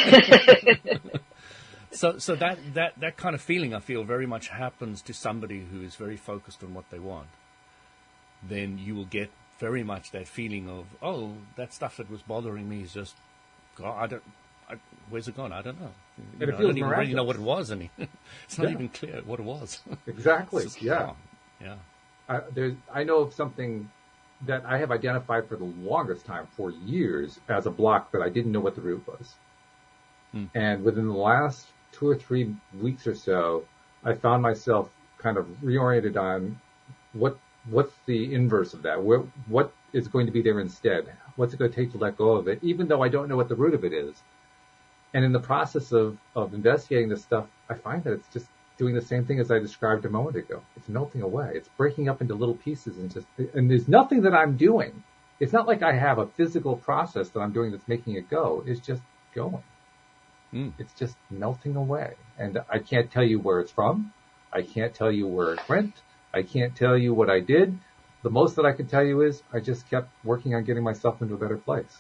so, 1.91 2.19
so 2.19 2.35
that, 2.37 2.59
that, 2.75 3.01
that 3.01 3.17
kind 3.17 3.35
of 3.35 3.41
feeling 3.41 3.75
I 3.75 3.81
feel 3.81 4.05
very 4.05 4.27
much 4.27 4.49
happens 4.49 5.01
to 5.03 5.15
somebody 5.15 5.65
who 5.65 5.81
is 5.81 5.95
very 5.95 6.17
focused 6.17 6.63
on 6.63 6.75
what 6.75 6.91
they 6.91 6.99
want. 6.99 7.29
Then 8.47 8.77
you 8.79 8.95
will 8.95 9.07
get 9.07 9.31
very 9.59 9.83
much 9.83 10.11
that 10.11 10.29
feeling 10.29 10.69
of, 10.69 10.87
oh, 11.01 11.33
that 11.57 11.73
stuff 11.73 11.97
that 11.97 12.11
was 12.11 12.21
bothering 12.21 12.69
me 12.69 12.83
is 12.83 12.93
just, 12.93 13.15
God, 13.77 13.97
I 13.99 14.07
don't, 14.09 14.23
I, 14.69 14.75
where's 15.09 15.27
it 15.27 15.37
gone? 15.37 15.53
I 15.53 15.63
don't 15.63 15.81
know. 15.81 15.91
You 16.39 16.47
know 16.47 16.57
I 16.57 16.61
don't 16.61 16.77
even 16.77 16.91
really 16.91 17.15
know 17.15 17.25
what 17.25 17.37
it 17.37 17.43
was, 17.43 17.71
and 17.71 17.89
it's 17.99 18.59
not 18.59 18.69
yeah. 18.69 18.75
even 18.75 18.89
clear 18.91 19.23
what 19.25 19.41
it 19.41 19.45
was. 19.45 19.81
Exactly. 20.07 20.67
yeah. 20.81 21.07
Gone. 21.07 21.17
Yeah. 21.63 21.77
I, 22.29 22.41
there's, 22.55 22.75
I 22.93 23.05
know 23.05 23.19
of 23.19 23.35
something 23.35 23.91
that 24.47 24.65
I 24.67 24.79
have 24.79 24.91
identified 24.91 25.49
for 25.49 25.57
the 25.57 25.65
longest 25.65 26.25
time, 26.27 26.49
for 26.57 26.71
years, 26.71 27.39
as 27.49 27.67
a 27.67 27.71
block, 27.71 28.11
but 28.13 28.23
I 28.23 28.29
didn't 28.29 28.53
know 28.53 28.61
what 28.61 28.75
the 28.75 28.81
root 28.81 29.07
was. 29.07 29.35
Hmm. 30.33 30.47
And 30.55 30.85
within 30.85 31.07
the 31.07 31.15
last 31.15 31.67
two 31.93 32.09
or 32.09 32.17
three 32.17 32.55
weeks 32.81 33.07
or 33.07 33.15
so, 33.15 33.65
I 34.05 34.15
found 34.15 34.43
myself 34.43 34.91
kind 35.19 35.37
of 35.37 35.47
reoriented 35.63 36.17
on 36.17 36.61
what 37.13 37.39
what's 37.71 37.95
the 38.07 38.35
inverse 38.35 38.75
of 38.75 38.83
that? 38.83 39.01
What 39.01 39.27
what 39.47 39.73
is 39.93 40.09
going 40.09 40.27
to 40.27 40.33
be 40.33 40.43
there 40.43 40.59
instead? 40.59 41.13
What's 41.37 41.55
it 41.55 41.59
going 41.59 41.71
to 41.71 41.77
take 41.77 41.93
to 41.93 41.99
let 41.99 42.17
go 42.17 42.33
of 42.33 42.49
it? 42.49 42.59
Even 42.63 42.89
though 42.89 43.03
I 43.03 43.09
don't 43.09 43.29
know 43.29 43.37
what 43.37 43.49
the 43.49 43.55
root 43.55 43.75
of 43.75 43.85
it 43.85 43.93
is. 43.93 44.17
And 45.15 45.25
in 45.25 45.33
the 45.33 45.41
process 45.41 45.93
of 45.93 46.19
of 46.35 46.55
investigating 46.55 47.09
this 47.09 47.23
stuff, 47.23 47.47
I 47.69 47.75
find 47.75 48.03
that 48.05 48.15
it's 48.15 48.29
just 48.33 48.47
doing 48.83 48.95
the 48.97 49.01
same 49.01 49.25
thing 49.25 49.39
as 49.39 49.53
I 49.53 49.61
described 49.61 50.05
a 50.07 50.11
moment 50.11 50.37
ago. 50.37 50.61
It's 50.77 50.89
melting 50.89 51.23
away. 51.23 51.53
It's 51.55 51.69
breaking 51.77 52.09
up 52.09 52.21
into 52.21 52.35
little 52.35 52.57
pieces 52.57 52.99
and 52.99 53.09
just, 53.13 53.29
and 53.55 53.71
there's 53.71 53.87
nothing 53.87 54.23
that 54.23 54.35
I'm 54.35 54.57
doing. 54.57 55.05
It's 55.39 55.53
not 55.53 55.69
like 55.69 55.85
I 55.85 55.93
have 55.93 56.19
a 56.19 56.27
physical 56.27 56.75
process 56.75 57.29
that 57.29 57.39
I'm 57.39 57.53
doing 57.53 57.71
that's 57.71 57.87
making 57.87 58.17
it 58.17 58.29
go. 58.29 58.65
It's 58.67 58.85
just 58.85 59.03
going. 59.37 59.63
Mm. 60.53 60.73
It's 60.81 60.93
just 60.95 61.17
melting 61.31 61.77
away. 61.77 62.15
And 62.41 62.59
I 62.69 62.81
can't 62.81 63.09
tell 63.09 63.23
you 63.23 63.39
where 63.39 63.61
it's 63.61 63.71
from. 63.71 64.13
I 64.53 64.63
can't 64.63 64.93
tell 64.93 65.13
you 65.13 65.29
where 65.29 65.55
it 65.55 65.61
went. 65.69 65.95
I 66.35 66.43
can't 66.43 66.75
tell 66.75 66.99
you 66.99 67.15
what 67.15 67.31
I 67.31 67.39
did. 67.39 67.79
The 68.25 68.31
most 68.31 68.57
that 68.57 68.67
I 68.67 68.73
can 68.73 68.89
tell 68.89 69.05
you 69.05 69.21
is 69.23 69.45
I 69.53 69.61
just 69.61 69.89
kept 69.89 70.09
working 70.25 70.57
on 70.57 70.65
getting 70.65 70.83
myself 70.83 71.23
into 71.23 71.35
a 71.35 71.39
better 71.39 71.57
place. 71.57 71.99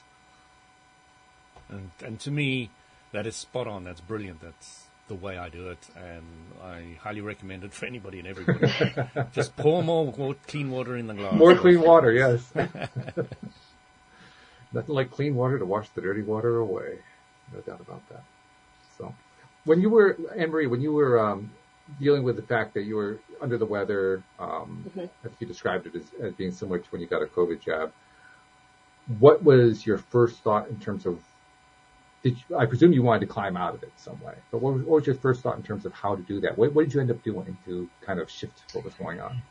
And, 1.68 1.92
and 2.04 2.18
to 2.20 2.32
me, 2.32 2.70
that 3.12 3.24
is 3.24 3.36
spot 3.36 3.68
on. 3.68 3.84
That's 3.84 4.00
brilliant. 4.00 4.40
That's 4.40 4.88
the 5.12 5.26
way 5.26 5.36
I 5.36 5.50
do 5.50 5.68
it, 5.68 5.78
and 5.94 6.24
I 6.62 6.96
highly 7.02 7.20
recommend 7.20 7.64
it 7.64 7.74
for 7.74 7.84
anybody 7.84 8.18
and 8.18 8.26
everybody. 8.26 8.72
Just 9.32 9.54
pour 9.56 9.82
more, 9.82 10.10
more 10.16 10.34
clean 10.46 10.70
water 10.70 10.96
in 10.96 11.06
the 11.06 11.12
glass. 11.12 11.34
More 11.34 11.54
clean 11.54 11.82
water, 11.82 12.12
yes. 12.12 12.50
Nothing 14.72 14.94
like 14.94 15.10
clean 15.10 15.34
water 15.34 15.58
to 15.58 15.66
wash 15.66 15.90
the 15.90 16.00
dirty 16.00 16.22
water 16.22 16.56
away. 16.56 17.00
No 17.52 17.60
doubt 17.60 17.80
about 17.80 18.08
that. 18.08 18.24
So, 18.96 19.14
when 19.66 19.82
you 19.82 19.90
were 19.90 20.16
Anne 20.34 20.48
Marie, 20.50 20.66
when 20.66 20.80
you 20.80 20.94
were 20.94 21.20
um, 21.20 21.50
dealing 22.00 22.22
with 22.22 22.36
the 22.36 22.42
fact 22.42 22.72
that 22.72 22.84
you 22.84 22.96
were 22.96 23.18
under 23.42 23.58
the 23.58 23.66
weather, 23.66 24.22
um, 24.38 24.86
mm-hmm. 24.88 25.00
I 25.00 25.28
think 25.28 25.36
you 25.40 25.46
described 25.46 25.86
it 25.88 25.94
as, 25.94 26.04
as 26.22 26.32
being 26.32 26.52
similar 26.52 26.78
to 26.78 26.86
when 26.88 27.02
you 27.02 27.06
got 27.06 27.20
a 27.20 27.26
COVID 27.26 27.60
jab. 27.60 27.92
What 29.18 29.44
was 29.44 29.84
your 29.84 29.98
first 29.98 30.42
thought 30.42 30.70
in 30.70 30.80
terms 30.80 31.04
of 31.04 31.20
did 32.22 32.36
you, 32.48 32.56
I 32.56 32.66
presume 32.66 32.92
you 32.92 33.02
wanted 33.02 33.20
to 33.20 33.26
climb 33.26 33.56
out 33.56 33.74
of 33.74 33.82
it 33.82 33.92
some 33.96 34.20
way, 34.22 34.34
but 34.50 34.62
what 34.62 34.74
was, 34.74 34.82
what 34.82 34.96
was 34.96 35.06
your 35.06 35.16
first 35.16 35.42
thought 35.42 35.56
in 35.56 35.62
terms 35.62 35.84
of 35.84 35.92
how 35.92 36.14
to 36.14 36.22
do 36.22 36.40
that? 36.40 36.56
What, 36.56 36.72
what, 36.72 36.84
did 36.84 36.94
you 36.94 37.00
end 37.00 37.10
up 37.10 37.22
doing 37.22 37.56
to 37.66 37.88
kind 38.00 38.20
of 38.20 38.30
shift 38.30 38.62
what 38.72 38.84
was 38.84 38.94
going 38.94 39.20
on? 39.20 39.42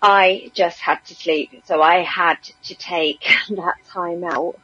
I 0.00 0.50
just 0.54 0.78
had 0.78 1.04
to 1.06 1.14
sleep. 1.14 1.62
So 1.66 1.82
I 1.82 2.02
had 2.02 2.38
to 2.64 2.74
take 2.74 3.20
that 3.50 3.76
time 3.86 4.24
out 4.24 4.58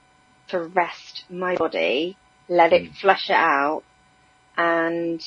to 0.48 0.61
rest 0.61 1.24
my 1.28 1.57
body, 1.57 2.16
let 2.48 2.72
it 2.72 2.90
mm. 2.90 2.96
flush 2.96 3.30
it 3.30 3.36
out 3.36 3.82
and 4.57 5.22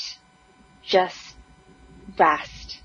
just 0.83 1.35
rest, 2.17 2.79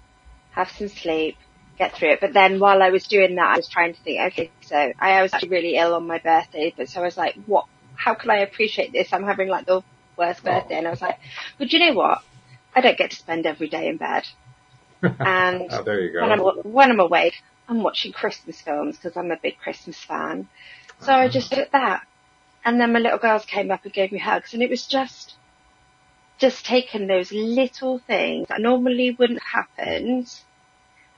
have 0.51 0.71
some 0.71 0.89
sleep, 0.89 1.37
get 1.79 1.95
through 1.95 2.11
it. 2.11 2.21
But 2.21 2.33
then 2.33 2.59
while 2.59 2.83
I 2.83 2.91
was 2.91 3.07
doing 3.07 3.37
that, 3.37 3.55
I 3.55 3.57
was 3.57 3.69
trying 3.69 3.95
to 3.95 4.01
think, 4.03 4.33
okay, 4.33 4.51
so 4.63 4.93
I 4.99 5.23
was 5.23 5.33
actually 5.33 5.51
really 5.51 5.77
ill 5.77 5.95
on 5.95 6.07
my 6.07 6.19
birthday, 6.19 6.75
but 6.77 6.89
so 6.89 7.01
I 7.01 7.05
was 7.05 7.17
like, 7.17 7.37
what 7.47 7.67
how 7.97 8.15
can 8.15 8.31
I 8.31 8.39
appreciate 8.39 8.93
this? 8.93 9.13
I'm 9.13 9.25
having 9.25 9.49
like 9.49 9.67
the 9.67 9.83
worst 10.17 10.41
oh. 10.45 10.51
birthday. 10.51 10.79
And 10.79 10.87
I 10.87 10.91
was 10.91 11.03
like, 11.03 11.19
but 11.59 11.73
you 11.73 11.79
know 11.79 11.95
what? 11.95 12.19
I 12.75 12.81
don't 12.81 12.97
get 12.97 13.11
to 13.11 13.17
spend 13.17 13.47
every 13.47 13.69
day 13.69 13.89
in 13.89 13.97
bed. 13.97 14.25
And 15.19 15.67
oh, 15.71 15.83
there 15.83 16.01
you 16.01 16.13
go. 16.13 16.21
When 16.21 16.31
I'm, 16.31 16.41
when 16.41 16.91
I'm 16.93 17.01
awake, 17.01 17.35
I'm 17.69 17.83
watching 17.83 18.13
Christmas 18.13 18.61
films 18.61 18.97
because 18.97 19.17
I'm 19.17 19.33
a 19.33 19.37
big 19.37 19.59
Christmas 19.59 19.99
fan. 19.99 20.49
So 21.01 21.13
I 21.13 21.29
just 21.29 21.53
uh-huh. 21.53 21.63
did 21.63 21.73
that. 21.73 22.07
And 22.65 22.81
then 22.81 22.93
my 22.93 23.01
little 23.01 23.19
girls 23.19 23.45
came 23.45 23.73
up 23.73 23.85
and 23.85 23.93
gave 23.93 24.13
me 24.13 24.21
hugs 24.21 24.55
and 24.55 24.63
it 24.63 24.71
was 24.71 24.87
just, 24.87 25.35
just 26.39 26.65
taking 26.65 27.09
those 27.09 27.33
little 27.33 27.99
things 27.99 28.47
that 28.47 28.61
normally 28.61 29.11
wouldn't 29.19 29.43
happen 29.43 30.27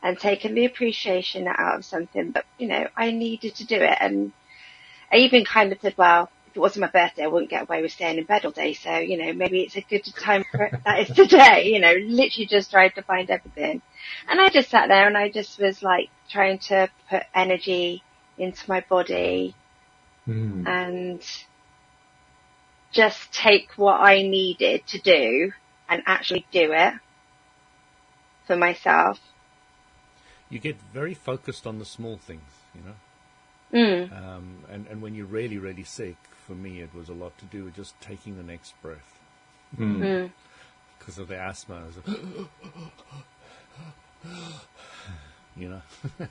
and 0.04 0.18
taking 0.18 0.54
the 0.54 0.66
appreciation 0.66 1.48
out 1.48 1.76
of 1.76 1.84
something, 1.84 2.30
but 2.30 2.44
you 2.58 2.68
know, 2.68 2.86
I 2.94 3.10
needed 3.10 3.54
to 3.56 3.66
do 3.66 3.76
it. 3.76 3.96
And 4.00 4.32
I 5.10 5.16
even 5.16 5.46
kind 5.46 5.72
of 5.72 5.80
said, 5.80 5.94
well, 5.96 6.24
if 6.24 6.30
it 6.54 6.60
wasn't 6.60 6.82
my 6.82 6.90
birthday, 6.90 7.24
I 7.24 7.26
wouldn't 7.26 7.50
get 7.50 7.62
away 7.62 7.82
with 7.82 7.92
staying 7.92 8.18
in 8.18 8.24
bed 8.24 8.44
all 8.44 8.52
day. 8.52 8.74
So, 8.74 8.98
you 8.98 9.16
know, 9.16 9.32
maybe 9.32 9.62
it's 9.62 9.76
a 9.76 9.80
good 9.80 10.04
time 10.04 10.44
for 10.50 10.64
it. 10.64 10.74
that 10.84 11.00
is 11.00 11.08
today, 11.16 11.64
you 11.66 11.80
know, 11.80 11.92
literally 11.92 12.46
just 12.46 12.70
tried 12.70 12.94
to 12.94 13.02
find 13.02 13.28
everything. 13.30 13.82
And 14.28 14.40
I 14.40 14.48
just 14.50 14.70
sat 14.70 14.88
there 14.88 15.06
and 15.06 15.16
I 15.16 15.30
just 15.30 15.58
was 15.58 15.82
like 15.82 16.10
trying 16.30 16.58
to 16.70 16.88
put 17.10 17.24
energy 17.34 18.02
into 18.38 18.68
my 18.68 18.80
body 18.88 19.54
mm. 20.28 20.66
and 20.66 21.20
just 22.92 23.32
take 23.32 23.72
what 23.76 24.00
I 24.00 24.22
needed 24.22 24.86
to 24.88 24.98
do 25.00 25.52
and 25.88 26.02
actually 26.06 26.46
do 26.52 26.72
it 26.72 26.94
for 28.46 28.56
myself. 28.56 29.18
You 30.48 30.60
get 30.60 30.76
very 30.92 31.14
focused 31.14 31.66
on 31.66 31.78
the 31.78 31.84
small 31.84 32.16
things, 32.16 32.42
you 32.74 32.82
know. 32.82 32.94
Mm. 33.72 34.12
Um, 34.16 34.58
and, 34.70 34.86
and 34.86 35.02
when 35.02 35.14
you're 35.14 35.26
really, 35.26 35.58
really 35.58 35.82
sick, 35.82 36.16
for 36.46 36.54
me, 36.54 36.80
it 36.80 36.94
was 36.94 37.08
a 37.08 37.14
lot 37.14 37.36
to 37.38 37.44
do 37.46 37.64
with 37.64 37.74
just 37.74 38.00
taking 38.00 38.36
the 38.36 38.42
next 38.42 38.80
breath. 38.82 39.18
Mm. 39.78 39.98
Mm. 39.98 40.30
Because 40.98 41.18
of 41.18 41.28
the 41.28 41.36
asthma. 41.36 41.82
you 45.56 45.68
know, 45.68 45.82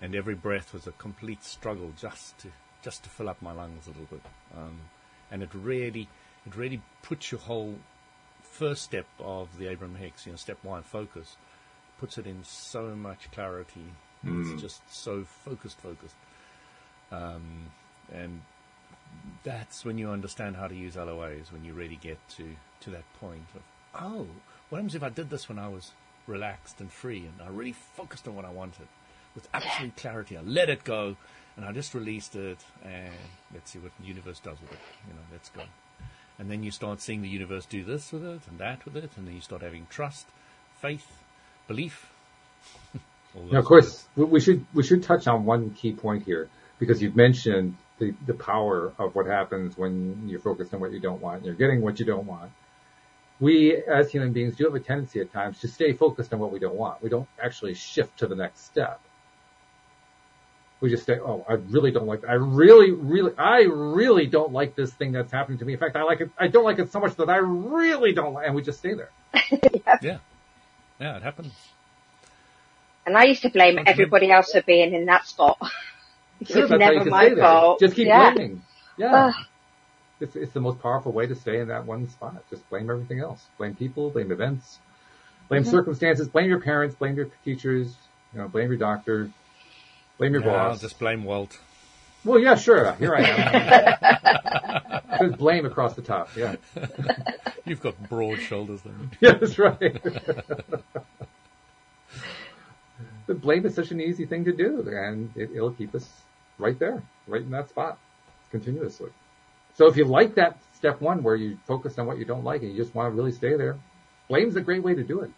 and 0.00 0.14
every 0.14 0.34
breath 0.34 0.72
was 0.72 0.86
a 0.86 0.92
complete 0.92 1.44
struggle 1.44 1.92
just 1.98 2.38
to 2.38 2.48
just 2.82 3.02
to 3.02 3.10
fill 3.10 3.28
up 3.28 3.42
my 3.42 3.52
lungs 3.52 3.86
a 3.86 3.90
little 3.90 4.04
bit. 4.04 4.22
Um, 4.56 4.78
and 5.30 5.42
it 5.42 5.48
really, 5.52 6.08
it 6.46 6.56
really 6.56 6.80
puts 7.02 7.32
your 7.32 7.40
whole 7.40 7.74
first 8.42 8.82
step 8.82 9.06
of 9.18 9.58
the 9.58 9.66
Abraham 9.66 9.96
Hicks, 9.96 10.24
you 10.24 10.32
know, 10.32 10.36
step 10.36 10.58
one, 10.62 10.84
focus, 10.84 11.36
puts 11.98 12.16
it 12.16 12.26
in 12.26 12.44
so 12.44 12.94
much 12.94 13.30
clarity. 13.32 13.86
Mm. 14.24 14.52
It's 14.52 14.62
just 14.62 14.82
so 14.88 15.24
focused, 15.24 15.80
focused. 15.80 16.14
Um, 17.10 17.66
and 18.12 18.42
that's 19.44 19.84
when 19.84 19.98
you 19.98 20.10
understand 20.10 20.56
how 20.56 20.66
to 20.66 20.74
use 20.74 20.96
LOAs, 20.96 21.52
when 21.52 21.64
you 21.64 21.72
really 21.72 21.96
get 21.96 22.18
to, 22.30 22.56
to 22.80 22.90
that 22.90 23.04
point 23.20 23.46
of, 23.54 23.62
oh, 23.94 24.26
what 24.68 24.78
happens 24.78 24.94
if 24.94 25.02
I 25.02 25.08
did 25.08 25.30
this 25.30 25.48
when 25.48 25.58
I 25.58 25.68
was 25.68 25.92
relaxed 26.26 26.80
and 26.80 26.90
free 26.90 27.20
and 27.20 27.34
I 27.40 27.50
really 27.50 27.72
focused 27.72 28.26
on 28.26 28.34
what 28.34 28.44
I 28.44 28.50
wanted 28.50 28.88
with 29.34 29.48
absolute 29.54 29.96
clarity. 29.96 30.36
I 30.36 30.40
let 30.42 30.68
it 30.68 30.82
go 30.82 31.16
and 31.56 31.64
I 31.64 31.72
just 31.72 31.94
released 31.94 32.34
it 32.34 32.58
and 32.84 33.12
let's 33.54 33.70
see 33.70 33.78
what 33.78 33.92
the 34.00 34.06
universe 34.06 34.40
does 34.40 34.60
with 34.60 34.72
it. 34.72 34.78
You 35.06 35.14
know, 35.14 35.20
let's 35.32 35.48
go. 35.50 35.62
And 36.38 36.50
then 36.50 36.62
you 36.62 36.70
start 36.70 37.00
seeing 37.00 37.22
the 37.22 37.28
universe 37.28 37.64
do 37.64 37.84
this 37.84 38.12
with 38.12 38.24
it 38.24 38.40
and 38.48 38.58
that 38.58 38.84
with 38.84 38.96
it, 38.96 39.10
and 39.16 39.26
then 39.26 39.34
you 39.34 39.40
start 39.40 39.62
having 39.62 39.86
trust, 39.88 40.26
faith, 40.80 41.06
belief. 41.66 42.10
now, 43.50 43.58
of 43.58 43.64
course, 43.64 44.06
we 44.16 44.40
should 44.40 44.66
we 44.74 44.82
should 44.82 45.02
touch 45.02 45.26
on 45.26 45.46
one 45.46 45.70
key 45.70 45.92
point 45.92 46.24
here 46.24 46.48
because 46.78 47.00
you've 47.00 47.16
mentioned 47.16 47.76
the, 47.98 48.14
the 48.26 48.34
power 48.34 48.92
of 48.98 49.14
what 49.14 49.26
happens 49.26 49.76
when 49.76 50.28
you're 50.28 50.40
focused 50.40 50.74
on 50.74 50.80
what 50.80 50.92
you 50.92 51.00
don't 51.00 51.20
want 51.20 51.38
and 51.38 51.46
you're 51.46 51.54
getting 51.54 51.80
what 51.80 51.98
you 51.98 52.06
don't 52.06 52.26
want 52.26 52.50
we 53.40 53.76
as 53.76 54.10
human 54.10 54.32
beings 54.32 54.56
do 54.56 54.64
have 54.64 54.74
a 54.74 54.80
tendency 54.80 55.20
at 55.20 55.32
times 55.32 55.60
to 55.60 55.68
stay 55.68 55.92
focused 55.92 56.32
on 56.32 56.38
what 56.38 56.52
we 56.52 56.58
don't 56.58 56.74
want. 56.74 57.02
We 57.02 57.10
don't 57.10 57.28
actually 57.42 57.74
shift 57.74 58.18
to 58.18 58.26
the 58.26 58.34
next 58.34 58.64
step. 58.64 59.00
We 60.80 60.90
just 60.90 61.06
say, 61.06 61.18
oh, 61.18 61.44
I 61.48 61.54
really 61.54 61.90
don't 61.90 62.06
like, 62.06 62.26
I 62.28 62.34
really, 62.34 62.92
really, 62.92 63.32
I 63.38 63.62
really 63.62 64.26
don't 64.26 64.52
like 64.52 64.74
this 64.74 64.92
thing 64.92 65.12
that's 65.12 65.32
happening 65.32 65.58
to 65.58 65.64
me. 65.64 65.72
In 65.72 65.78
fact, 65.78 65.96
I 65.96 66.02
like 66.02 66.20
it, 66.20 66.30
I 66.38 66.48
don't 66.48 66.64
like 66.64 66.78
it 66.78 66.92
so 66.92 67.00
much 67.00 67.16
that 67.16 67.30
I 67.30 67.36
really 67.36 68.12
don't 68.12 68.34
like, 68.34 68.46
and 68.46 68.54
we 68.54 68.62
just 68.62 68.78
stay 68.78 68.94
there. 68.94 69.10
yeah. 69.50 69.98
yeah. 70.02 70.18
Yeah, 71.00 71.16
it 71.16 71.22
happens. 71.22 71.52
And 73.06 73.16
I 73.16 73.24
used 73.24 73.42
to 73.42 73.50
blame 73.50 73.78
everybody 73.86 74.30
else 74.30 74.52
for 74.52 74.62
being 74.62 74.94
in 74.94 75.06
that 75.06 75.26
spot. 75.26 75.58
it 76.40 76.54
was 76.54 76.70
never 76.70 77.04
my 77.04 77.34
fault. 77.34 77.80
Just 77.80 77.94
keep 77.94 78.08
yeah. 78.08 78.32
blaming. 78.32 78.62
Yeah. 78.96 79.32
It's, 80.20 80.34
it's 80.34 80.52
the 80.52 80.60
most 80.60 80.80
powerful 80.80 81.12
way 81.12 81.26
to 81.26 81.34
stay 81.34 81.60
in 81.60 81.68
that 81.68 81.84
one 81.84 82.08
spot. 82.08 82.42
Just 82.48 82.68
blame 82.70 82.90
everything 82.90 83.20
else. 83.20 83.44
Blame 83.58 83.74
people, 83.74 84.10
blame 84.10 84.32
events, 84.32 84.78
blame 85.48 85.62
mm-hmm. 85.62 85.70
circumstances, 85.70 86.28
blame 86.28 86.48
your 86.48 86.60
parents, 86.60 86.94
blame 86.94 87.16
your 87.16 87.28
teachers, 87.44 87.94
you 88.32 88.40
know, 88.40 88.48
blame 88.48 88.68
your 88.68 88.78
doctor, 88.78 89.30
blame 90.18 90.32
your 90.32 90.42
boss. 90.42 90.72
I'll 90.72 90.78
just 90.78 90.98
blame 90.98 91.24
Walt. 91.24 91.58
Well, 92.24 92.40
yeah, 92.40 92.56
sure. 92.56 92.92
Here 92.94 93.14
I 93.14 93.22
am. 93.22 95.00
There's 95.20 95.36
blame 95.36 95.64
across 95.64 95.94
the 95.94 96.02
top. 96.02 96.34
Yeah. 96.36 96.56
You've 97.64 97.80
got 97.80 98.08
broad 98.08 98.40
shoulders 98.40 98.80
then. 98.82 99.10
yeah, 99.20 99.34
that's 99.34 99.58
right. 99.58 100.02
but 103.26 103.40
blame 103.40 103.64
is 103.66 103.74
such 103.74 103.90
an 103.90 104.00
easy 104.00 104.26
thing 104.26 104.44
to 104.44 104.52
do, 104.52 104.88
and 104.88 105.30
it, 105.36 105.50
it'll 105.54 105.72
keep 105.72 105.94
us 105.94 106.08
right 106.58 106.78
there, 106.78 107.02
right 107.26 107.42
in 107.42 107.50
that 107.50 107.68
spot, 107.68 107.98
continuously. 108.50 109.10
So 109.74 109.86
if 109.86 109.96
you 109.96 110.04
like 110.04 110.34
that 110.36 110.58
step 110.74 111.00
one 111.00 111.22
where 111.22 111.36
you 111.36 111.58
focus 111.66 111.98
on 111.98 112.06
what 112.06 112.18
you 112.18 112.24
don't 112.24 112.44
like 112.44 112.62
and 112.62 112.70
you 112.70 112.76
just 112.76 112.94
want 112.94 113.12
to 113.12 113.16
really 113.16 113.32
stay 113.32 113.56
there, 113.56 113.78
blame's 114.28 114.56
a 114.56 114.60
great 114.60 114.82
way 114.82 114.94
to 114.94 115.04
do 115.04 115.20
it. 115.20 115.30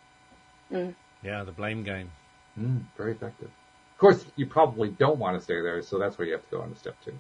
Mm. 0.73 0.95
Yeah, 1.23 1.45
the 1.45 1.53
blame 1.53 1.83
game. 1.83 2.11
Mm, 2.59 2.83
very 2.97 3.13
effective. 3.13 3.49
Of 3.49 3.99
course, 3.99 4.25
you 4.37 4.47
probably 4.47 4.91
don't 4.91 5.19
want 5.19 5.37
to 5.37 5.43
stay 5.43 5.61
there, 5.61 5.83
so 5.83 5.99
that's 5.99 6.19
where 6.19 6.27
you 6.27 6.35
have 6.35 6.45
to 6.45 6.51
go 6.51 6.63
on 6.63 6.73
to 6.73 6.79
step 6.79 6.97
two. 7.05 7.19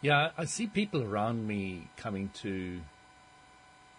Yeah, 0.00 0.30
I 0.36 0.44
see 0.44 0.66
people 0.66 1.02
around 1.02 1.46
me 1.46 1.88
coming 1.96 2.30
to 2.42 2.80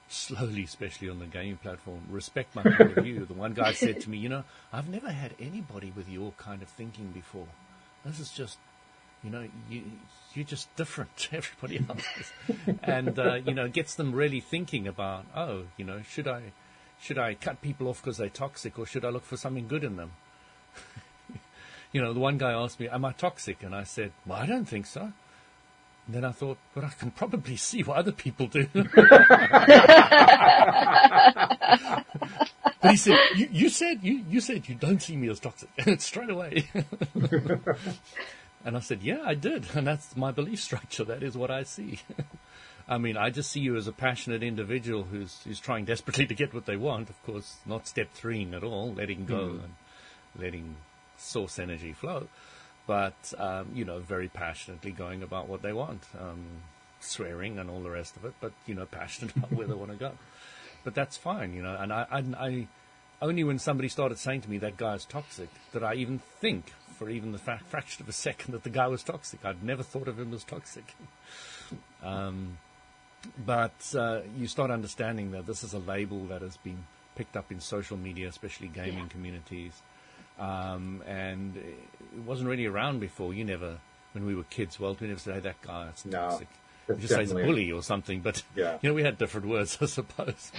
slowly, 0.08 0.64
especially 0.64 1.10
on 1.10 1.20
the 1.20 1.26
gaming 1.26 1.58
platform, 1.58 2.02
respect 2.10 2.56
my 2.56 2.64
point 2.64 2.98
of 2.98 3.04
view. 3.04 3.26
The 3.26 3.34
one 3.34 3.54
guy 3.54 3.74
said 3.74 4.02
to 4.02 4.10
me, 4.10 4.18
you 4.18 4.30
know, 4.30 4.44
I've 4.72 4.90
never 4.90 5.12
had 5.12 5.34
anybody 5.40 5.92
with 5.96 6.10
your 6.10 6.34
kind 6.38 6.62
of 6.62 6.70
thinking 6.70 7.12
before. 7.12 7.48
This 8.04 8.20
is 8.20 8.32
just 8.32 8.58
you 9.26 9.32
know, 9.32 9.48
you 9.70 9.82
you're 10.36 10.46
just 10.46 10.74
different 10.76 11.16
to 11.18 11.38
everybody 11.38 11.84
else, 11.90 12.32
and 12.84 13.18
uh, 13.18 13.36
you 13.36 13.54
know, 13.54 13.68
gets 13.68 13.96
them 13.96 14.14
really 14.14 14.40
thinking 14.40 14.88
about, 14.88 15.26
oh, 15.36 15.64
you 15.78 15.84
know, 15.84 16.02
should 16.08 16.28
I 16.28 16.54
should 17.02 17.18
I 17.18 17.34
cut 17.34 17.62
people 17.62 17.88
off 17.88 18.02
because 18.02 18.18
they're 18.18 18.30
toxic, 18.30 18.78
or 18.78 18.86
should 18.86 19.04
I 19.04 19.10
look 19.10 19.26
for 19.26 19.36
something 19.36 19.68
good 19.68 19.84
in 19.84 19.96
them? 19.96 20.12
you 21.92 22.02
know, 22.02 22.14
the 22.14 22.20
one 22.20 22.38
guy 22.38 22.52
asked 22.52 22.80
me, 22.80 22.88
"Am 22.88 23.04
I 23.04 23.14
toxic?" 23.14 23.64
And 23.64 23.74
I 23.74 23.84
said, 23.84 24.12
"Well, 24.28 24.38
I 24.38 24.46
don't 24.46 24.66
think 24.66 24.86
so." 24.86 25.12
And 26.08 26.16
then 26.16 26.26
I 26.26 26.32
thought, 26.32 26.58
but 26.74 26.84
I 26.84 26.90
can 26.90 27.12
probably 27.12 27.56
see 27.56 27.82
what 27.82 27.98
other 27.98 28.12
people 28.12 28.48
do. 28.48 28.68
but 28.74 28.86
he 32.92 32.98
said, 32.98 33.18
you, 33.36 33.50
you, 33.52 33.70
said 33.70 34.00
you, 34.04 34.24
you 34.30 34.40
said 34.40 34.70
you 34.70 34.76
don't 34.76 35.02
see 35.02 35.16
me 35.16 35.30
as 35.30 35.40
toxic, 35.40 35.70
and 35.78 36.02
straight 36.02 36.30
away. 36.30 36.70
And 38.66 38.76
I 38.76 38.80
said, 38.80 39.04
yeah, 39.04 39.20
I 39.24 39.36
did. 39.36 39.68
And 39.76 39.86
that's 39.86 40.18
my 40.18 40.32
belief 40.32 40.60
structure. 40.60 41.04
That 41.04 41.22
is 41.22 41.38
what 41.38 41.52
I 41.52 41.62
see. 41.62 42.00
I 42.88 42.98
mean, 42.98 43.16
I 43.16 43.30
just 43.30 43.52
see 43.52 43.60
you 43.60 43.76
as 43.78 43.88
a 43.88 43.92
passionate 43.92 44.42
individual 44.42 45.04
who's, 45.04 45.40
who's 45.44 45.60
trying 45.60 45.86
desperately 45.86 46.26
to 46.26 46.34
get 46.34 46.52
what 46.52 46.66
they 46.66 46.76
want. 46.76 47.12
Of 47.12 47.24
course, 47.24 47.58
not 47.68 47.88
step 47.88 48.12
three 48.14 48.48
at 48.54 48.64
all, 48.64 48.92
letting 48.92 49.26
go 49.26 49.36
mm. 49.36 49.64
and 49.64 49.74
letting 50.38 50.78
source 51.18 51.60
energy 51.60 51.94
flow. 51.94 52.28
But, 52.88 53.34
um, 53.38 53.72
you 53.74 53.84
know, 53.84 54.00
very 54.00 54.28
passionately 54.28 54.92
going 54.92 55.24
about 55.24 55.48
what 55.48 55.62
they 55.62 55.74
want. 55.74 56.04
Um, 56.20 56.46
swearing 57.00 57.60
and 57.60 57.70
all 57.70 57.82
the 57.82 57.90
rest 57.90 58.16
of 58.16 58.26
it, 58.26 58.34
but, 58.40 58.52
you 58.66 58.76
know, 58.76 58.86
passionate 58.92 59.36
about 59.36 59.52
where 59.52 59.68
they 59.68 59.74
want 59.74 59.92
to 59.92 59.98
go. 59.98 60.12
But 60.84 60.96
that's 60.96 61.18
fine, 61.18 61.54
you 61.54 61.64
know, 61.64 61.76
and 61.76 61.92
I, 61.92 62.06
I, 62.12 62.46
I 62.48 62.68
only 63.22 63.44
when 63.44 63.60
somebody 63.60 63.90
started 63.90 64.20
saying 64.20 64.42
to 64.42 64.50
me 64.50 64.58
that 64.60 64.78
guy 64.78 64.94
is 64.94 65.06
toxic 65.06 65.50
did 65.72 65.84
I 65.84 65.96
even 65.96 66.20
think 66.20 66.74
for 66.98 67.10
even 67.10 67.32
the 67.32 67.38
fra- 67.38 67.62
fraction 67.68 68.04
of 68.04 68.10
a 68.10 68.14
second 68.14 68.54
that 68.54 68.64
the 68.64 68.70
guy 68.70 68.88
was 68.88 69.04
toxic. 69.04 69.44
I'd 69.44 69.64
never 69.64 69.84
thought 69.84 70.08
of 70.08 70.20
him 70.20 70.34
as 70.34 70.44
toxic. 70.44 70.96
um, 72.04 72.58
but 73.46 73.94
uh, 73.98 74.22
you 74.38 74.48
start 74.48 74.72
understanding 74.72 75.32
that 75.32 75.46
this 75.46 75.64
is 75.64 75.74
a 75.74 75.80
label 75.80 76.26
that 76.28 76.42
has 76.42 76.58
been 76.58 76.86
picked 77.16 77.36
up 77.36 77.52
in 77.52 77.60
social 77.60 77.98
media, 77.98 78.28
especially 78.28 78.68
gaming 78.68 79.00
yeah. 79.00 79.10
communities. 79.10 79.74
Um, 80.40 81.02
and 81.08 81.56
it 81.56 82.24
wasn't 82.26 82.50
really 82.50 82.66
around 82.66 83.00
before. 83.00 83.34
You 83.34 83.46
never, 83.46 83.78
when 84.14 84.26
we 84.26 84.36
were 84.36 84.44
kids, 84.44 84.80
well, 84.80 84.96
we 85.00 85.08
never 85.08 85.20
said, 85.20 85.36
hey, 85.36 85.40
that 85.42 85.62
guy, 85.62 85.86
that's 85.86 86.06
no, 86.06 86.18
toxic. 86.18 86.48
You 86.90 86.96
just 86.96 87.14
say 87.14 87.24
a 87.24 87.46
bully 87.46 87.72
or 87.72 87.82
something, 87.82 88.22
but 88.22 88.44
yeah. 88.56 88.78
you 88.82 88.90
know, 88.90 88.94
we 88.94 89.04
had 89.04 89.18
different 89.18 89.48
words, 89.48 89.78
I 89.82 89.86
suppose. 89.86 90.52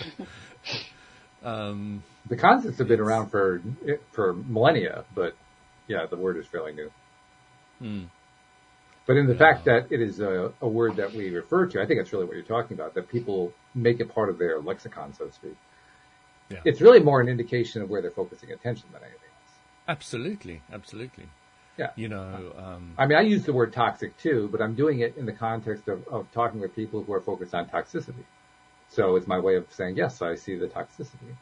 um, 1.45 2.03
the 2.29 2.37
concepts 2.37 2.79
have 2.79 2.89
been 2.89 3.01
around 3.01 3.31
for 3.31 3.62
for 4.11 4.33
millennia, 4.33 5.05
but 5.14 5.37
yeah, 5.87 6.07
the 6.07 6.16
word 6.16 6.37
is 6.37 6.47
fairly 6.47 6.72
new. 6.72 6.91
Hmm. 7.79 8.05
But 9.07 9.16
in 9.16 9.27
the 9.27 9.35
yeah. 9.35 9.39
fact 9.39 9.64
that 9.66 9.87
it 9.91 10.01
is 10.01 10.18
a, 10.18 10.53
a, 10.61 10.66
word 10.66 10.97
that 10.97 11.12
we 11.12 11.31
refer 11.31 11.66
to, 11.66 11.81
I 11.81 11.87
think 11.87 12.01
that's 12.01 12.12
really 12.12 12.24
what 12.24 12.35
you're 12.35 12.43
talking 12.43 12.77
about, 12.77 12.95
that 12.95 13.09
people 13.09 13.53
make 13.72 14.01
it 14.01 14.12
part 14.12 14.29
of 14.31 14.39
their 14.39 14.59
lexicon, 14.59 15.14
so 15.14 15.27
to 15.27 15.33
speak. 15.33 15.57
Yeah. 16.49 16.59
It's 16.64 16.81
really 16.81 16.99
more 16.99 17.20
an 17.20 17.29
indication 17.29 17.83
of 17.83 17.91
where 17.91 18.03
they're 18.03 18.11
focusing 18.11 18.51
attention 18.51 18.87
than 18.93 19.03
anything. 19.03 19.26
Absolutely, 19.89 20.62
absolutely. 20.72 21.28
Yeah. 21.78 21.91
You 21.95 22.09
know, 22.09 22.53
um, 22.57 22.95
I 22.97 23.07
mean, 23.07 23.18
I 23.18 23.20
use 23.20 23.45
the 23.45 23.53
word 23.53 23.72
toxic 23.72 24.16
too, 24.18 24.49
but 24.51 24.62
I'm 24.62 24.74
doing 24.74 25.01
it 25.01 25.16
in 25.16 25.26
the 25.26 25.32
context 25.32 25.89
of, 25.89 26.07
of 26.09 26.26
talking 26.32 26.61
with 26.61 26.74
people 26.74 27.03
who 27.03 27.12
are 27.12 27.20
focused 27.20 27.55
on 27.55 27.66
toxicity. 27.66 28.24
So 28.89 29.16
it's 29.16 29.26
my 29.26 29.39
way 29.39 29.57
of 29.57 29.66
saying, 29.70 29.97
yes, 29.97 30.22
I 30.22 30.37
see 30.37 30.57
the 30.57 30.68
toxicity. 30.68 31.37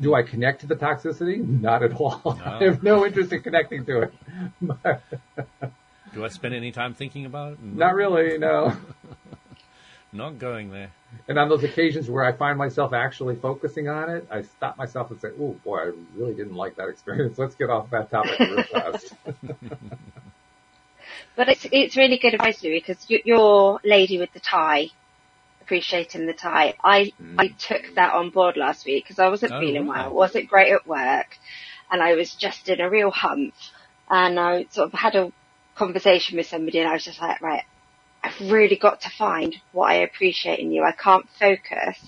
Do 0.00 0.14
I 0.14 0.22
connect 0.22 0.60
to 0.60 0.66
the 0.66 0.76
toxicity? 0.76 1.38
Not 1.38 1.82
at 1.82 1.94
all. 1.94 2.20
No. 2.24 2.44
I 2.44 2.64
have 2.64 2.82
no 2.82 3.04
interest 3.04 3.32
in 3.32 3.42
connecting 3.42 3.84
to 3.86 4.02
it. 4.02 4.14
Do 6.14 6.24
I 6.24 6.28
spend 6.28 6.54
any 6.54 6.72
time 6.72 6.94
thinking 6.94 7.26
about 7.26 7.54
it? 7.54 7.62
No. 7.62 7.86
Not 7.86 7.94
really, 7.94 8.38
no. 8.38 8.76
Not 10.12 10.38
going 10.38 10.70
there. 10.70 10.90
And 11.26 11.38
on 11.38 11.48
those 11.48 11.64
occasions 11.64 12.08
where 12.08 12.24
I 12.24 12.32
find 12.32 12.56
myself 12.56 12.92
actually 12.92 13.36
focusing 13.36 13.88
on 13.88 14.08
it, 14.08 14.26
I 14.30 14.42
stop 14.42 14.78
myself 14.78 15.10
and 15.10 15.20
say, 15.20 15.28
"Oh 15.38 15.54
boy, 15.64 15.78
I 15.78 15.92
really 16.16 16.34
didn't 16.34 16.54
like 16.54 16.76
that 16.76 16.88
experience. 16.88 17.38
Let's 17.38 17.54
get 17.54 17.68
off 17.68 17.90
that 17.90 18.10
topic 18.10 18.38
real 18.38 18.62
fast." 18.72 19.14
but 21.36 21.48
it's 21.48 21.66
it's 21.70 21.96
really 21.96 22.18
good 22.18 22.34
advice, 22.34 22.62
Louis, 22.62 22.82
because 22.86 23.04
you're 23.08 23.80
lady 23.84 24.18
with 24.18 24.32
the 24.32 24.40
tie, 24.40 24.88
appreciating 25.60 26.26
the 26.26 26.32
tie. 26.32 26.74
I 26.82 27.12
mm. 27.20 27.34
I 27.38 27.48
took 27.48 27.94
that 27.94 28.14
on 28.14 28.30
board 28.30 28.56
last 28.56 28.86
week 28.86 29.04
because 29.04 29.18
I 29.18 29.28
wasn't 29.28 29.52
oh, 29.52 29.60
feeling 29.60 29.86
wow. 29.86 30.06
well, 30.06 30.14
wasn't 30.14 30.48
great 30.48 30.72
at 30.72 30.86
work, 30.86 31.36
and 31.90 32.02
I 32.02 32.14
was 32.14 32.34
just 32.34 32.68
in 32.68 32.80
a 32.80 32.88
real 32.88 33.10
hump. 33.10 33.54
And 34.10 34.40
I 34.40 34.64
sort 34.70 34.86
of 34.86 34.98
had 34.98 35.16
a 35.16 35.32
conversation 35.74 36.38
with 36.38 36.46
somebody, 36.46 36.78
and 36.78 36.88
I 36.88 36.94
was 36.94 37.04
just 37.04 37.20
like, 37.20 37.42
right, 37.42 37.64
I've 38.22 38.50
really 38.50 38.76
got 38.76 39.02
to 39.02 39.10
find 39.10 39.56
what 39.72 39.90
I 39.90 39.94
appreciate 39.96 40.58
in 40.58 40.72
you. 40.72 40.82
I 40.82 40.92
can't 40.92 41.28
focus 41.38 41.98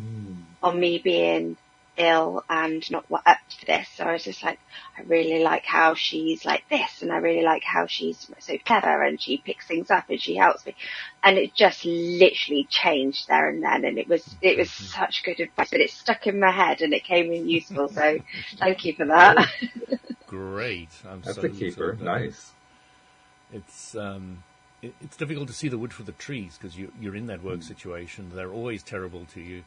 mm. 0.00 0.36
on 0.62 0.78
me 0.78 0.98
being 0.98 1.56
ill 1.96 2.44
and 2.48 2.88
not 2.90 3.08
what 3.08 3.22
up 3.26 3.38
to 3.48 3.66
this. 3.66 3.88
So 3.96 4.04
I 4.04 4.12
was 4.12 4.24
just 4.24 4.42
like, 4.42 4.58
I 4.96 5.02
really 5.02 5.42
like 5.42 5.64
how 5.64 5.94
she's 5.94 6.44
like 6.44 6.68
this 6.68 7.02
and 7.02 7.12
I 7.12 7.16
really 7.16 7.42
like 7.42 7.62
how 7.62 7.86
she's 7.86 8.30
so 8.38 8.58
clever 8.64 9.02
and 9.02 9.20
she 9.20 9.38
picks 9.38 9.66
things 9.66 9.90
up 9.90 10.08
and 10.08 10.20
she 10.20 10.36
helps 10.36 10.66
me. 10.66 10.74
And 11.22 11.38
it 11.38 11.54
just 11.54 11.84
literally 11.84 12.66
changed 12.68 13.28
there 13.28 13.48
and 13.48 13.62
then 13.62 13.84
and 13.84 13.98
it 13.98 14.08
was, 14.08 14.36
it 14.42 14.58
was 14.58 14.68
mm-hmm. 14.68 15.00
such 15.00 15.22
good 15.24 15.40
advice, 15.40 15.70
but 15.70 15.80
it 15.80 15.90
stuck 15.90 16.26
in 16.26 16.40
my 16.40 16.50
head 16.50 16.82
and 16.82 16.92
it 16.92 17.04
came 17.04 17.32
in 17.32 17.48
useful. 17.48 17.88
So 17.88 18.18
thank 18.58 18.84
you 18.84 18.94
for 18.94 19.06
that. 19.06 19.48
Great. 20.26 20.90
I'm 21.08 21.22
That's 21.22 21.36
so, 21.36 21.42
a 21.42 21.48
keeper. 21.48 21.96
Nice. 22.00 22.52
It's, 23.52 23.94
um, 23.94 24.42
it's 24.82 25.16
difficult 25.16 25.48
to 25.48 25.54
see 25.54 25.68
the 25.68 25.78
wood 25.78 25.92
for 25.92 26.02
the 26.02 26.12
trees 26.12 26.58
because 26.58 26.76
you, 26.76 26.92
are 27.04 27.16
in 27.16 27.26
that 27.26 27.42
work 27.42 27.60
mm. 27.60 27.64
situation. 27.64 28.30
They're 28.34 28.52
always 28.52 28.82
terrible 28.82 29.26
to 29.34 29.40
you. 29.40 29.64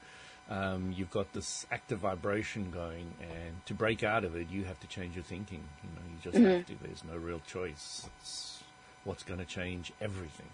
Um, 0.49 0.93
you've 0.95 1.11
got 1.11 1.31
this 1.33 1.67
active 1.71 1.99
vibration 1.99 2.71
going, 2.71 3.13
and 3.21 3.65
to 3.65 3.73
break 3.75 4.03
out 4.03 4.23
of 4.23 4.35
it, 4.35 4.47
you 4.49 4.63
have 4.63 4.79
to 4.79 4.87
change 4.87 5.15
your 5.15 5.23
thinking. 5.23 5.63
You 5.83 5.89
know, 5.89 6.01
you 6.09 6.17
just 6.23 6.37
mm-hmm. 6.37 6.57
have 6.57 6.65
to. 6.67 6.87
There's 6.87 7.03
no 7.03 7.17
real 7.17 7.41
choice. 7.45 8.07
It's 8.19 8.63
what's 9.03 9.23
going 9.23 9.39
to 9.39 9.45
change 9.45 9.93
everything 10.01 10.47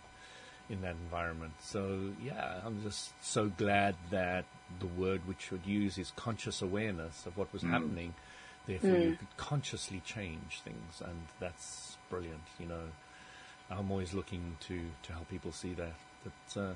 in 0.70 0.82
that 0.82 0.96
environment. 1.04 1.54
So 1.62 2.12
yeah, 2.22 2.60
I'm 2.66 2.84
just 2.84 3.12
so 3.24 3.48
glad 3.48 3.96
that 4.12 4.46
the 4.80 4.88
word 4.88 5.22
which 5.28 5.52
would 5.52 5.66
use 5.66 5.98
is 5.98 6.12
conscious 6.16 6.62
awareness 6.62 7.26
of 7.26 7.38
what 7.38 7.52
was 7.54 7.64
mm. 7.64 7.70
happening. 7.70 8.14
Therefore, 8.66 8.92
mm. 8.92 9.04
you 9.04 9.16
could 9.16 9.38
consciously 9.38 10.02
change 10.06 10.62
things, 10.64 11.02
and 11.06 11.22
that's 11.40 11.98
brilliant. 12.10 12.44
You 12.60 12.68
know, 12.68 12.84
I'm 13.70 13.92
always 13.92 14.14
looking 14.14 14.58
to 14.68 14.80
to 15.04 15.14
help 15.14 15.30
people 15.30 15.52
see 15.52 15.74
that. 15.74 15.94
That, 16.24 16.62
uh, 16.62 16.74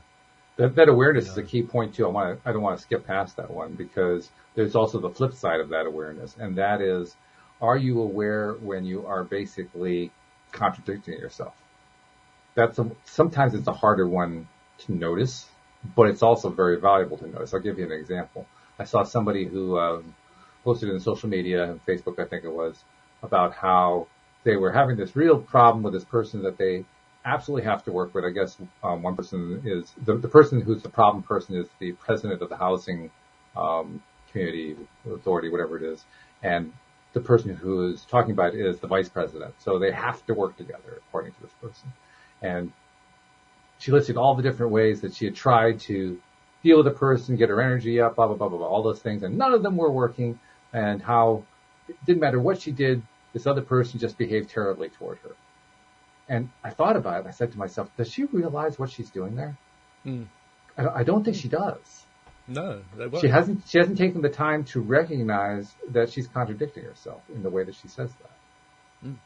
that, 0.57 0.75
that 0.75 0.89
awareness 0.89 1.25
you 1.25 1.29
know, 1.29 1.33
is 1.33 1.37
a 1.37 1.43
key 1.43 1.63
point 1.63 1.95
too. 1.95 2.05
I 2.05 2.09
want 2.09 2.43
to 2.43 2.49
I 2.49 2.51
don't 2.51 2.61
want 2.61 2.77
to 2.77 2.81
skip 2.81 3.05
past 3.05 3.37
that 3.37 3.49
one 3.49 3.73
because 3.73 4.29
there's 4.55 4.75
also 4.75 4.99
the 4.99 5.09
flip 5.09 5.33
side 5.33 5.59
of 5.59 5.69
that 5.69 5.85
awareness, 5.85 6.35
and 6.37 6.57
that 6.57 6.81
is, 6.81 7.15
are 7.61 7.77
you 7.77 8.01
aware 8.01 8.53
when 8.53 8.85
you 8.85 9.05
are 9.05 9.23
basically 9.23 10.11
contradicting 10.51 11.19
yourself? 11.19 11.53
That's 12.55 12.79
a, 12.79 12.91
sometimes 13.05 13.53
it's 13.53 13.67
a 13.67 13.73
harder 13.73 14.07
one 14.07 14.47
to 14.79 14.93
notice, 14.93 15.47
but 15.95 16.09
it's 16.09 16.23
also 16.23 16.49
very 16.49 16.79
valuable 16.79 17.17
to 17.17 17.27
notice. 17.27 17.53
I'll 17.53 17.59
give 17.61 17.77
you 17.79 17.85
an 17.85 17.91
example. 17.91 18.47
I 18.77 18.85
saw 18.85 19.03
somebody 19.03 19.45
who 19.45 19.77
um, 19.77 20.15
posted 20.63 20.89
in 20.89 20.99
social 20.99 21.29
media, 21.29 21.79
Facebook, 21.87 22.19
I 22.19 22.25
think 22.25 22.43
it 22.43 22.51
was, 22.51 22.83
about 23.23 23.53
how 23.53 24.07
they 24.49 24.57
were 24.57 24.71
having 24.71 24.97
this 24.97 25.15
real 25.15 25.37
problem 25.37 25.83
with 25.83 25.93
this 25.93 26.03
person 26.05 26.41
that 26.41 26.57
they 26.57 26.83
absolutely 27.23 27.63
have 27.69 27.83
to 27.83 27.91
work 27.91 28.15
with. 28.15 28.25
I 28.25 28.31
guess 28.31 28.57
um, 28.83 29.03
one 29.03 29.15
person 29.15 29.61
is 29.63 29.93
the, 30.05 30.17
the 30.17 30.27
person 30.27 30.59
who's 30.59 30.81
the 30.81 30.89
problem 30.89 31.21
person 31.21 31.55
is 31.55 31.67
the 31.77 31.91
president 31.93 32.41
of 32.41 32.49
the 32.49 32.57
housing 32.57 33.11
um, 33.55 34.01
community 34.31 34.75
authority, 35.05 35.49
whatever 35.49 35.77
it 35.77 35.83
is, 35.83 36.03
and 36.41 36.73
the 37.13 37.19
person 37.19 37.55
who 37.55 37.91
is 37.91 38.05
talking 38.05 38.31
about 38.31 38.55
it 38.55 38.65
is 38.65 38.79
the 38.79 38.87
vice 38.87 39.09
president. 39.09 39.53
So 39.59 39.77
they 39.77 39.91
have 39.91 40.25
to 40.25 40.33
work 40.33 40.57
together, 40.57 41.01
according 41.07 41.33
to 41.33 41.41
this 41.41 41.55
person. 41.61 41.91
And 42.41 42.71
she 43.79 43.91
listed 43.91 44.17
all 44.17 44.35
the 44.35 44.43
different 44.43 44.71
ways 44.71 45.01
that 45.01 45.13
she 45.13 45.25
had 45.25 45.35
tried 45.35 45.79
to 45.81 46.19
deal 46.63 46.77
with 46.77 46.85
the 46.85 46.97
person, 47.07 47.35
get 47.35 47.49
her 47.49 47.61
energy 47.61 48.01
up, 48.01 48.15
blah 48.15 48.27
blah 48.27 48.35
blah 48.35 48.49
blah, 48.49 48.57
blah 48.57 48.67
all 48.67 48.81
those 48.81 48.99
things, 48.99 49.21
and 49.21 49.37
none 49.37 49.53
of 49.53 49.61
them 49.61 49.77
were 49.77 49.91
working. 49.91 50.39
And 50.73 51.01
how 51.01 51.43
it 51.87 51.97
didn't 52.05 52.21
matter 52.21 52.39
what 52.39 52.61
she 52.61 52.71
did, 52.71 53.01
this 53.33 53.47
other 53.47 53.61
person 53.61 53.99
just 53.99 54.17
behaved 54.17 54.49
terribly 54.49 54.89
toward 54.89 55.19
her. 55.19 55.35
And 56.27 56.49
I 56.63 56.69
thought 56.69 56.95
about 56.95 57.25
it. 57.25 57.27
I 57.27 57.31
said 57.31 57.51
to 57.51 57.57
myself, 57.57 57.89
does 57.97 58.11
she 58.11 58.25
realize 58.25 58.77
what 58.77 58.91
she's 58.91 59.09
doing 59.09 59.35
there? 59.35 59.57
Mm. 60.05 60.27
I, 60.77 61.03
don't 61.03 61.23
think 61.23 61.35
she 61.35 61.49
does. 61.49 62.05
No, 62.47 62.81
she 63.19 63.27
hasn't. 63.27 63.63
She 63.67 63.77
hasn't 63.77 63.97
taken 63.97 64.21
the 64.21 64.29
time 64.29 64.63
to 64.65 64.79
recognize 64.79 65.71
that 65.89 66.09
she's 66.11 66.27
contradicting 66.27 66.83
herself 66.83 67.21
in 67.33 67.43
the 67.43 67.49
way 67.49 67.63
that 67.63 67.75
she 67.75 67.87
says 67.87 68.09
that. 68.21 69.07
Mm. 69.07 69.17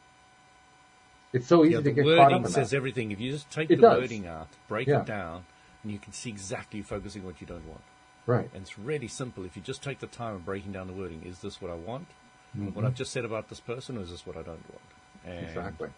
It's 1.32 1.46
so 1.46 1.64
easy 1.64 1.74
yeah, 1.74 1.80
to 1.80 1.90
get 1.90 2.04
caught 2.04 2.32
up 2.32 2.44
in 2.44 2.50
says 2.50 2.74
everything. 2.74 3.12
If 3.12 3.20
you 3.20 3.32
just 3.32 3.50
take 3.50 3.70
it 3.70 3.76
the 3.76 3.82
does. 3.82 4.00
wording 4.00 4.26
out, 4.26 4.48
break 4.68 4.88
yeah. 4.88 5.00
it 5.00 5.06
down, 5.06 5.44
and 5.82 5.92
you 5.92 5.98
can 5.98 6.12
see 6.12 6.28
exactly 6.28 6.82
focusing 6.82 7.24
what 7.24 7.40
you 7.40 7.46
don't 7.46 7.66
want. 7.66 7.82
Right. 8.26 8.50
And 8.52 8.62
it's 8.62 8.78
really 8.78 9.08
simple. 9.08 9.44
If 9.44 9.56
you 9.56 9.62
just 9.62 9.82
take 9.82 10.00
the 10.00 10.06
time 10.06 10.34
of 10.34 10.44
breaking 10.44 10.72
down 10.72 10.86
the 10.86 10.92
wording, 10.92 11.22
is 11.24 11.40
this 11.40 11.60
what 11.60 11.70
I 11.70 11.74
want? 11.74 12.08
Mm-hmm. 12.56 12.74
What 12.74 12.84
I've 12.84 12.94
just 12.94 13.12
said 13.12 13.24
about 13.24 13.48
this 13.48 13.60
person, 13.60 13.98
is 13.98 14.10
this 14.10 14.26
what 14.26 14.36
I 14.36 14.42
don't 14.42 14.64
want? 14.70 14.82
And, 15.26 15.46
exactly. 15.46 15.88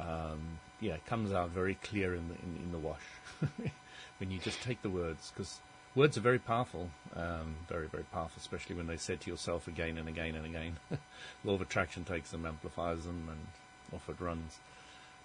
Um, 0.00 0.58
yeah, 0.80 0.94
it 0.94 1.06
comes 1.06 1.32
out 1.32 1.50
very 1.50 1.74
clear 1.76 2.14
in 2.14 2.28
the 2.28 2.34
in, 2.34 2.64
in 2.64 2.72
the 2.72 2.78
wash 2.78 3.02
when 4.18 4.30
you 4.30 4.38
just 4.38 4.62
take 4.62 4.82
the 4.82 4.88
words 4.88 5.30
because 5.32 5.60
words 5.94 6.16
are 6.16 6.22
very 6.22 6.38
powerful, 6.38 6.90
um, 7.14 7.54
very 7.68 7.86
very 7.88 8.04
powerful, 8.04 8.38
especially 8.40 8.74
when 8.74 8.86
they 8.86 8.96
said 8.96 9.20
to 9.20 9.30
yourself 9.30 9.68
again 9.68 9.98
and 9.98 10.08
again 10.08 10.34
and 10.34 10.46
again. 10.46 10.76
Law 11.44 11.54
of 11.54 11.60
attraction 11.60 12.04
takes 12.04 12.30
them, 12.30 12.46
amplifies 12.46 13.04
them, 13.04 13.28
and 13.28 13.46
off 13.94 14.08
it 14.08 14.20
runs. 14.20 14.58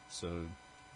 So 0.09 0.45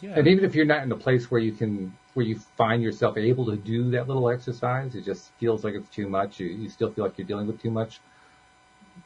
yeah. 0.02 0.18
And 0.18 0.28
even 0.28 0.44
if 0.44 0.56
you're 0.56 0.66
not 0.66 0.84
in 0.84 0.92
a 0.92 0.98
place 0.98 1.30
where 1.30 1.40
you 1.40 1.52
can, 1.52 1.96
where 2.16 2.26
you 2.26 2.40
find 2.58 2.82
yourself 2.82 3.18
able 3.18 3.46
to 3.46 3.56
do 3.56 3.92
that 3.92 4.08
little 4.08 4.30
exercise, 4.30 4.96
it 4.96 5.06
just 5.06 5.32
feels 5.40 5.64
like 5.64 5.76
it's 5.76 5.90
too 5.90 6.10
much. 6.10 6.40
You, 6.40 6.48
you 6.48 6.70
still 6.70 6.92
feel 6.92 7.06
like 7.06 7.18
you're 7.18 7.28
dealing 7.28 7.48
with 7.48 7.62
too 7.62 7.72
much 7.72 8.00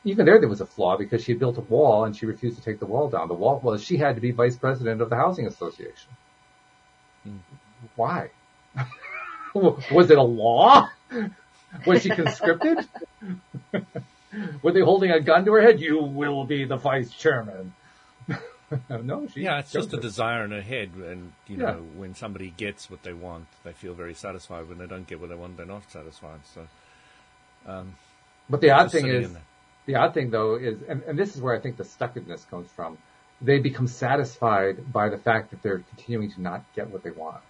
even 0.06 0.26
there, 0.26 0.40
there 0.40 0.48
was 0.48 0.62
a 0.62 0.66
flaw 0.66 0.98
because 0.98 1.24
she 1.24 1.32
had 1.32 1.40
built 1.40 1.58
a 1.58 1.62
wall 1.62 2.06
and 2.06 2.16
she 2.16 2.26
refused 2.26 2.58
to 2.58 2.64
take 2.64 2.80
the 2.80 2.86
wall 2.86 3.10
down. 3.10 3.28
The 3.28 3.34
wall 3.34 3.60
was 3.62 3.84
she 3.84 3.98
had 3.98 4.16
to 4.16 4.22
be 4.22 4.32
vice 4.32 4.56
president 4.56 5.02
of 5.02 5.10
the 5.10 5.16
housing 5.16 5.48
association. 5.48 6.12
Hmm. 7.24 7.38
Why? 7.96 8.30
was 9.54 10.12
it 10.12 10.18
a 10.18 10.24
law? 10.24 10.90
Was 11.86 12.04
she 12.04 12.10
conscripted? 12.10 12.88
Were 14.62 14.72
they 14.72 14.82
holding 14.82 15.12
a 15.12 15.20
gun 15.20 15.44
to 15.46 15.54
her 15.54 15.62
head? 15.62 15.80
You 15.80 16.04
will 16.04 16.46
be 16.46 16.66
the 16.66 16.78
vice 16.78 17.12
chairman. 17.12 17.74
no, 18.90 19.28
she. 19.34 19.42
Yeah, 19.42 19.60
it's 19.60 19.72
just 19.72 19.94
a 19.94 19.98
desire 19.98 20.44
in 20.44 20.52
her 20.52 20.62
head, 20.62 20.92
and 20.96 21.32
you 21.48 21.58
know, 21.58 21.68
yeah. 21.68 22.00
when 22.00 22.16
somebody 22.16 22.54
gets 22.56 22.90
what 22.90 23.04
they 23.04 23.14
want, 23.14 23.46
they 23.64 23.72
feel 23.72 23.94
very 23.94 24.14
satisfied. 24.14 24.68
When 24.68 24.78
they 24.78 24.88
don't 24.88 25.08
get 25.08 25.20
what 25.20 25.30
they 25.30 25.36
want, 25.36 25.58
they're 25.58 25.66
not 25.66 25.90
satisfied. 25.92 26.40
So, 26.54 26.68
um, 27.66 27.96
but 28.50 28.62
the 28.62 28.72
odd 28.72 28.92
thing 28.92 29.08
is, 29.08 29.32
the 29.86 29.96
odd 29.96 30.14
thing 30.14 30.30
though 30.30 30.56
is, 30.56 30.82
and, 30.88 31.04
and 31.04 31.18
this 31.18 31.36
is 31.36 31.42
where 31.42 31.56
I 31.56 31.60
think 31.60 31.78
the 31.78 31.84
stuckedness 31.84 32.50
comes 32.50 32.70
from. 32.72 32.98
They 33.42 33.60
become 33.60 33.88
satisfied 33.88 34.92
by 34.92 35.10
the 35.10 35.18
fact 35.18 35.52
that 35.52 35.62
they're 35.62 35.80
continuing 35.80 36.32
to 36.32 36.42
not 36.42 36.64
get 36.76 36.90
what 36.90 37.04
they 37.04 37.12
want. 37.12 37.42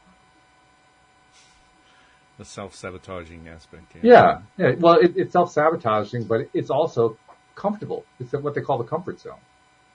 The 2.38 2.46
self-sabotaging 2.46 3.48
aspect. 3.48 3.96
Yeah, 4.02 4.42
yeah. 4.58 4.70
yeah. 4.70 4.76
Well, 4.78 5.00
it, 5.00 5.14
it's 5.16 5.32
self-sabotaging, 5.32 6.26
but 6.26 6.50
it's 6.54 6.70
also 6.70 7.18
comfortable. 7.56 8.04
It's 8.20 8.34
what 8.34 8.56
they 8.56 8.62
call 8.62 8.78
the 8.78 8.84
comfort 8.84 9.20
zone. 9.22 9.40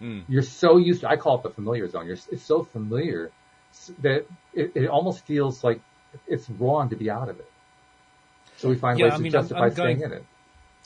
Mm. 0.01 0.24
You're 0.28 0.43
so 0.43 0.78
used 0.78 1.03
to, 1.03 1.11
I 1.11 1.16
call 1.16 1.36
it 1.38 1.43
the 1.43 1.51
familiar 1.51 1.86
zone. 1.88 2.07
You're, 2.07 2.16
it's 2.30 2.43
so 2.43 2.62
familiar 2.62 3.30
that 4.01 4.26
it, 4.55 4.72
it 4.74 4.88
almost 4.88 5.26
feels 5.26 5.62
like 5.62 5.80
it's 6.26 6.49
wrong 6.49 6.88
to 6.91 6.97
be 6.97 7.11
out 7.11 7.28
of 7.28 7.38
it. 7.38 7.51
So 8.57 8.68
we 8.68 8.76
find 8.76 8.99
yeah, 8.99 9.07
ways 9.07 9.14
I 9.14 9.18
mean, 9.18 9.32
to 9.32 9.38
justify 9.38 9.59
I'm, 9.59 9.70
I'm 9.70 9.74
going, 9.74 9.97
staying 9.99 10.12
in 10.12 10.18
it. 10.18 10.24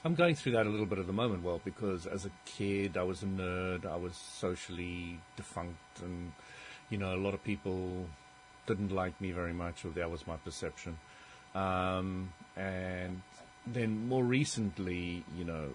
I'm 0.05 0.15
going 0.15 0.35
through 0.35 0.53
that 0.53 0.67
a 0.67 0.71
little 0.71 0.87
bit 0.87 0.99
at 0.99 1.07
the 1.07 1.13
moment, 1.15 1.43
well, 1.43 1.61
because 1.65 2.07
as 2.07 2.27
a 2.27 2.31
kid 2.45 2.97
I 2.97 3.03
was 3.03 3.23
a 3.23 3.27
nerd, 3.27 3.87
I 3.87 3.97
was 3.97 4.15
socially 4.15 5.19
defunct, 5.37 6.03
and 6.03 6.33
you 6.91 6.99
know 6.99 7.15
a 7.15 7.21
lot 7.27 7.33
of 7.35 7.43
people 7.43 8.07
didn't 8.67 8.93
like 8.93 9.19
me 9.21 9.33
very 9.33 9.55
much, 9.55 9.85
or 9.85 9.91
that 9.91 10.11
was 10.11 10.27
my 10.27 10.37
perception. 10.37 10.99
Um, 11.55 12.33
and 12.57 13.23
then 13.67 14.07
more 14.09 14.25
recently, 14.25 15.25
you 15.37 15.45
know, 15.45 15.71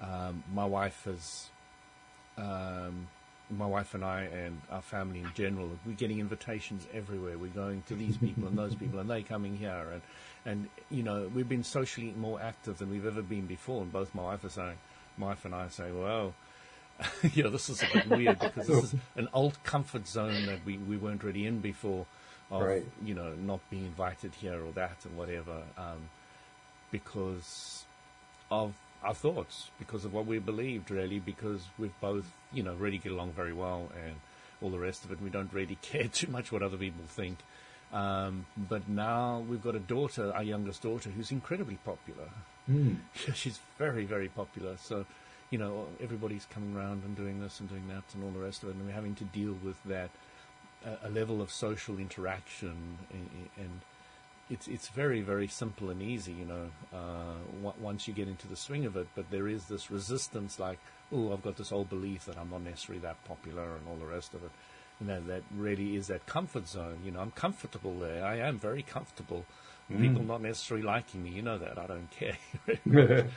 Um, 0.00 0.42
my 0.52 0.66
wife 0.66 1.04
has, 1.04 1.48
um, 2.36 3.08
my 3.48 3.64
wife 3.64 3.94
and 3.94 4.04
I 4.04 4.22
and 4.22 4.60
our 4.68 4.82
family 4.82 5.20
in 5.20 5.30
general, 5.34 5.70
we're 5.86 5.94
getting 5.96 6.18
invitations 6.18 6.86
everywhere. 6.92 7.38
We're 7.38 7.58
going 7.64 7.82
to 7.88 7.94
these 7.94 8.18
people 8.18 8.48
and 8.48 8.58
those 8.58 8.74
people, 8.74 8.98
and 8.98 9.08
they 9.08 9.22
coming 9.22 9.56
here, 9.56 9.86
and 9.92 10.02
and 10.46 10.68
you 10.90 11.02
know 11.02 11.30
we've 11.34 11.48
been 11.48 11.64
socially 11.64 12.12
more 12.16 12.40
active 12.40 12.78
than 12.78 12.90
we've 12.90 13.06
ever 13.06 13.22
been 13.22 13.46
before. 13.46 13.82
And 13.82 13.92
both 13.92 14.14
my 14.14 14.22
wife 14.22 14.44
are 14.44 14.50
saying, 14.50 14.78
my 15.16 15.28
wife 15.28 15.44
and 15.44 15.54
I 15.54 15.68
say, 15.68 15.90
well. 15.92 16.34
you 17.34 17.42
know, 17.42 17.50
this 17.50 17.68
is 17.68 17.82
a 17.82 17.86
bit 17.92 18.08
weird 18.08 18.38
because 18.38 18.68
this 18.68 18.84
is 18.84 18.94
an 19.16 19.28
old 19.34 19.60
comfort 19.64 20.06
zone 20.06 20.46
that 20.46 20.64
we, 20.64 20.78
we 20.78 20.96
weren't 20.96 21.24
really 21.24 21.44
in 21.44 21.58
before 21.58 22.06
of, 22.52 22.62
Right. 22.62 22.84
you 23.04 23.14
know, 23.14 23.32
not 23.34 23.60
being 23.70 23.84
invited 23.86 24.34
here 24.34 24.64
or 24.64 24.72
that 24.72 24.96
and 25.04 25.16
whatever, 25.16 25.62
um, 25.76 26.08
because 26.90 27.84
of 28.50 28.74
our 29.02 29.14
thoughts, 29.14 29.70
because 29.78 30.04
of 30.04 30.14
what 30.14 30.26
we 30.26 30.38
believed, 30.38 30.90
really, 30.90 31.18
because 31.18 31.64
we've 31.78 31.98
both, 32.00 32.26
you 32.52 32.62
know, 32.62 32.74
really 32.74 32.98
get 32.98 33.12
along 33.12 33.32
very 33.32 33.52
well 33.52 33.90
and 34.06 34.14
all 34.62 34.70
the 34.70 34.78
rest 34.78 35.04
of 35.04 35.12
it. 35.12 35.20
We 35.20 35.30
don't 35.30 35.52
really 35.52 35.74
care 35.82 36.08
too 36.08 36.30
much 36.30 36.52
what 36.52 36.62
other 36.62 36.76
people 36.76 37.04
think. 37.08 37.38
Um, 37.94 38.44
but 38.56 38.88
now 38.88 39.44
we've 39.48 39.62
got 39.62 39.76
a 39.76 39.80
daughter, 39.80 40.32
our 40.34 40.42
youngest 40.42 40.82
daughter, 40.82 41.10
who's 41.10 41.30
incredibly 41.30 41.76
popular. 41.84 42.28
Hmm. 42.66 42.94
She's 43.34 43.60
very, 43.78 44.04
very 44.04 44.28
popular. 44.28 44.76
So, 44.76 45.06
you 45.50 45.58
know, 45.58 45.86
everybody's 46.02 46.46
coming 46.46 46.76
around 46.76 47.04
and 47.04 47.16
doing 47.16 47.40
this 47.40 47.60
and 47.60 47.68
doing 47.68 47.86
that 47.88 48.02
and 48.14 48.24
all 48.24 48.30
the 48.30 48.40
rest 48.40 48.64
of 48.64 48.70
it. 48.70 48.74
And 48.74 48.84
we're 48.84 48.92
having 48.92 49.14
to 49.16 49.24
deal 49.24 49.56
with 49.64 49.76
that, 49.84 50.10
uh, 50.84 50.96
a 51.04 51.08
level 51.08 51.40
of 51.40 51.52
social 51.52 51.98
interaction. 51.98 52.98
And, 53.12 53.48
and 53.56 53.80
it's, 54.50 54.66
it's 54.66 54.88
very, 54.88 55.20
very 55.20 55.46
simple 55.46 55.90
and 55.90 56.02
easy, 56.02 56.32
you 56.32 56.46
know, 56.46 56.70
uh, 56.92 57.38
w- 57.62 57.80
once 57.80 58.08
you 58.08 58.14
get 58.14 58.26
into 58.26 58.48
the 58.48 58.56
swing 58.56 58.86
of 58.86 58.96
it. 58.96 59.06
But 59.14 59.30
there 59.30 59.46
is 59.46 59.66
this 59.66 59.88
resistance 59.88 60.58
like, 60.58 60.80
oh, 61.12 61.32
I've 61.32 61.42
got 61.42 61.56
this 61.56 61.70
old 61.70 61.88
belief 61.90 62.24
that 62.24 62.36
I'm 62.36 62.50
not 62.50 62.62
necessarily 62.62 63.02
that 63.02 63.22
popular 63.24 63.76
and 63.76 63.86
all 63.88 63.96
the 63.96 64.12
rest 64.12 64.34
of 64.34 64.42
it. 64.42 64.50
You 65.00 65.08
know, 65.08 65.20
that 65.22 65.42
really 65.54 65.96
is 65.96 66.06
that 66.06 66.26
comfort 66.26 66.68
zone. 66.68 66.98
You 67.04 67.10
know, 67.10 67.20
I'm 67.20 67.32
comfortable 67.32 67.98
there. 67.98 68.24
I 68.24 68.36
am 68.38 68.58
very 68.58 68.82
comfortable. 68.82 69.44
People 69.98 70.22
not 70.22 70.40
necessarily 70.40 70.86
liking 70.86 71.22
me, 71.22 71.30
you 71.30 71.42
know 71.42 71.58
that. 71.58 71.78
I 71.78 71.86
don't 71.86 72.08
care. 72.10 72.38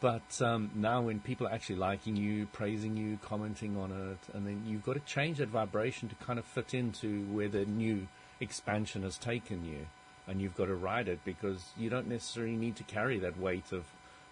But 0.00 0.42
um, 0.42 0.72
now, 0.74 1.02
when 1.02 1.20
people 1.20 1.46
are 1.46 1.52
actually 1.52 1.76
liking 1.76 2.16
you, 2.16 2.46
praising 2.46 2.96
you, 2.96 3.20
commenting 3.22 3.76
on 3.76 3.92
it, 3.92 4.34
and 4.34 4.44
then 4.44 4.64
you've 4.66 4.84
got 4.84 4.94
to 4.94 5.00
change 5.00 5.38
that 5.38 5.48
vibration 5.48 6.08
to 6.08 6.16
kind 6.16 6.40
of 6.40 6.44
fit 6.44 6.74
into 6.74 7.22
where 7.26 7.46
the 7.48 7.64
new 7.64 8.08
expansion 8.40 9.04
has 9.04 9.16
taken 9.16 9.64
you, 9.64 9.86
and 10.26 10.40
you've 10.40 10.56
got 10.56 10.64
to 10.64 10.74
ride 10.74 11.06
it 11.06 11.20
because 11.24 11.66
you 11.78 11.88
don't 11.88 12.08
necessarily 12.08 12.56
need 12.56 12.74
to 12.74 12.82
carry 12.82 13.20
that 13.20 13.38
weight 13.38 13.70
of, 13.70 13.84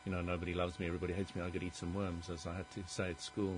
you 0.05 0.11
know, 0.11 0.21
nobody 0.21 0.55
loves 0.55 0.81
me, 0.81 0.87
everybody 0.87 1.13
hates 1.13 1.37
me, 1.37 1.43
I 1.43 1.51
could 1.51 1.63
eat 1.63 1.77
some 1.77 1.95
worms, 1.95 2.29
as 2.29 2.49
I 2.49 2.55
had 2.57 2.69
to 2.73 2.83
say 2.89 3.11
at 3.11 3.21
school. 3.21 3.55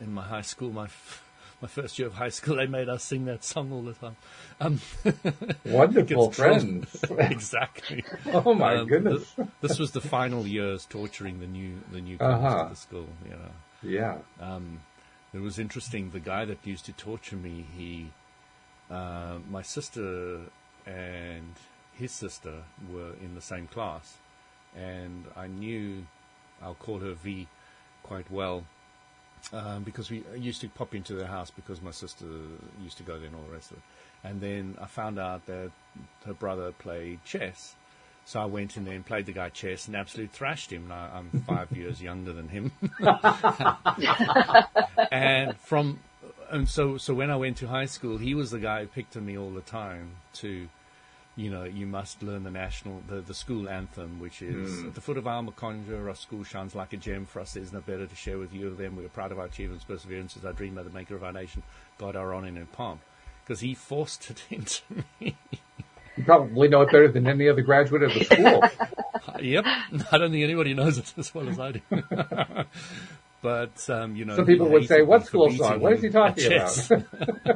In 0.00 0.12
my 0.12 0.22
high 0.22 0.42
school, 0.42 0.70
my 0.70 0.84
f- 0.84 1.24
my 1.62 1.68
first 1.68 1.98
year 1.98 2.06
of 2.08 2.14
high 2.14 2.28
school, 2.28 2.56
they 2.56 2.66
made 2.66 2.88
us 2.88 3.02
sing 3.04 3.24
that 3.26 3.42
song 3.44 3.72
all 3.72 3.82
the 3.82 3.94
time. 3.94 4.16
Um, 4.60 4.80
Wonderful 5.64 6.30
friends. 6.32 7.04
exactly. 7.18 8.04
oh 8.32 8.54
my 8.54 8.76
Um, 8.76 8.86
goodness. 8.88 9.32
th- 9.34 9.48
this 9.62 9.78
was 9.78 9.92
the 9.92 10.00
final 10.00 10.46
years 10.46 10.84
torturing 10.86 11.40
the 11.40 11.46
new 11.46 11.80
the 11.92 12.00
newcomers 12.00 12.44
Uh-huh. 12.44 12.64
to 12.64 12.70
the 12.70 12.76
school. 12.76 13.08
You 13.24 13.30
know, 13.32 13.50
Yeah. 13.82 14.18
um, 14.40 14.80
it 15.32 15.40
was 15.40 15.58
interesting. 15.58 16.10
The 16.10 16.20
guy 16.20 16.44
that 16.44 16.58
used 16.64 16.84
to 16.86 16.92
torture 16.92 17.36
me, 17.36 17.64
he, 17.76 18.10
uh, 18.90 19.38
my 19.50 19.62
sister 19.62 20.40
and 20.86 21.54
his 21.92 22.12
sister 22.12 22.64
were 22.92 23.12
in 23.22 23.34
the 23.34 23.40
same 23.40 23.66
class, 23.66 24.18
and 24.76 25.24
I 25.36 25.46
knew, 25.46 26.06
I'll 26.62 26.74
call 26.74 26.98
her 27.00 27.14
V, 27.14 27.48
quite 28.02 28.30
well. 28.30 28.64
Um, 29.52 29.84
because 29.84 30.10
we 30.10 30.24
used 30.36 30.60
to 30.62 30.68
pop 30.68 30.94
into 30.94 31.14
their 31.14 31.28
house 31.28 31.50
because 31.50 31.80
my 31.80 31.92
sister 31.92 32.24
used 32.82 32.96
to 32.96 33.04
go 33.04 33.16
there 33.16 33.26
and 33.26 33.36
all 33.36 33.42
the 33.42 33.54
rest 33.54 33.70
of 33.70 33.76
it. 33.76 33.82
And 34.24 34.40
then 34.40 34.76
I 34.80 34.86
found 34.86 35.20
out 35.20 35.46
that 35.46 35.70
her 36.24 36.34
brother 36.34 36.72
played 36.72 37.20
chess. 37.24 37.76
So 38.24 38.40
I 38.40 38.46
went 38.46 38.76
in 38.76 38.84
there 38.84 38.94
and 38.94 39.06
played 39.06 39.26
the 39.26 39.32
guy 39.32 39.50
chess 39.50 39.86
and 39.86 39.94
absolutely 39.94 40.36
thrashed 40.36 40.72
him. 40.72 40.88
Now 40.88 41.10
I'm 41.14 41.44
five 41.46 41.70
years 41.76 42.02
younger 42.02 42.32
than 42.32 42.48
him. 42.48 42.72
and 45.12 45.56
from 45.58 46.00
and 46.50 46.68
so 46.68 46.96
so 46.96 47.14
when 47.14 47.30
I 47.30 47.36
went 47.36 47.58
to 47.58 47.68
high 47.68 47.86
school, 47.86 48.18
he 48.18 48.34
was 48.34 48.50
the 48.50 48.58
guy 48.58 48.80
who 48.80 48.88
picked 48.88 49.16
on 49.16 49.26
me 49.26 49.38
all 49.38 49.50
the 49.50 49.60
time 49.60 50.16
to, 50.34 50.68
you 51.36 51.50
know, 51.50 51.64
you 51.64 51.86
must 51.86 52.22
learn 52.22 52.44
the 52.44 52.50
national 52.50 53.02
the, 53.08 53.20
the 53.20 53.34
school 53.34 53.68
anthem, 53.68 54.18
which 54.18 54.40
is 54.40 54.84
at 54.84 54.94
the 54.94 55.02
foot 55.02 55.18
of 55.18 55.26
our 55.26 55.44
conjure, 55.52 56.08
our 56.08 56.14
school 56.14 56.42
shines 56.44 56.74
like 56.74 56.94
a 56.94 56.96
gem. 56.96 57.26
For 57.26 57.40
us, 57.40 57.52
there's 57.52 57.74
no 57.74 57.80
better 57.82 58.06
to 58.06 58.16
share 58.16 58.38
with 58.38 58.54
you 58.54 58.68
of 58.68 58.78
them. 58.78 58.96
We 58.96 59.04
are 59.04 59.10
proud 59.10 59.32
of 59.32 59.38
our 59.38 59.44
achievements, 59.44 59.84
perseverance 59.84 60.36
is 60.36 60.44
our 60.46 60.54
dream 60.54 60.78
of 60.78 60.86
the 60.86 60.90
maker 60.90 61.14
of 61.14 61.22
our 61.22 61.32
nation, 61.32 61.62
God 61.98 62.16
our 62.16 62.32
honor 62.32 62.48
and 62.48 62.72
palm. 62.72 63.00
Because 63.44 63.60
he 63.60 63.74
forced 63.74 64.30
it 64.30 64.42
into 64.50 64.82
me. 65.20 65.36
You 66.16 66.24
probably 66.24 66.68
know 66.68 66.80
it 66.80 66.86
better 66.86 67.08
than 67.08 67.26
any 67.26 67.50
other 67.50 67.60
graduate 67.60 68.02
of 68.02 68.14
the 68.14 68.24
school. 68.24 68.62
yep, 69.42 69.64
I 70.12 70.18
don't 70.18 70.30
think 70.30 70.42
anybody 70.42 70.72
knows 70.72 70.96
it 70.96 71.12
as 71.18 71.34
well 71.34 71.50
as 71.50 71.60
I 71.60 71.72
do. 71.72 71.80
but 73.42 73.90
um, 73.90 74.16
you 74.16 74.24
know, 74.24 74.36
Some 74.36 74.46
people 74.46 74.70
would 74.70 74.88
say, 74.88 75.02
"What 75.02 75.26
school 75.26 75.50
song? 75.50 75.80
What 75.80 75.92
is 75.92 76.02
he 76.02 76.08
talking 76.08 76.46
about?" 76.46 77.46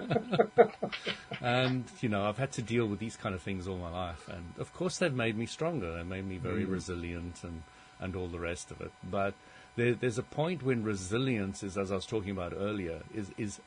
And 1.41 1.85
you 2.01 2.09
know, 2.09 2.25
I've 2.29 2.39
had 2.39 2.53
to 2.53 2.63
deal 2.63 2.87
with 2.87 2.99
these 2.99 3.17
kind 3.17 3.35
of 3.35 3.43
things 3.43 3.67
all 3.67 3.79
my 3.79 3.91
life, 3.91 4.29
and 4.29 4.55
of 4.59 4.73
course, 4.75 4.99
they've 4.99 5.13
made 5.13 5.37
me 5.37 5.47
stronger. 5.47 5.95
They 5.97 6.03
made 6.03 6.27
me 6.27 6.37
very 6.39 6.65
Mm. 6.65 6.71
resilient, 6.73 7.45
and 7.45 7.63
and 8.01 8.17
all 8.17 8.29
the 8.29 8.39
rest 8.41 8.71
of 8.71 8.81
it. 8.81 8.91
But 9.05 9.35
there, 9.77 9.95
there's 9.95 10.17
a 10.19 10.23
point 10.23 10.63
when 10.63 10.83
resilience 10.83 11.63
is, 11.63 11.77
as 11.77 11.93
I 11.93 11.97
was 11.97 12.07
talking 12.07 12.31
about 12.31 12.53
earlier, 12.57 13.03
is 13.15 13.31
is 13.39 13.61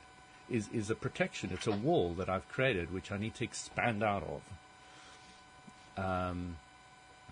is 0.50 0.68
is 0.70 0.90
a 0.90 0.96
protection. 0.96 1.52
It's 1.54 1.68
a 1.68 1.72
wall 1.72 2.14
that 2.16 2.30
I've 2.30 2.48
created, 2.50 2.92
which 2.92 3.12
I 3.12 3.18
need 3.18 3.36
to 3.36 3.44
expand 3.44 4.04
out 4.04 4.24
of. 4.24 4.42
Um, 6.04 6.58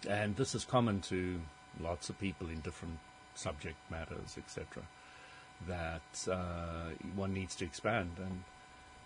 and 0.07 0.35
this 0.35 0.55
is 0.55 0.63
common 0.65 1.01
to 1.01 1.41
lots 1.79 2.09
of 2.09 2.19
people 2.19 2.49
in 2.49 2.61
different 2.61 2.99
subject 3.35 3.77
matters, 3.89 4.37
etc. 4.37 4.83
That 5.67 6.27
uh, 6.31 6.89
one 7.15 7.33
needs 7.33 7.55
to 7.57 7.65
expand, 7.65 8.11
and 8.17 8.43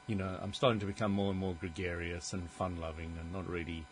you 0.07 0.15
know, 0.15 0.37
I'm 0.41 0.53
starting 0.53 0.79
to 0.79 0.85
become 0.85 1.11
more 1.11 1.31
and 1.31 1.39
more 1.39 1.55
gregarious 1.59 2.33
and 2.33 2.49
fun-loving, 2.49 3.13
and 3.19 3.33
not 3.33 3.47
really 3.49 3.85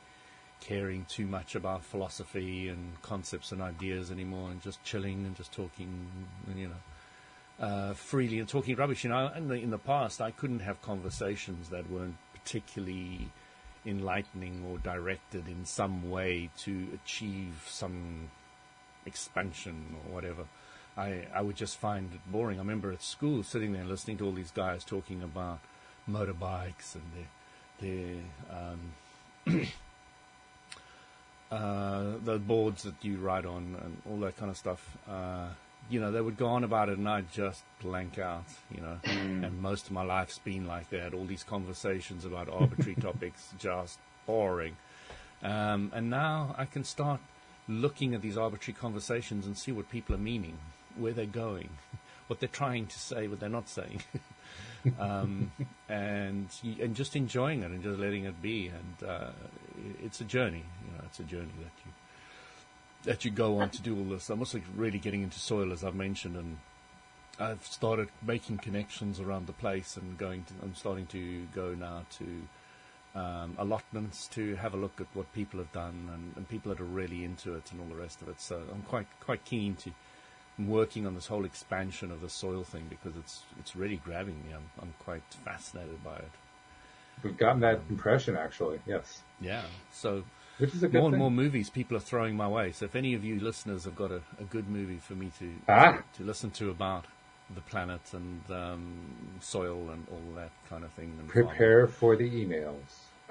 caring 0.62 1.06
too 1.06 1.26
much 1.26 1.56
about 1.56 1.84
philosophy 1.84 2.70
and 2.70 3.02
concepts 3.02 3.52
and 3.52 3.62
ideas 3.62 4.12
anymore, 4.12 4.50
and 4.52 4.62
just 4.62 4.84
chilling 4.84 5.26
and 5.26 5.36
just 5.36 5.52
talking, 5.52 6.08
you 6.56 6.70
know, 6.70 7.66
uh, 7.66 7.94
freely 7.94 8.40
and 8.40 8.48
talking 8.48 8.76
rubbish. 8.76 9.04
You 9.04 9.10
know, 9.10 9.32
in 9.36 9.48
the, 9.48 9.56
in 9.56 9.72
the 9.72 9.78
past, 9.78 10.22
I 10.22 10.32
couldn't 10.32 10.60
have 10.60 10.82
conversations 10.82 11.70
that 11.70 11.90
weren't 11.90 12.18
particularly 12.34 13.30
enlightening 13.86 14.64
or 14.70 14.78
directed 14.78 15.48
in 15.48 15.66
some 15.66 16.10
way 16.10 16.50
to 16.58 16.88
achieve 16.94 17.66
some 17.68 18.30
expansion 19.06 19.96
or 20.06 20.14
whatever. 20.14 20.46
I, 20.96 21.26
I 21.34 21.42
would 21.42 21.56
just 21.56 21.78
find 21.78 22.14
it 22.14 22.22
boring. 22.32 22.58
I 22.58 22.62
remember 22.62 22.92
at 22.92 23.02
school 23.02 23.44
sitting 23.44 23.74
there 23.74 23.84
listening 23.84 24.18
to 24.20 24.26
all 24.26 24.32
these 24.32 24.52
guys 24.52 24.84
talking 24.84 25.22
about 25.22 25.60
motorbikes 26.10 26.96
and 26.96 27.04
their, 27.16 27.90
their 27.90 28.16
um, 28.52 29.62
uh, 31.52 32.18
the 32.24 32.40
boards 32.40 32.84
that 32.84 32.96
you 33.02 33.18
ride 33.18 33.46
on 33.46 33.78
and 33.84 34.02
all 34.10 34.20
that 34.20 34.38
kind 34.38 34.50
of 34.50 34.58
stuff. 34.58 34.98
Uh, 35.10 35.48
you 35.90 36.00
know, 36.00 36.12
they 36.12 36.22
would 36.22 36.38
go 36.38 36.48
on 36.48 36.64
about 36.64 36.90
it 36.90 36.98
and 36.98 37.08
I'd 37.08 37.32
just 37.32 37.64
blank 37.82 38.18
out, 38.18 38.46
you 38.74 38.82
know. 38.82 39.00
And 39.04 39.62
most 39.62 39.88
of 39.88 39.92
my 39.92 40.04
life's 40.04 40.40
been 40.40 40.66
like 40.66 40.90
that. 40.92 41.14
All 41.14 41.26
these 41.26 41.44
conversations 41.44 42.26
about 42.26 42.50
arbitrary 42.50 42.96
topics, 43.02 43.50
just 43.60 44.00
boring. 44.26 44.78
Um, 45.44 45.92
and 45.94 46.10
now 46.10 46.56
I 46.58 46.66
can 46.66 46.86
start 46.86 47.20
looking 47.68 48.14
at 48.14 48.22
these 48.22 48.38
arbitrary 48.38 48.78
conversations 48.80 49.46
and 49.46 49.58
see 49.58 49.72
what 49.72 49.90
people 49.90 50.16
are 50.16 50.20
meaning, 50.20 50.58
where 50.98 51.12
they're 51.12 51.26
going, 51.26 51.70
what 52.28 52.40
they're 52.40 52.50
trying 52.50 52.88
to 52.88 53.00
say, 53.00 53.28
what 53.28 53.40
they're 53.40 53.50
not 53.50 53.70
saying. 53.70 54.02
um, 55.00 55.52
and 55.90 56.48
and 56.64 56.96
just 56.96 57.16
enjoying 57.16 57.64
it 57.64 57.72
and 57.72 57.84
just 57.84 58.00
letting 58.00 58.26
it 58.26 58.42
be. 58.42 58.68
And 58.68 59.10
uh, 59.10 59.32
it's 60.04 60.22
a 60.22 60.26
journey, 60.26 60.64
you 60.86 60.98
know, 60.98 61.04
it's 61.06 61.20
a 61.20 61.24
journey 61.24 61.52
that 61.60 61.72
you 61.86 61.92
that 63.04 63.26
you 63.26 63.32
go 63.32 63.60
on 63.60 63.70
to 63.70 63.82
do 63.82 63.98
all 63.98 64.06
this. 64.06 64.30
I'm 64.30 64.40
also 64.40 64.62
really 64.76 65.00
getting 65.00 65.24
into 65.24 65.40
soil, 65.40 65.74
as 65.74 65.84
I've 65.84 65.96
mentioned, 65.96 66.38
and 66.38 66.58
I've 67.40 67.66
started 67.66 68.10
making 68.26 68.60
connections 68.60 69.20
around 69.20 69.48
the 69.48 69.54
place 69.54 69.98
and 69.98 70.18
going. 70.18 70.44
To, 70.44 70.54
I'm 70.64 70.76
starting 70.76 71.06
to 71.08 71.46
go 71.54 71.74
now 71.74 72.06
to 72.20 73.20
um, 73.20 73.56
allotments 73.58 74.28
to 74.30 74.56
have 74.56 74.74
a 74.74 74.78
look 74.78 75.00
at 75.00 75.08
what 75.14 75.32
people 75.34 75.60
have 75.60 75.72
done 75.72 76.10
and, 76.14 76.34
and 76.36 76.50
people 76.50 76.74
that 76.74 76.82
are 76.82 76.86
really 76.86 77.24
into 77.24 77.56
it 77.56 77.72
and 77.72 77.80
all 77.80 77.88
the 77.88 78.02
rest 78.02 78.22
of 78.22 78.30
it. 78.30 78.40
So 78.40 78.62
I'm 78.72 78.82
quite 78.84 79.08
quite 79.20 79.44
keen 79.46 79.76
to 79.78 79.92
working 80.60 81.08
on 81.08 81.16
this 81.16 81.28
whole 81.28 81.46
expansion 81.46 82.12
of 82.12 82.22
the 82.22 82.30
soil 82.30 82.64
thing 82.64 82.86
because 82.90 83.18
it's 83.18 83.42
it's 83.60 83.76
really 83.76 83.98
grabbing 83.98 84.36
me. 84.46 84.54
I'm 84.54 84.70
I'm 84.82 84.94
quite 85.00 85.24
fascinated 85.46 86.04
by 86.04 86.16
it. 86.18 86.32
We've 87.24 87.38
gotten 87.38 87.62
that 87.62 87.80
impression, 87.90 88.36
actually. 88.36 88.80
Yes. 88.86 89.22
Yeah. 89.40 89.62
So 89.92 90.24
which 90.60 90.74
is 90.76 90.84
a 90.84 90.88
good 90.88 91.00
more 91.00 91.10
thing. 91.10 91.14
and 91.14 91.20
more 91.20 91.32
movies 91.32 91.70
people 91.70 91.96
are 91.98 92.02
throwing 92.02 92.36
my 92.36 92.48
way. 92.48 92.72
So 92.72 92.86
if 92.86 92.96
any 92.96 93.14
of 93.14 93.24
you 93.24 93.40
listeners 93.40 93.86
have 93.86 93.96
got 93.96 94.12
a, 94.12 94.22
a 94.40 94.44
good 94.50 94.68
movie 94.70 94.98
for 95.00 95.14
me 95.14 95.32
to, 95.40 95.52
Ah. 95.68 95.92
to 96.14 96.18
to 96.20 96.24
listen 96.24 96.52
to 96.52 96.70
about 96.70 97.06
the 97.54 97.62
planet 97.62 98.02
and 98.14 98.42
um, 98.52 98.84
soil 99.42 99.90
and 99.92 100.06
all 100.12 100.36
that 100.36 100.52
kind 100.70 100.84
of 100.84 100.92
thing, 100.92 101.14
and 101.20 101.32
farming. 101.32 101.50
Prepare 101.50 101.88
for 101.88 102.16
the 102.16 102.30
emails. 102.30 102.78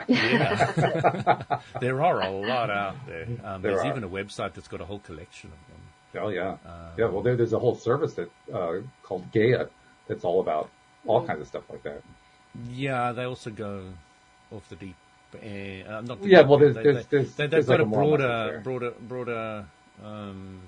Yeah. 0.09 1.43
there 1.81 2.03
are 2.03 2.21
a 2.23 2.31
lot 2.31 2.71
out 2.71 2.97
there. 3.07 3.27
Um, 3.45 3.63
There 3.63 3.73
there's 3.73 3.85
are. 3.85 3.89
even 3.91 4.05
a 4.05 4.09
website 4.09 4.55
that's 4.55 4.69
got 4.69 4.81
a 4.81 4.85
whole 4.85 4.99
collection 5.01 5.51
of 5.51 5.59
them. 5.73 5.81
Oh 6.19 6.29
yeah, 6.29 6.57
Uh, 6.67 6.91
yeah. 6.99 7.07
Well, 7.07 7.23
there, 7.23 7.37
there's 7.37 7.53
a 7.53 7.59
whole 7.59 7.75
service 7.77 8.15
that 8.15 8.31
uh, 8.53 8.75
called 9.03 9.31
Gaia 9.33 9.67
that's 10.09 10.25
all 10.25 10.41
about 10.41 10.71
all 11.07 11.27
kinds 11.27 11.41
of 11.41 11.47
stuff 11.47 11.65
like 11.71 11.83
that. 11.85 12.03
Yeah, 12.71 13.13
they 13.13 13.25
also 13.25 13.51
go 13.51 13.87
off 14.51 14.69
the 14.69 14.77
deep 14.77 14.97
end. 15.41 15.89
Uh, 15.89 16.01
not 16.03 16.21
the 16.21 16.29
Yeah, 16.29 16.41
deep 16.43 16.49
well, 16.49 16.59
there's- 16.59 16.75
there's- 16.75 17.07
they, 17.07 17.17
there's- 17.19 17.35
they, 17.35 17.43
have 17.45 17.67
got 17.67 17.69
like 17.69 17.81
a 17.81 17.85
broader, 17.87 18.61
broader, 18.63 18.91
broader, 19.01 19.65
um, 20.05 20.61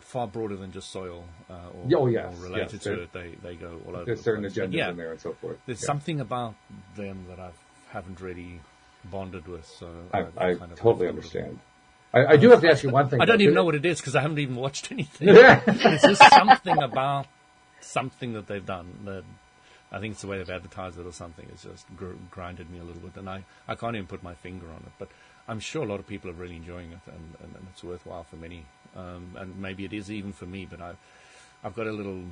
far 0.00 0.26
broader 0.26 0.56
than 0.56 0.72
just 0.72 0.90
soil 0.90 1.24
uh, 1.48 1.54
or, 1.54 1.84
Yeah, 1.86 1.96
oh, 1.98 2.06
yes, 2.08 2.34
or 2.34 2.42
related 2.42 2.72
yes, 2.72 2.82
to 2.82 3.02
it. 3.02 3.12
They 3.12 3.36
they 3.42 3.54
go 3.54 3.80
all 3.86 3.94
over. 3.94 4.04
There's 4.04 4.18
the 4.18 4.24
certain 4.24 4.42
place. 4.42 4.56
Agendas 4.56 4.72
yeah, 4.72 4.90
in 4.90 4.96
there 4.96 5.12
and 5.12 5.20
so 5.20 5.34
forth. 5.34 5.58
There's 5.66 5.80
Yeah. 5.82 5.86
something 5.86 6.18
about 6.20 6.54
them 6.96 7.26
that 7.28 7.38
I 7.38 7.50
haven't 7.90 8.20
really 8.20 8.60
bonded 9.04 9.46
with. 9.46 9.64
So 9.66 9.88
I, 10.12 10.18
I've 10.20 10.38
I 10.38 10.54
kind 10.56 10.72
of 10.72 10.78
totally 10.80 11.06
understand. 11.08 11.60
I, 12.12 12.26
I 12.32 12.36
do 12.36 12.50
have 12.50 12.60
to 12.62 12.68
ask 12.68 12.82
you 12.82 12.90
one 12.90 13.08
thing. 13.08 13.20
I 13.20 13.24
don't 13.24 13.40
even 13.40 13.54
know 13.54 13.64
what 13.64 13.74
it 13.74 13.84
is 13.86 14.00
because 14.00 14.16
I 14.16 14.20
haven't 14.22 14.38
even 14.38 14.56
watched 14.56 14.90
anything. 14.90 15.28
Yeah. 15.28 15.62
it's 15.66 16.02
just 16.02 16.22
something 16.32 16.82
about 16.82 17.26
something 17.80 18.32
that 18.34 18.46
they've 18.46 18.64
done 18.64 18.86
that 19.04 19.24
I 19.92 19.98
think 19.98 20.12
it's 20.12 20.22
the 20.22 20.28
way 20.28 20.38
they've 20.38 20.50
advertised 20.50 20.98
it 20.98 21.06
or 21.06 21.12
something. 21.12 21.46
It's 21.50 21.64
just 21.64 21.84
gr- 21.96 22.12
grinded 22.30 22.70
me 22.70 22.78
a 22.78 22.84
little 22.84 23.00
bit, 23.02 23.16
and 23.16 23.28
I, 23.28 23.44
I 23.66 23.74
can't 23.74 23.96
even 23.96 24.06
put 24.06 24.22
my 24.22 24.34
finger 24.34 24.66
on 24.66 24.82
it. 24.86 24.92
But 24.98 25.08
I'm 25.48 25.58
sure 25.60 25.82
a 25.82 25.86
lot 25.86 25.98
of 25.98 26.06
people 26.06 26.30
are 26.30 26.34
really 26.34 26.56
enjoying 26.56 26.92
it, 26.92 27.00
and, 27.06 27.34
and, 27.42 27.54
and 27.56 27.66
it's 27.72 27.82
worthwhile 27.82 28.24
for 28.24 28.36
many. 28.36 28.64
Um, 28.96 29.36
and 29.36 29.60
maybe 29.60 29.84
it 29.84 29.92
is 29.92 30.10
even 30.10 30.32
for 30.32 30.46
me. 30.46 30.66
But 30.70 30.80
I, 30.80 30.92
I've 31.64 31.74
got 31.74 31.86
a 31.88 31.92
little 31.92 32.22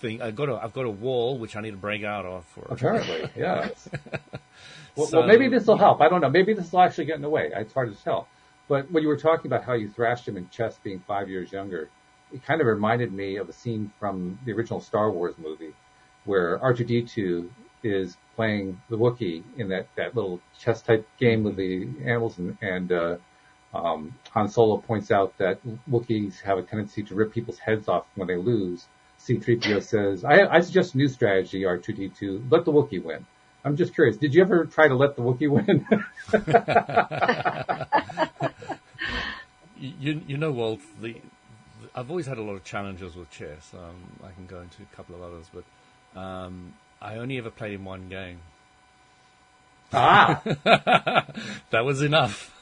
thing. 0.00 0.20
I've 0.20 0.34
got 0.34 0.48
a 0.48 0.56
I've 0.56 0.72
got 0.72 0.84
a 0.86 0.90
wall 0.90 1.38
which 1.38 1.54
I 1.54 1.60
need 1.60 1.72
to 1.72 1.76
break 1.76 2.02
out 2.02 2.24
of. 2.26 2.44
For 2.46 2.66
Apparently, 2.70 3.30
yes. 3.36 3.88
well, 4.96 5.06
So- 5.06 5.18
well, 5.18 5.28
maybe 5.28 5.48
this 5.48 5.66
will 5.66 5.78
help. 5.78 6.00
I 6.00 6.08
don't 6.08 6.20
know. 6.20 6.30
Maybe 6.30 6.54
this 6.54 6.72
will 6.72 6.80
actually 6.80 7.04
get 7.04 7.16
in 7.16 7.22
the 7.22 7.28
way. 7.28 7.50
It's 7.54 7.72
hard 7.72 7.96
to 7.96 8.02
tell. 8.02 8.26
But 8.70 8.88
when 8.92 9.02
you 9.02 9.08
were 9.08 9.16
talking 9.16 9.48
about 9.48 9.64
how 9.64 9.72
you 9.72 9.88
thrashed 9.90 10.28
him 10.28 10.36
in 10.36 10.48
chess 10.48 10.78
being 10.78 11.00
five 11.00 11.28
years 11.28 11.50
younger, 11.50 11.90
it 12.32 12.44
kind 12.44 12.60
of 12.60 12.68
reminded 12.68 13.12
me 13.12 13.34
of 13.34 13.48
a 13.48 13.52
scene 13.52 13.92
from 13.98 14.38
the 14.44 14.52
original 14.52 14.80
Star 14.80 15.10
Wars 15.10 15.34
movie 15.38 15.74
where 16.24 16.56
R2D2 16.58 17.48
is 17.82 18.16
playing 18.36 18.80
the 18.88 18.96
Wookiee 18.96 19.42
in 19.56 19.70
that, 19.70 19.88
that 19.96 20.14
little 20.14 20.40
chess 20.56 20.82
type 20.82 21.04
game 21.18 21.42
with 21.42 21.56
the 21.56 21.88
animals 22.04 22.38
and, 22.38 22.56
and 22.62 22.92
uh, 22.92 23.16
um, 23.74 24.14
Han 24.30 24.48
Solo 24.48 24.76
points 24.76 25.10
out 25.10 25.36
that 25.38 25.58
Wookiees 25.90 26.40
have 26.42 26.56
a 26.56 26.62
tendency 26.62 27.02
to 27.02 27.14
rip 27.16 27.32
people's 27.32 27.58
heads 27.58 27.88
off 27.88 28.06
when 28.14 28.28
they 28.28 28.36
lose. 28.36 28.86
C-3PO 29.18 29.82
says, 29.82 30.22
I, 30.22 30.46
I 30.46 30.60
suggest 30.60 30.94
a 30.94 30.96
new 30.96 31.08
strategy, 31.08 31.62
R2D2, 31.62 32.52
let 32.52 32.64
the 32.64 32.72
Wookiee 32.72 33.02
win. 33.02 33.26
I'm 33.64 33.76
just 33.76 33.94
curious, 33.94 34.16
did 34.16 34.32
you 34.32 34.42
ever 34.42 34.64
try 34.64 34.86
to 34.86 34.94
let 34.94 35.16
the 35.16 35.22
Wookiee 35.22 35.50
win? 35.50 35.86
You, 39.80 40.20
you 40.26 40.36
know, 40.36 40.50
Walt, 40.52 40.80
the, 41.00 41.14
the, 41.14 41.20
I've 41.94 42.10
always 42.10 42.26
had 42.26 42.36
a 42.38 42.42
lot 42.42 42.52
of 42.54 42.64
challenges 42.64 43.16
with 43.16 43.30
chess. 43.30 43.72
Um, 43.74 43.96
I 44.22 44.30
can 44.32 44.46
go 44.46 44.60
into 44.60 44.82
a 44.82 44.96
couple 44.96 45.14
of 45.14 45.22
others, 45.22 45.46
but 45.52 46.20
um, 46.20 46.74
I 47.00 47.16
only 47.16 47.38
ever 47.38 47.50
played 47.50 47.72
in 47.74 47.84
one 47.84 48.08
game. 48.08 48.40
ah, 49.92 50.42
That 51.70 51.84
was 51.84 52.02
enough. 52.02 52.54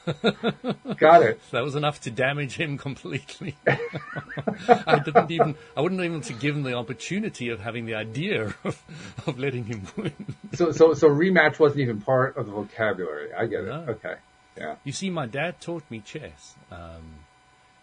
got 0.97 1.21
it. 1.21 1.39
That 1.51 1.63
was 1.63 1.75
enough 1.75 1.99
to 2.01 2.11
damage 2.11 2.53
him 2.55 2.77
completely. 2.77 3.55
I 3.67 4.99
didn't 5.03 5.29
even, 5.29 5.55
I 5.77 5.81
wouldn't 5.81 6.01
even 6.01 6.21
to 6.21 6.33
give 6.33 6.55
him 6.55 6.63
the 6.63 6.73
opportunity 6.73 7.49
of 7.49 7.59
having 7.59 7.85
the 7.85 7.95
idea 7.95 8.53
of, 8.63 8.81
of 9.27 9.37
letting 9.37 9.65
him 9.65 9.85
win. 9.97 10.13
So, 10.53 10.71
so, 10.71 10.93
so 10.93 11.09
rematch 11.09 11.59
wasn't 11.59 11.81
even 11.81 12.01
part 12.01 12.37
of 12.37 12.45
the 12.47 12.51
vocabulary. 12.53 13.33
I 13.33 13.45
get 13.45 13.65
it. 13.65 13.67
No. 13.67 13.85
Okay. 13.89 14.15
Yeah. 14.59 14.75
You 14.83 14.91
see, 14.91 15.09
my 15.09 15.25
dad 15.25 15.61
taught 15.61 15.83
me 15.89 16.01
chess, 16.01 16.55
um, 16.71 17.15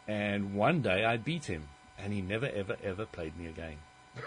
and 0.07 0.55
one 0.55 0.83
day 0.83 1.05
I 1.07 1.16
beat 1.16 1.47
him, 1.47 1.68
and 1.99 2.12
he 2.12 2.20
never, 2.20 2.47
ever, 2.47 2.77
ever 2.85 3.07
played 3.07 3.37
me 3.39 3.47
again. 3.47 3.77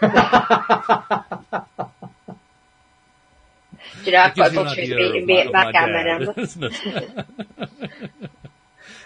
Do 4.02 4.06
you 4.06 4.12
know, 4.12 4.18
I've 4.22 4.34
got 4.36 4.46
a 4.46 4.50
an 4.50 4.54
daughter 4.54 4.80
who's 4.80 4.88
beating 4.90 5.26
me 5.26 5.40
at 5.40 5.52
backgammon. 5.52 6.04
dad, 6.04 6.06
and 6.22 6.28
I'm- 6.28 6.34
isn't 6.44 6.64
it? 6.64 6.72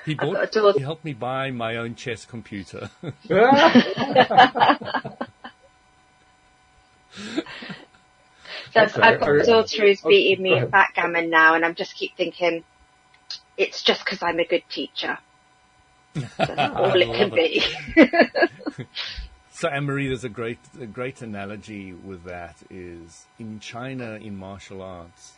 he 0.07 0.15
got 0.15 0.29
a 0.29 0.33
bought, 0.33 0.53
daughter- 0.53 0.79
he 0.79 0.83
helped 0.85 1.05
me 1.05 1.13
buy 1.13 1.51
my 1.51 1.77
own 1.77 1.95
chess 1.95 2.25
computer. 2.25 2.91
So 8.73 8.81
I've, 8.81 8.99
I've 8.99 9.21
got 9.21 9.29
are- 9.29 9.37
a 9.37 9.47
daughter 9.47 9.83
who's 9.83 10.01
beating 10.01 10.43
me 10.43 10.55
at 10.55 10.71
backgammon 10.71 11.31
now, 11.31 11.55
and 11.55 11.65
I'm 11.65 11.75
just 11.75 11.95
keep 11.95 12.17
thinking, 12.17 12.65
it's 13.57 13.83
just 13.83 14.05
because 14.05 14.23
I'm 14.23 14.39
a 14.39 14.47
good 14.47 14.65
teacher. 14.69 15.19
That's 16.39 16.75
all 16.75 17.01
it 17.01 17.07
can 17.07 17.31
love 17.31 17.35
be. 17.35 18.87
So, 19.57 19.69
Anne 19.69 19.85
Marie, 19.85 20.09
there's 20.09 20.25
a 20.25 20.29
great, 20.29 20.59
a 20.81 20.87
great 20.87 21.23
analogy 21.23 21.93
with 21.93 22.25
that 22.25 22.57
is 22.71 23.27
in 23.39 23.61
China, 23.61 24.15
in 24.15 24.37
martial 24.37 24.83
arts, 24.83 25.35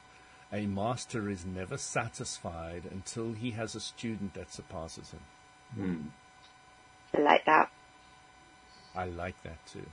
a 0.50 0.64
master 0.64 1.28
is 1.28 1.44
never 1.44 1.76
satisfied 1.76 2.84
until 2.90 3.34
he 3.34 3.50
has 3.50 3.74
a 3.74 3.80
student 3.80 4.32
that 4.32 4.50
surpasses 4.54 5.10
him. 5.10 5.20
Hmm. 5.74 7.18
I 7.18 7.20
like 7.20 7.44
that. 7.44 7.70
I 8.94 9.04
like 9.04 9.40
that 9.42 9.58
too. 9.70 9.84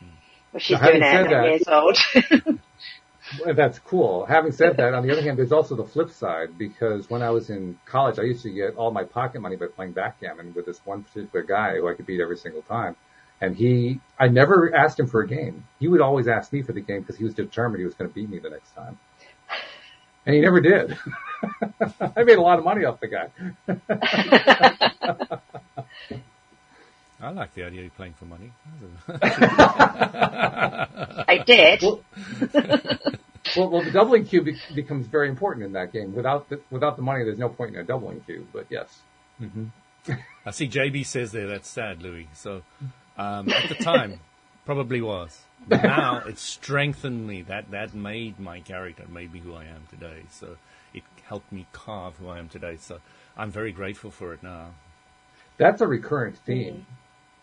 Hmm. 0.00 0.06
Well, 0.52 0.60
she's 0.60 0.80
Now, 0.80 0.86
doing 0.86 1.02
it 1.02 1.04
at 1.04 1.24
that- 1.24 1.30
nine 1.30 1.50
years 1.50 1.68
old. 1.68 1.98
That's 3.54 3.78
cool. 3.78 4.26
Having 4.26 4.52
said 4.52 4.76
that, 4.76 4.92
on 4.94 5.06
the 5.06 5.12
other 5.12 5.22
hand, 5.22 5.38
there's 5.38 5.52
also 5.52 5.74
the 5.74 5.84
flip 5.84 6.10
side 6.10 6.58
because 6.58 7.08
when 7.08 7.22
I 7.22 7.30
was 7.30 7.50
in 7.50 7.78
college, 7.86 8.18
I 8.18 8.22
used 8.22 8.42
to 8.42 8.50
get 8.50 8.76
all 8.76 8.90
my 8.90 9.04
pocket 9.04 9.40
money 9.40 9.56
by 9.56 9.66
playing 9.66 9.92
backgammon 9.92 10.52
with 10.54 10.66
this 10.66 10.80
one 10.84 11.04
particular 11.04 11.42
guy 11.42 11.76
who 11.76 11.88
I 11.88 11.94
could 11.94 12.06
beat 12.06 12.20
every 12.20 12.36
single 12.36 12.62
time. 12.62 12.96
And 13.40 13.56
he, 13.56 14.00
I 14.18 14.28
never 14.28 14.74
asked 14.74 15.00
him 15.00 15.06
for 15.06 15.22
a 15.22 15.26
game. 15.26 15.66
He 15.80 15.88
would 15.88 16.00
always 16.00 16.28
ask 16.28 16.52
me 16.52 16.62
for 16.62 16.72
the 16.72 16.80
game 16.80 17.00
because 17.00 17.16
he 17.16 17.24
was 17.24 17.34
determined 17.34 17.80
he 17.80 17.84
was 17.86 17.94
going 17.94 18.08
to 18.10 18.14
beat 18.14 18.28
me 18.28 18.38
the 18.38 18.50
next 18.50 18.70
time. 18.74 18.98
And 20.26 20.34
he 20.34 20.40
never 20.40 20.60
did. 20.60 20.96
I 22.16 22.24
made 22.24 22.38
a 22.38 22.42
lot 22.42 22.58
of 22.58 22.64
money 22.64 22.84
off 22.84 23.00
the 23.00 23.08
guy. 23.08 23.30
I 27.24 27.30
like 27.30 27.54
the 27.54 27.64
idea 27.64 27.86
of 27.86 27.96
playing 27.96 28.14
for 28.14 28.26
money. 28.26 28.52
I 31.28 31.42
did. 31.46 31.82
Well, 31.82 32.00
well, 33.56 33.70
well, 33.70 33.82
the 33.82 33.90
doubling 33.90 34.24
cube 34.26 34.48
becomes 34.74 35.06
very 35.06 35.28
important 35.28 35.64
in 35.66 35.72
that 35.72 35.92
game. 35.92 36.14
Without 36.14 36.48
the, 36.48 36.60
without 36.70 36.96
the 36.96 37.02
money, 37.02 37.24
there's 37.24 37.38
no 37.38 37.48
point 37.48 37.74
in 37.74 37.80
a 37.80 37.84
doubling 37.84 38.20
cube. 38.20 38.46
But 38.52 38.66
yes, 38.70 39.00
I 40.46 40.50
see 40.50 40.68
JB 40.68 41.06
says 41.06 41.32
there 41.32 41.46
that's 41.46 41.68
sad, 41.68 42.02
Louis. 42.02 42.28
So 42.34 42.62
um, 43.16 43.48
at 43.50 43.68
the 43.68 43.74
time, 43.76 44.20
probably 44.66 45.00
was. 45.00 45.40
But 45.66 45.82
now 45.82 46.18
it 46.26 46.38
strengthened 46.38 47.26
me. 47.26 47.42
That 47.42 47.70
that 47.70 47.94
made 47.94 48.38
my 48.38 48.60
character, 48.60 49.04
made 49.08 49.32
me 49.32 49.40
who 49.40 49.54
I 49.54 49.64
am 49.64 49.86
today. 49.90 50.22
So 50.30 50.56
it 50.92 51.02
helped 51.24 51.50
me 51.52 51.66
carve 51.72 52.16
who 52.16 52.28
I 52.28 52.38
am 52.38 52.48
today. 52.48 52.76
So 52.78 53.00
I'm 53.36 53.50
very 53.50 53.72
grateful 53.72 54.10
for 54.10 54.32
it 54.34 54.42
now. 54.42 54.70
that's 55.56 55.80
a 55.80 55.86
recurrent 55.86 56.36
theme. 56.38 56.86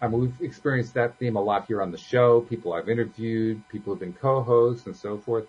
I 0.02 0.08
mean, 0.08 0.20
we've 0.20 0.42
experienced 0.42 0.96
that 0.96 1.18
theme 1.20 1.36
a 1.36 1.42
lot 1.42 1.68
here 1.68 1.82
on 1.82 1.92
the 1.92 1.98
show. 1.98 2.42
People 2.42 2.74
I've 2.74 2.90
interviewed, 2.90 3.62
people 3.70 3.94
who've 3.94 4.00
been 4.00 4.14
co-hosts 4.14 4.88
and 4.88 4.96
so 4.96 5.18
forth, 5.18 5.46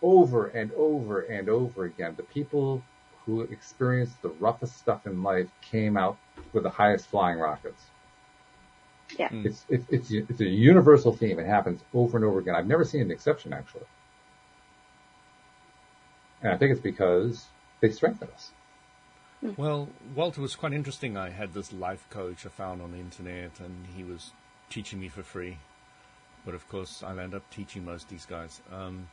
over 0.00 0.46
and 0.48 0.70
over 0.72 1.22
and 1.22 1.48
over 1.48 1.84
again. 1.84 2.14
The 2.16 2.22
people 2.22 2.82
who 3.24 3.40
experienced 3.42 4.22
the 4.22 4.28
roughest 4.28 4.78
stuff 4.78 5.06
in 5.06 5.22
life 5.22 5.48
came 5.60 5.96
out 5.96 6.16
with 6.52 6.62
the 6.62 6.70
highest 6.70 7.08
flying 7.08 7.38
rockets. 7.38 7.82
Yeah. 9.18 9.28
Hmm. 9.28 9.46
It's, 9.46 9.64
it's, 9.68 9.84
it's, 9.90 10.10
it's 10.10 10.40
a 10.40 10.44
universal 10.44 11.12
theme. 11.12 11.38
It 11.38 11.46
happens 11.46 11.80
over 11.92 12.16
and 12.16 12.24
over 12.24 12.38
again. 12.38 12.54
I've 12.54 12.66
never 12.66 12.84
seen 12.84 13.02
an 13.02 13.10
exception 13.10 13.52
actually. 13.52 13.84
And 16.42 16.52
I 16.52 16.56
think 16.56 16.72
it's 16.72 16.80
because 16.80 17.44
they 17.80 17.90
strengthen 17.90 18.28
us. 18.28 18.50
Well, 19.56 19.88
Walter 20.14 20.40
was 20.40 20.56
quite 20.56 20.72
interesting. 20.72 21.16
I 21.16 21.30
had 21.30 21.54
this 21.54 21.72
life 21.72 22.04
coach 22.10 22.44
I 22.44 22.48
found 22.48 22.82
on 22.82 22.90
the 22.90 22.98
internet, 22.98 23.60
and 23.60 23.86
he 23.94 24.02
was 24.02 24.32
teaching 24.70 24.98
me 25.00 25.08
for 25.08 25.22
free. 25.22 25.58
But 26.44 26.54
of 26.54 26.68
course, 26.68 27.02
I'll 27.02 27.20
end 27.20 27.34
up 27.34 27.48
teaching 27.50 27.84
most 27.84 28.04
of 28.04 28.08
these 28.08 28.26
guys. 28.26 28.60
Um, 28.72 29.08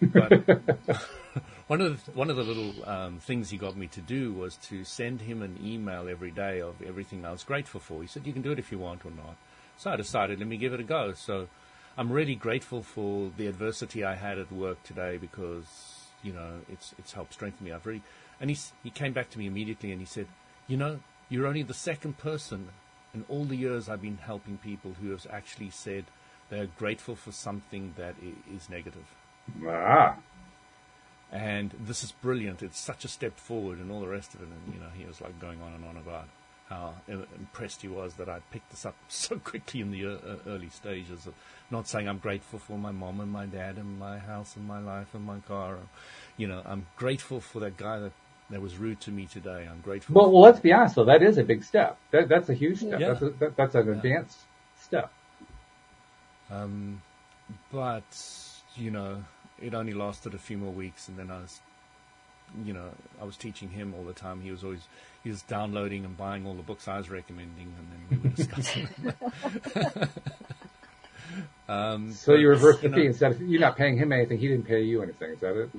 but 0.00 0.30
one 1.68 1.80
of 1.80 2.04
the, 2.04 2.10
one 2.12 2.30
of 2.30 2.36
the 2.36 2.42
little 2.42 2.88
um, 2.88 3.18
things 3.20 3.50
he 3.50 3.56
got 3.56 3.76
me 3.76 3.86
to 3.88 4.00
do 4.00 4.32
was 4.32 4.56
to 4.68 4.84
send 4.84 5.20
him 5.20 5.42
an 5.42 5.58
email 5.62 6.08
every 6.08 6.30
day 6.30 6.60
of 6.60 6.82
everything 6.82 7.24
I 7.24 7.32
was 7.32 7.44
grateful 7.44 7.80
for. 7.80 8.02
He 8.02 8.08
said, 8.08 8.26
"You 8.26 8.32
can 8.32 8.42
do 8.42 8.52
it 8.52 8.58
if 8.58 8.72
you 8.72 8.78
want 8.78 9.04
or 9.04 9.10
not." 9.10 9.36
So 9.76 9.90
I 9.90 9.96
decided, 9.96 10.40
let 10.40 10.48
me 10.48 10.56
give 10.56 10.72
it 10.72 10.80
a 10.80 10.84
go. 10.84 11.12
So 11.12 11.48
I'm 11.96 12.10
really 12.10 12.34
grateful 12.34 12.82
for 12.82 13.30
the 13.36 13.46
adversity 13.46 14.02
I 14.02 14.16
had 14.16 14.38
at 14.38 14.50
work 14.50 14.82
today 14.82 15.18
because 15.18 15.98
you 16.22 16.32
know, 16.32 16.60
it's 16.70 16.94
it's 16.98 17.12
helped 17.12 17.34
strengthen 17.34 17.64
me. 17.64 17.72
I've 17.72 17.86
really, 17.86 18.02
and 18.40 18.50
he 18.50 18.58
he 18.82 18.90
came 18.90 19.12
back 19.12 19.30
to 19.30 19.38
me 19.38 19.46
immediately 19.46 19.92
and 19.92 20.00
he 20.00 20.06
said, 20.06 20.26
you 20.66 20.76
know, 20.76 21.00
you're 21.28 21.46
only 21.46 21.62
the 21.62 21.74
second 21.74 22.18
person 22.18 22.68
in 23.14 23.24
all 23.28 23.44
the 23.44 23.56
years 23.56 23.88
I've 23.88 24.02
been 24.02 24.18
helping 24.18 24.58
people 24.58 24.94
who 25.00 25.10
has 25.10 25.26
actually 25.30 25.70
said 25.70 26.04
they're 26.50 26.68
grateful 26.78 27.16
for 27.16 27.32
something 27.32 27.94
that 27.96 28.14
is 28.52 28.70
negative. 28.70 29.04
Ah. 29.66 30.16
And 31.30 31.74
this 31.78 32.02
is 32.02 32.12
brilliant. 32.12 32.62
It's 32.62 32.78
such 32.78 33.04
a 33.04 33.08
step 33.08 33.36
forward 33.36 33.78
and 33.78 33.90
all 33.90 34.00
the 34.00 34.08
rest 34.08 34.34
of 34.34 34.40
it. 34.40 34.48
And, 34.48 34.74
you 34.74 34.80
know, 34.80 34.88
he 34.96 35.04
was 35.04 35.20
like 35.20 35.38
going 35.38 35.60
on 35.60 35.74
and 35.74 35.84
on 35.84 35.96
about 35.98 36.26
how 36.68 36.94
impressed 37.08 37.82
he 37.82 37.88
was 37.88 38.14
that 38.14 38.28
I 38.28 38.40
picked 38.50 38.70
this 38.70 38.84
up 38.84 38.94
so 39.08 39.38
quickly 39.38 39.80
in 39.80 39.90
the 39.90 40.04
early 40.46 40.68
stages 40.68 41.26
of 41.26 41.34
not 41.70 41.88
saying 41.88 42.08
I'm 42.08 42.18
grateful 42.18 42.58
for 42.58 42.78
my 42.78 42.92
mom 42.92 43.20
and 43.20 43.30
my 43.30 43.46
dad 43.46 43.76
and 43.76 43.98
my 43.98 44.18
house 44.18 44.56
and 44.56 44.66
my 44.66 44.78
life 44.78 45.14
and 45.14 45.24
my 45.24 45.40
car. 45.40 45.76
You 46.36 46.48
know, 46.48 46.62
I'm 46.64 46.86
grateful 46.96 47.40
for 47.40 47.60
that 47.60 47.76
guy 47.76 47.98
that, 47.98 48.12
that 48.50 48.60
was 48.60 48.76
rude 48.76 49.00
to 49.02 49.10
me 49.10 49.26
today. 49.26 49.68
I'm 49.70 49.80
grateful. 49.80 50.14
Well, 50.14 50.30
well 50.30 50.42
let's 50.42 50.60
be 50.60 50.72
honest 50.72 50.94
though. 50.94 51.04
That 51.04 51.22
is 51.22 51.38
a 51.38 51.44
big 51.44 51.64
step. 51.64 51.98
That, 52.10 52.28
that's 52.28 52.48
a 52.48 52.54
huge 52.54 52.78
step. 52.78 53.00
Yeah. 53.00 53.08
That's, 53.08 53.22
a, 53.22 53.30
that, 53.30 53.56
that's 53.56 53.74
an 53.74 53.86
yeah. 53.86 53.92
advanced 53.92 54.38
step. 54.80 55.12
Um, 56.50 57.02
but, 57.70 58.04
you 58.74 58.90
know, 58.90 59.22
it 59.60 59.74
only 59.74 59.92
lasted 59.92 60.34
a 60.34 60.38
few 60.38 60.56
more 60.56 60.72
weeks 60.72 61.08
and 61.08 61.18
then 61.18 61.30
I 61.30 61.40
was 61.40 61.60
you 62.64 62.72
know, 62.72 62.90
I 63.20 63.24
was 63.24 63.36
teaching 63.36 63.68
him 63.68 63.94
all 63.94 64.04
the 64.04 64.12
time. 64.12 64.40
He 64.40 64.50
was 64.50 64.64
always 64.64 64.80
he 65.22 65.30
was 65.30 65.42
downloading 65.42 66.04
and 66.04 66.16
buying 66.16 66.46
all 66.46 66.54
the 66.54 66.62
books 66.62 66.88
I 66.88 66.98
was 66.98 67.10
recommending, 67.10 67.74
and 67.78 67.88
then 67.92 68.22
we 68.22 68.28
were 68.28 68.34
discussing. 68.34 68.88
um, 71.68 72.12
so 72.12 72.34
you 72.34 72.48
reversed 72.48 72.82
the 72.82 72.90
fee 72.90 73.06
instead 73.06 73.32
of 73.32 73.42
you're 73.42 73.60
not 73.60 73.76
paying 73.76 73.96
him 73.96 74.12
anything. 74.12 74.38
He 74.38 74.48
didn't 74.48 74.66
pay 74.66 74.82
you 74.82 75.02
anything. 75.02 75.32
Is 75.32 75.40
that 75.40 75.56
it? 75.56 75.70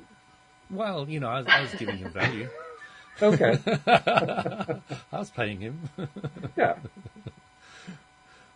Well, 0.70 1.08
you 1.08 1.20
know, 1.20 1.28
I 1.28 1.38
was, 1.40 1.46
I 1.48 1.60
was 1.62 1.74
giving 1.74 1.98
him 1.98 2.10
value. 2.10 2.48
okay. 3.22 3.58
I 3.86 5.18
was 5.18 5.30
paying 5.30 5.60
him. 5.60 5.88
yeah. 6.56 6.76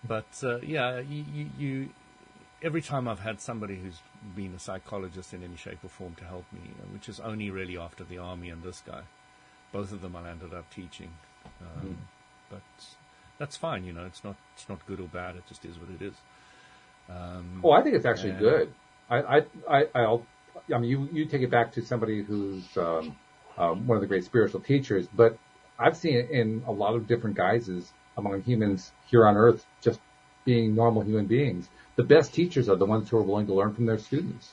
But 0.06 0.26
uh, 0.42 0.58
yeah, 0.58 1.00
you, 1.00 1.24
you, 1.32 1.50
you 1.58 1.88
every 2.62 2.82
time 2.82 3.08
I've 3.08 3.20
had 3.20 3.40
somebody 3.40 3.76
who's 3.76 4.00
been 4.36 4.54
a 4.54 4.58
psychologist 4.58 5.34
in 5.34 5.42
any 5.42 5.56
shape 5.56 5.78
or 5.82 5.88
form 5.88 6.14
to 6.16 6.24
help 6.24 6.44
me, 6.52 6.60
which 6.92 7.08
is 7.08 7.20
only 7.20 7.50
really 7.50 7.78
after 7.78 8.04
the 8.04 8.18
army 8.18 8.50
and 8.50 8.62
this 8.62 8.82
guy, 8.86 9.02
both 9.72 9.92
of 9.92 10.02
them 10.02 10.16
I 10.16 10.30
ended 10.30 10.54
up 10.54 10.68
teaching. 10.72 11.10
Um, 11.60 11.88
mm. 11.88 11.94
But 12.50 12.62
that's 13.38 13.56
fine, 13.56 13.84
you 13.84 13.92
know. 13.92 14.04
It's 14.04 14.22
not 14.22 14.36
it's 14.54 14.68
not 14.68 14.86
good 14.86 15.00
or 15.00 15.08
bad. 15.08 15.36
It 15.36 15.44
just 15.48 15.64
is 15.64 15.78
what 15.78 15.90
it 15.90 16.02
is. 16.02 16.14
Um, 17.08 17.60
oh, 17.62 17.72
I 17.72 17.82
think 17.82 17.96
it's 17.96 18.06
actually 18.06 18.32
good. 18.32 18.72
I, 19.10 19.18
I, 19.18 19.42
I, 19.68 19.86
I'll, 19.94 20.26
I 20.74 20.78
mean, 20.78 20.90
you, 20.90 21.08
you 21.12 21.24
take 21.26 21.42
it 21.42 21.50
back 21.50 21.72
to 21.72 21.82
somebody 21.82 22.22
who's 22.22 22.64
um, 22.76 23.16
uh, 23.56 23.70
one 23.70 23.96
of 23.96 24.00
the 24.00 24.06
great 24.06 24.24
spiritual 24.24 24.60
teachers, 24.60 25.06
but 25.12 25.38
I've 25.78 25.96
seen 25.96 26.16
it 26.16 26.30
in 26.30 26.62
a 26.66 26.72
lot 26.72 26.94
of 26.94 27.06
different 27.06 27.36
guises 27.36 27.92
among 28.16 28.42
humans 28.42 28.92
here 29.06 29.26
on 29.26 29.36
Earth, 29.36 29.66
just 29.80 30.00
being 30.44 30.74
normal 30.74 31.02
human 31.02 31.26
beings 31.26 31.68
the 31.96 32.02
best 32.02 32.34
teachers 32.34 32.68
are 32.68 32.76
the 32.76 32.86
ones 32.86 33.08
who 33.08 33.16
are 33.16 33.22
willing 33.22 33.46
to 33.46 33.54
learn 33.54 33.72
from 33.74 33.86
their 33.86 33.98
students. 33.98 34.52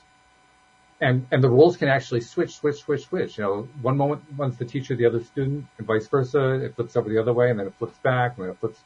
And, 1.00 1.26
and 1.32 1.42
the 1.42 1.48
roles 1.48 1.76
can 1.76 1.88
actually 1.88 2.20
switch, 2.20 2.54
switch, 2.54 2.76
switch, 2.76 3.06
switch. 3.06 3.38
You 3.38 3.44
know, 3.44 3.68
one 3.80 3.96
moment 3.96 4.22
one's 4.36 4.56
the 4.56 4.64
teacher, 4.64 4.94
the 4.94 5.06
other 5.06 5.22
student, 5.22 5.66
and 5.78 5.86
vice 5.86 6.06
versa. 6.06 6.64
It 6.64 6.76
flips 6.76 6.96
over 6.96 7.08
the 7.08 7.18
other 7.18 7.32
way, 7.32 7.50
and 7.50 7.58
then 7.58 7.66
it 7.66 7.74
flips 7.78 7.98
back, 7.98 8.36
and 8.36 8.44
then 8.44 8.52
it 8.52 8.60
flips. 8.60 8.78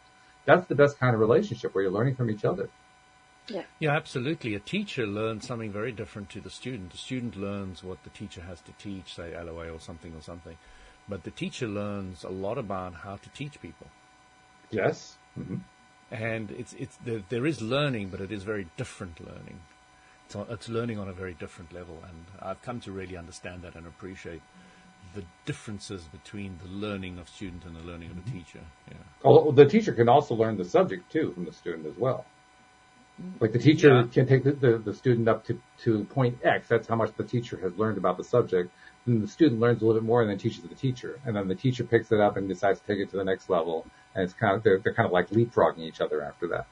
That's 0.47 0.67
the 0.67 0.75
best 0.75 0.99
kind 0.99 1.13
of 1.13 1.21
relationship 1.21 1.75
where 1.75 1.85
you're 1.85 1.93
learning 1.93 2.17
from 2.17 2.31
each 2.31 2.45
other. 2.45 2.71
Yeah. 3.49 3.63
Yeah, 3.79 3.91
absolutely. 3.97 4.55
A 4.55 4.61
teacher 4.61 5.07
learns 5.07 5.47
something 5.47 5.71
very 5.71 5.93
different 5.93 6.31
to 6.31 6.41
the 6.41 6.51
student. 6.51 6.91
The 6.93 6.99
student 6.99 7.37
learns 7.37 7.85
what 7.85 8.03
the 8.03 8.11
teacher 8.11 8.43
has 8.43 8.61
to 8.63 8.73
teach, 8.73 9.15
say 9.15 9.35
LOA 9.37 9.71
or 9.71 9.81
something 9.81 10.13
or 10.15 10.23
something. 10.23 10.57
But 11.09 11.23
the 11.23 11.31
teacher 11.31 11.69
learns 11.69 12.25
a 12.25 12.29
lot 12.29 12.59
about 12.59 12.95
how 12.95 13.17
to 13.17 13.29
teach 13.31 13.61
people. 13.61 13.87
Yes. 14.71 15.17
Mm-hmm 15.39 15.57
and 16.11 16.51
it's 16.53 16.73
it's 16.75 16.97
there, 17.05 17.23
there 17.29 17.47
is 17.47 17.61
learning, 17.61 18.09
but 18.09 18.21
it 18.21 18.31
is 18.31 18.43
very 18.43 18.67
different 18.77 19.21
learning. 19.21 19.61
It's, 20.27 20.37
it's 20.51 20.69
learning 20.69 20.99
on 20.99 21.09
a 21.09 21.13
very 21.13 21.35
different 21.35 21.73
level, 21.73 22.03
and 22.07 22.25
I've 22.41 22.61
come 22.63 22.81
to 22.81 22.93
really 22.93 23.17
understand 23.17 23.63
that 23.63 23.75
and 23.75 23.87
appreciate 23.87 24.43
the 25.15 25.25
differences 25.45 26.03
between 26.05 26.59
the 26.63 26.69
learning 26.69 27.19
of 27.19 27.29
student 27.29 27.65
and 27.65 27.77
the 27.77 27.85
learning 27.85 28.11
of 28.11 28.25
the 28.25 28.31
teacher. 28.31 28.61
Yeah. 28.89 28.97
Although 29.25 29.53
the 29.53 29.69
teacher 29.69 29.93
can 29.93 30.09
also 30.09 30.35
learn 30.35 30.57
the 30.57 30.65
subject 30.65 31.11
too 31.11 31.33
from 31.33 31.45
the 31.45 31.53
student 31.53 31.87
as 31.87 31.97
well. 31.97 32.25
Like 33.41 33.53
the 33.53 33.59
teacher 33.59 33.89
yeah. 33.89 34.07
can 34.13 34.27
take 34.27 34.45
the, 34.45 34.53
the, 34.53 34.79
the, 34.79 34.95
student 34.95 35.27
up 35.27 35.47
to, 35.47 35.59
to 35.85 36.05
point 36.05 36.39
X. 36.45 36.69
That's 36.69 36.87
how 36.87 36.97
much 36.97 37.13
the 37.17 37.25
teacher 37.25 37.57
has 37.63 37.75
learned 37.77 37.97
about 37.97 38.19
the 38.19 38.25
subject. 38.25 38.71
Then 39.07 39.23
the 39.23 39.29
student 39.29 39.59
learns 39.59 39.81
a 39.81 39.87
little 39.87 40.01
bit 40.01 40.07
more 40.07 40.21
and 40.21 40.31
then 40.31 40.37
teaches 40.37 40.63
the 40.63 40.75
teacher. 40.75 41.19
And 41.25 41.35
then 41.35 41.49
the 41.49 41.55
teacher 41.55 41.85
picks 41.85 42.13
it 42.13 42.21
up 42.21 42.37
and 42.37 42.47
decides 42.47 42.81
to 42.81 42.87
take 42.87 42.99
it 42.99 43.11
to 43.11 43.17
the 43.17 43.25
next 43.25 43.49
level 43.49 43.87
and 44.17 44.25
it's 44.25 44.33
kind 44.33 44.57
of 44.57 44.63
they're, 44.63 44.79
they're 44.79 44.95
kind 44.95 45.07
of 45.07 45.13
like 45.13 45.29
leapfrogging 45.31 45.81
each 45.81 46.01
other 46.01 46.23
after 46.23 46.49
that. 46.49 46.67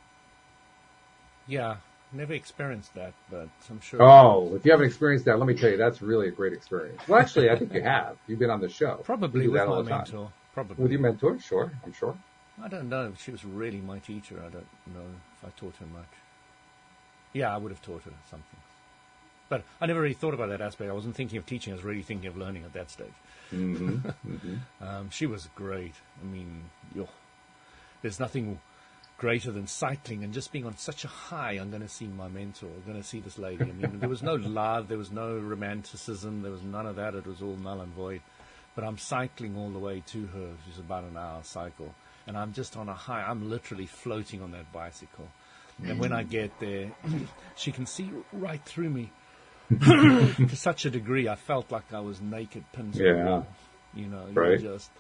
Yeah, 1.47 1.77
never 2.11 2.33
experienced 2.33 2.95
that, 2.95 3.13
but 3.31 3.49
I'm 3.71 3.81
sure. 3.81 4.03
Oh, 4.03 4.55
if 4.55 4.65
you 4.65 4.71
haven't 4.71 4.87
experienced 4.87 5.27
that, 5.27 5.39
let 5.39 5.47
me 5.47 5.55
tell 5.55 5.71
you, 5.71 5.77
that's 5.77 6.01
really 6.01 6.29
a 6.29 6.31
great 6.31 6.55
experience. 6.55 7.01
Well, 7.07 7.21
actually, 7.21 7.51
I 7.51 7.57
think 7.57 7.75
you 7.75 7.83
have. 7.83 8.17
You've 8.27 8.39
been 8.39 8.51
on 8.51 8.63
the 8.63 8.71
show. 8.71 9.03
Probably 9.05 9.47
with 9.47 9.69
my 9.69 9.83
mentor. 9.83 10.33
Probably 10.55 10.83
with 10.83 10.91
your 10.91 11.01
mentor. 11.01 11.39
Sure, 11.39 11.71
I'm 11.85 11.93
sure. 11.93 12.17
I 12.63 12.69
don't 12.69 12.89
know. 12.89 13.13
She 13.19 13.31
was 13.31 13.45
really 13.45 13.81
my 13.81 13.99
teacher. 13.99 14.39
I 14.39 14.49
don't 14.49 14.67
know 14.95 15.05
if 15.43 15.49
I 15.49 15.61
taught 15.61 15.75
her 15.77 15.87
much. 15.87 16.09
Yeah, 17.35 17.55
I 17.55 17.59
would 17.59 17.71
have 17.71 17.83
taught 17.83 18.03
her 18.05 18.13
something. 18.31 18.59
But 19.51 19.63
I 19.81 19.87
never 19.87 20.01
really 20.01 20.15
thought 20.15 20.33
about 20.33 20.49
that 20.49 20.63
aspect. 20.63 20.89
I 20.89 20.95
wasn't 20.95 21.15
thinking 21.15 21.37
of 21.37 21.45
teaching. 21.45 21.73
I 21.73 21.77
was 21.77 21.85
really 21.85 22.03
thinking 22.03 22.29
of 22.29 22.37
learning 22.37 22.65
at 22.65 22.73
that 22.73 22.91
stage. 22.91 23.13
Mm-hmm. 23.53 24.09
mm-hmm. 24.29 24.85
um, 24.85 25.11
she 25.11 25.27
was 25.27 25.49
great. 25.55 25.95
I 26.23 26.27
mean, 26.27 26.65
yo, 26.95 27.09
there's 28.01 28.19
nothing 28.19 28.61
greater 29.19 29.51
than 29.51 29.67
cycling 29.67 30.25
and 30.25 30.33
just 30.33 30.51
being 30.51 30.67
on 30.67 30.77
such 30.77 31.05
a 31.05 31.09
high. 31.09 31.53
I'm 31.53 31.71
going 31.71 31.83
to 31.83 31.89
see 31.89 32.07
my 32.07 32.29
mentor. 32.29 32.67
I'm 32.67 32.91
going 32.91 33.01
to 33.01 33.07
see 33.07 33.21
this 33.21 33.39
lady. 33.39 33.65
I 33.65 33.67
mean, 33.67 34.01
there 34.01 34.09
was 34.09 34.23
no 34.23 34.35
love, 34.35 34.89
there 34.89 34.99
was 34.99 35.13
no 35.13 35.39
romanticism, 35.39 36.43
there 36.43 36.53
was 36.53 36.63
none 36.63 36.87
of 36.87 36.97
that. 36.97 37.15
It 37.15 37.27
was 37.27 37.43
all 37.43 37.57
null 37.57 37.81
and 37.81 37.93
void. 37.93 38.23
But 38.75 38.85
I'm 38.85 38.99
cycling 38.99 39.57
all 39.57 39.71
the 39.71 39.79
way 39.79 40.03
to 40.09 40.27
her. 40.27 40.51
She's 40.67 40.79
about 40.79 41.05
an 41.05 41.17
hour 41.17 41.41
cycle, 41.45 41.95
and 42.27 42.37
I'm 42.37 42.53
just 42.53 42.77
on 42.77 42.89
a 42.89 42.95
high. 42.95 43.23
I'm 43.23 43.49
literally 43.49 43.87
floating 43.87 44.43
on 44.43 44.51
that 44.51 44.73
bicycle. 44.73 45.29
And 45.83 45.99
when 45.99 46.13
I 46.13 46.23
get 46.23 46.59
there, 46.61 46.93
she 47.57 47.73
can 47.73 47.87
see 47.87 48.11
right 48.33 48.65
through 48.65 48.91
me. 48.91 49.11
to 49.81 50.57
such 50.57 50.85
a 50.85 50.91
degree, 50.91 51.27
I 51.27 51.37
felt 51.37 51.71
like 51.71 51.93
I 51.93 52.01
was 52.01 52.21
naked, 52.21 52.65
pins 52.73 52.99
yeah. 52.99 53.43
You 53.95 54.07
know, 54.07 54.27
right. 54.35 54.61
just 54.61 54.91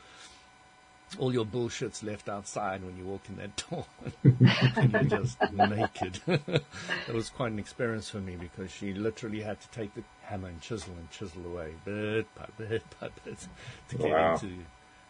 all 1.18 1.32
your 1.32 1.44
bullshit's 1.44 2.02
left 2.02 2.28
outside 2.28 2.82
when 2.82 2.96
you 2.96 3.04
walk 3.04 3.22
in 3.28 3.36
that 3.36 3.56
door 3.70 3.84
you're 4.22 5.04
just 5.04 5.38
naked. 5.52 6.20
it 6.26 7.14
was 7.14 7.30
quite 7.30 7.52
an 7.52 7.58
experience 7.58 8.08
for 8.10 8.18
me 8.18 8.36
because 8.36 8.70
she 8.70 8.92
literally 8.92 9.40
had 9.40 9.60
to 9.60 9.68
take 9.68 9.94
the 9.94 10.02
hammer 10.22 10.48
and 10.48 10.60
chisel 10.60 10.94
and 10.98 11.10
chisel 11.10 11.44
away 11.46 11.72
bit 11.84 12.26
by 12.34 12.46
bit 12.58 12.82
by 13.00 13.08
bit 13.24 13.46
to 13.88 13.96
get 13.96 14.10
wow. 14.10 14.34
into 14.34 14.48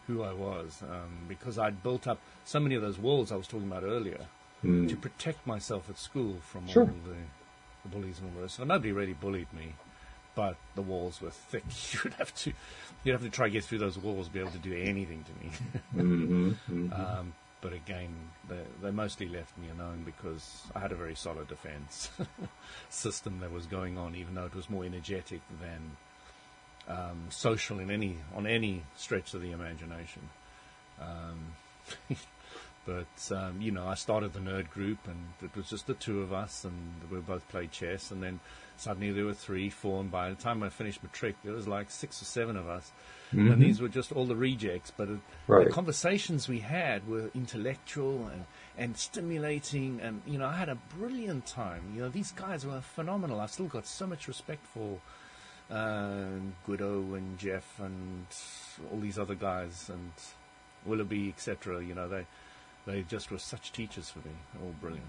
who 0.07 0.21
I 0.21 0.33
was 0.33 0.83
um, 0.83 1.25
because 1.27 1.57
I'd 1.57 1.81
built 1.81 2.07
up 2.07 2.19
so 2.43 2.59
many 2.59 2.75
of 2.75 2.81
those 2.81 2.99
walls 2.99 3.31
I 3.31 3.35
was 3.35 3.47
talking 3.47 3.67
about 3.67 3.83
earlier 3.83 4.25
mm. 4.63 4.89
to 4.89 4.95
protect 4.95 5.45
myself 5.47 5.89
at 5.89 5.97
school 5.97 6.37
from 6.41 6.67
sure. 6.67 6.83
all 6.83 6.89
the, 7.05 7.17
the 7.83 7.89
bullies 7.89 8.19
and 8.19 8.31
all 8.35 8.41
this. 8.41 8.53
So 8.53 8.63
nobody 8.63 8.91
really 8.91 9.13
bullied 9.13 9.51
me 9.53 9.73
but 10.35 10.57
the 10.75 10.81
walls 10.81 11.21
were 11.21 11.31
thick. 11.31 11.63
You 11.93 11.99
would 12.03 12.13
have 12.15 12.35
to, 12.35 12.53
you'd 13.03 13.13
have 13.13 13.23
to 13.23 13.29
try 13.29 13.47
to 13.47 13.51
get 13.51 13.63
through 13.63 13.79
those 13.79 13.97
walls 13.97 14.27
to 14.27 14.33
be 14.33 14.39
able 14.39 14.51
to 14.51 14.57
do 14.57 14.73
anything 14.73 15.23
to 15.23 15.31
me. 15.43 15.51
mm-hmm, 15.95 16.49
mm-hmm. 16.49 16.93
Um, 16.93 17.33
but 17.61 17.73
again, 17.73 18.13
they, 18.47 18.59
they, 18.83 18.91
mostly 18.91 19.27
left 19.27 19.57
me 19.57 19.69
alone 19.69 20.03
because 20.05 20.61
I 20.75 20.79
had 20.79 20.91
a 20.91 20.95
very 20.95 21.15
solid 21.15 21.47
defense 21.47 22.11
system 22.89 23.39
that 23.39 23.51
was 23.51 23.65
going 23.65 23.97
on, 23.97 24.13
even 24.15 24.35
though 24.35 24.45
it 24.45 24.53
was 24.53 24.69
more 24.69 24.83
energetic 24.83 25.41
than 25.61 26.95
um, 26.95 27.25
social 27.29 27.79
in 27.79 27.89
any 27.89 28.17
on 28.35 28.45
any 28.45 28.83
stretch 28.97 29.33
of 29.33 29.41
the 29.41 29.51
imagination. 29.51 30.29
Um, 31.01 32.17
but 32.85 33.35
um, 33.35 33.61
you 33.61 33.71
know, 33.71 33.87
I 33.87 33.95
started 33.95 34.33
the 34.33 34.39
nerd 34.39 34.69
group, 34.69 34.99
and 35.07 35.33
it 35.41 35.55
was 35.55 35.69
just 35.69 35.87
the 35.87 35.93
two 35.93 36.21
of 36.21 36.33
us, 36.33 36.63
and 36.63 36.75
we 37.09 37.19
both 37.19 37.47
played 37.49 37.71
chess, 37.71 38.11
and 38.11 38.21
then 38.21 38.39
Suddenly 38.77 39.11
there 39.11 39.25
were 39.25 39.33
three, 39.33 39.69
four, 39.69 40.01
and 40.01 40.11
by 40.11 40.29
the 40.29 40.35
time 40.35 40.61
I 40.61 40.69
finished 40.69 41.01
matric, 41.01 41.35
there 41.43 41.53
was 41.53 41.67
like 41.67 41.89
six 41.89 42.21
or 42.21 42.25
seven 42.25 42.57
of 42.57 42.67
us. 42.67 42.91
Mm-hmm. 43.33 43.51
And 43.51 43.61
these 43.61 43.81
were 43.81 43.87
just 43.87 44.11
all 44.11 44.25
the 44.25 44.35
rejects. 44.35 44.91
But 44.95 45.09
it, 45.09 45.19
right. 45.47 45.65
the 45.65 45.71
conversations 45.71 46.47
we 46.47 46.59
had 46.59 47.07
were 47.07 47.31
intellectual 47.33 48.27
and, 48.27 48.45
and 48.77 48.97
stimulating. 48.97 50.01
And, 50.01 50.21
you 50.25 50.37
know, 50.37 50.47
I 50.47 50.57
had 50.57 50.69
a 50.69 50.75
brilliant 50.97 51.45
time. 51.45 51.83
You 51.95 52.01
know, 52.01 52.09
these 52.09 52.31
guys 52.31 52.65
were 52.65 52.81
phenomenal. 52.81 53.39
I've 53.39 53.51
still 53.51 53.67
got 53.67 53.87
so 53.87 54.05
much 54.05 54.27
respect 54.27 54.65
for 54.67 54.99
uh, 55.71 56.25
Guido 56.65 57.15
and 57.15 57.37
Jeff 57.39 57.79
and 57.79 58.25
all 58.91 58.99
these 58.99 59.17
other 59.17 59.35
guys 59.35 59.89
and 59.89 60.11
Willoughby, 60.85 61.29
etc. 61.29 61.83
You 61.83 61.95
know, 61.95 62.09
they, 62.09 62.25
they 62.85 63.01
just 63.03 63.31
were 63.31 63.39
such 63.39 63.71
teachers 63.71 64.09
for 64.09 64.19
me. 64.19 64.35
All 64.61 64.73
brilliant. 64.81 65.07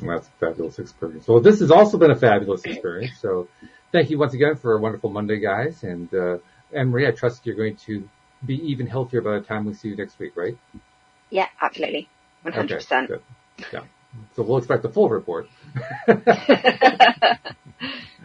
And 0.00 0.08
That's 0.08 0.26
a 0.26 0.46
fabulous 0.46 0.78
experience. 0.78 1.28
Well, 1.28 1.40
this 1.40 1.60
has 1.60 1.70
also 1.70 1.98
been 1.98 2.10
a 2.10 2.16
fabulous 2.16 2.64
experience. 2.64 3.12
So 3.20 3.48
thank 3.92 4.10
you 4.10 4.18
once 4.18 4.34
again 4.34 4.56
for 4.56 4.74
a 4.74 4.80
wonderful 4.80 5.10
Monday, 5.10 5.38
guys. 5.38 5.84
And, 5.84 6.12
uh, 6.12 6.38
Anne 6.72 6.88
Marie, 6.88 7.06
I 7.06 7.12
trust 7.12 7.46
you're 7.46 7.54
going 7.54 7.76
to 7.86 8.08
be 8.44 8.56
even 8.70 8.88
healthier 8.88 9.20
by 9.20 9.38
the 9.38 9.40
time 9.40 9.64
we 9.64 9.74
see 9.74 9.88
you 9.88 9.96
next 9.96 10.18
week, 10.18 10.36
right? 10.36 10.58
Yeah, 11.30 11.46
absolutely. 11.60 12.08
100%. 12.44 13.10
Okay, 13.10 13.22
yeah. 13.72 13.84
So 14.34 14.42
we'll 14.42 14.58
expect 14.58 14.82
the 14.82 14.88
full 14.88 15.08
report. 15.08 15.48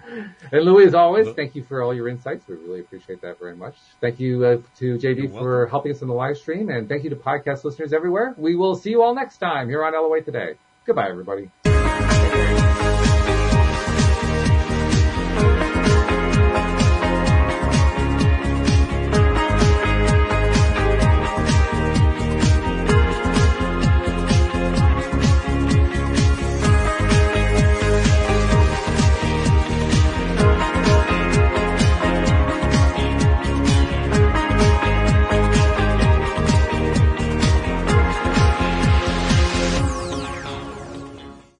And 0.51 0.66
Louis, 0.66 0.86
as 0.86 0.93
always, 0.93 1.28
thank 1.36 1.55
you 1.55 1.64
for 1.64 1.82
all 1.84 1.93
your 1.93 2.07
insights. 2.07 2.47
We 2.47 2.55
really 2.55 2.80
appreciate 2.80 3.22
that 3.22 3.39
very 3.39 3.55
much. 3.55 3.76
Thank 4.01 4.20
you 4.20 4.43
uh, 4.43 4.57
to 4.80 4.97
JB 4.97 5.32
for 5.38 5.68
helping 5.68 5.91
us 5.91 6.01
in 6.01 6.07
the 6.07 6.14
live 6.14 6.38
stream, 6.38 6.70
and 6.70 6.89
thank 6.89 7.03
you 7.03 7.10
to 7.12 7.16
podcast 7.16 7.64
listeners 7.64 7.93
everywhere. 7.93 8.34
We 8.38 8.55
will 8.55 8.76
see 8.76 8.89
you 8.89 9.03
all 9.03 9.14
next 9.14 9.38
time 9.38 9.70
here 9.70 9.84
on 9.84 9.93
LOA 9.93 10.22
Today. 10.22 10.55
Goodbye, 10.86 11.10
everybody. 11.10 11.68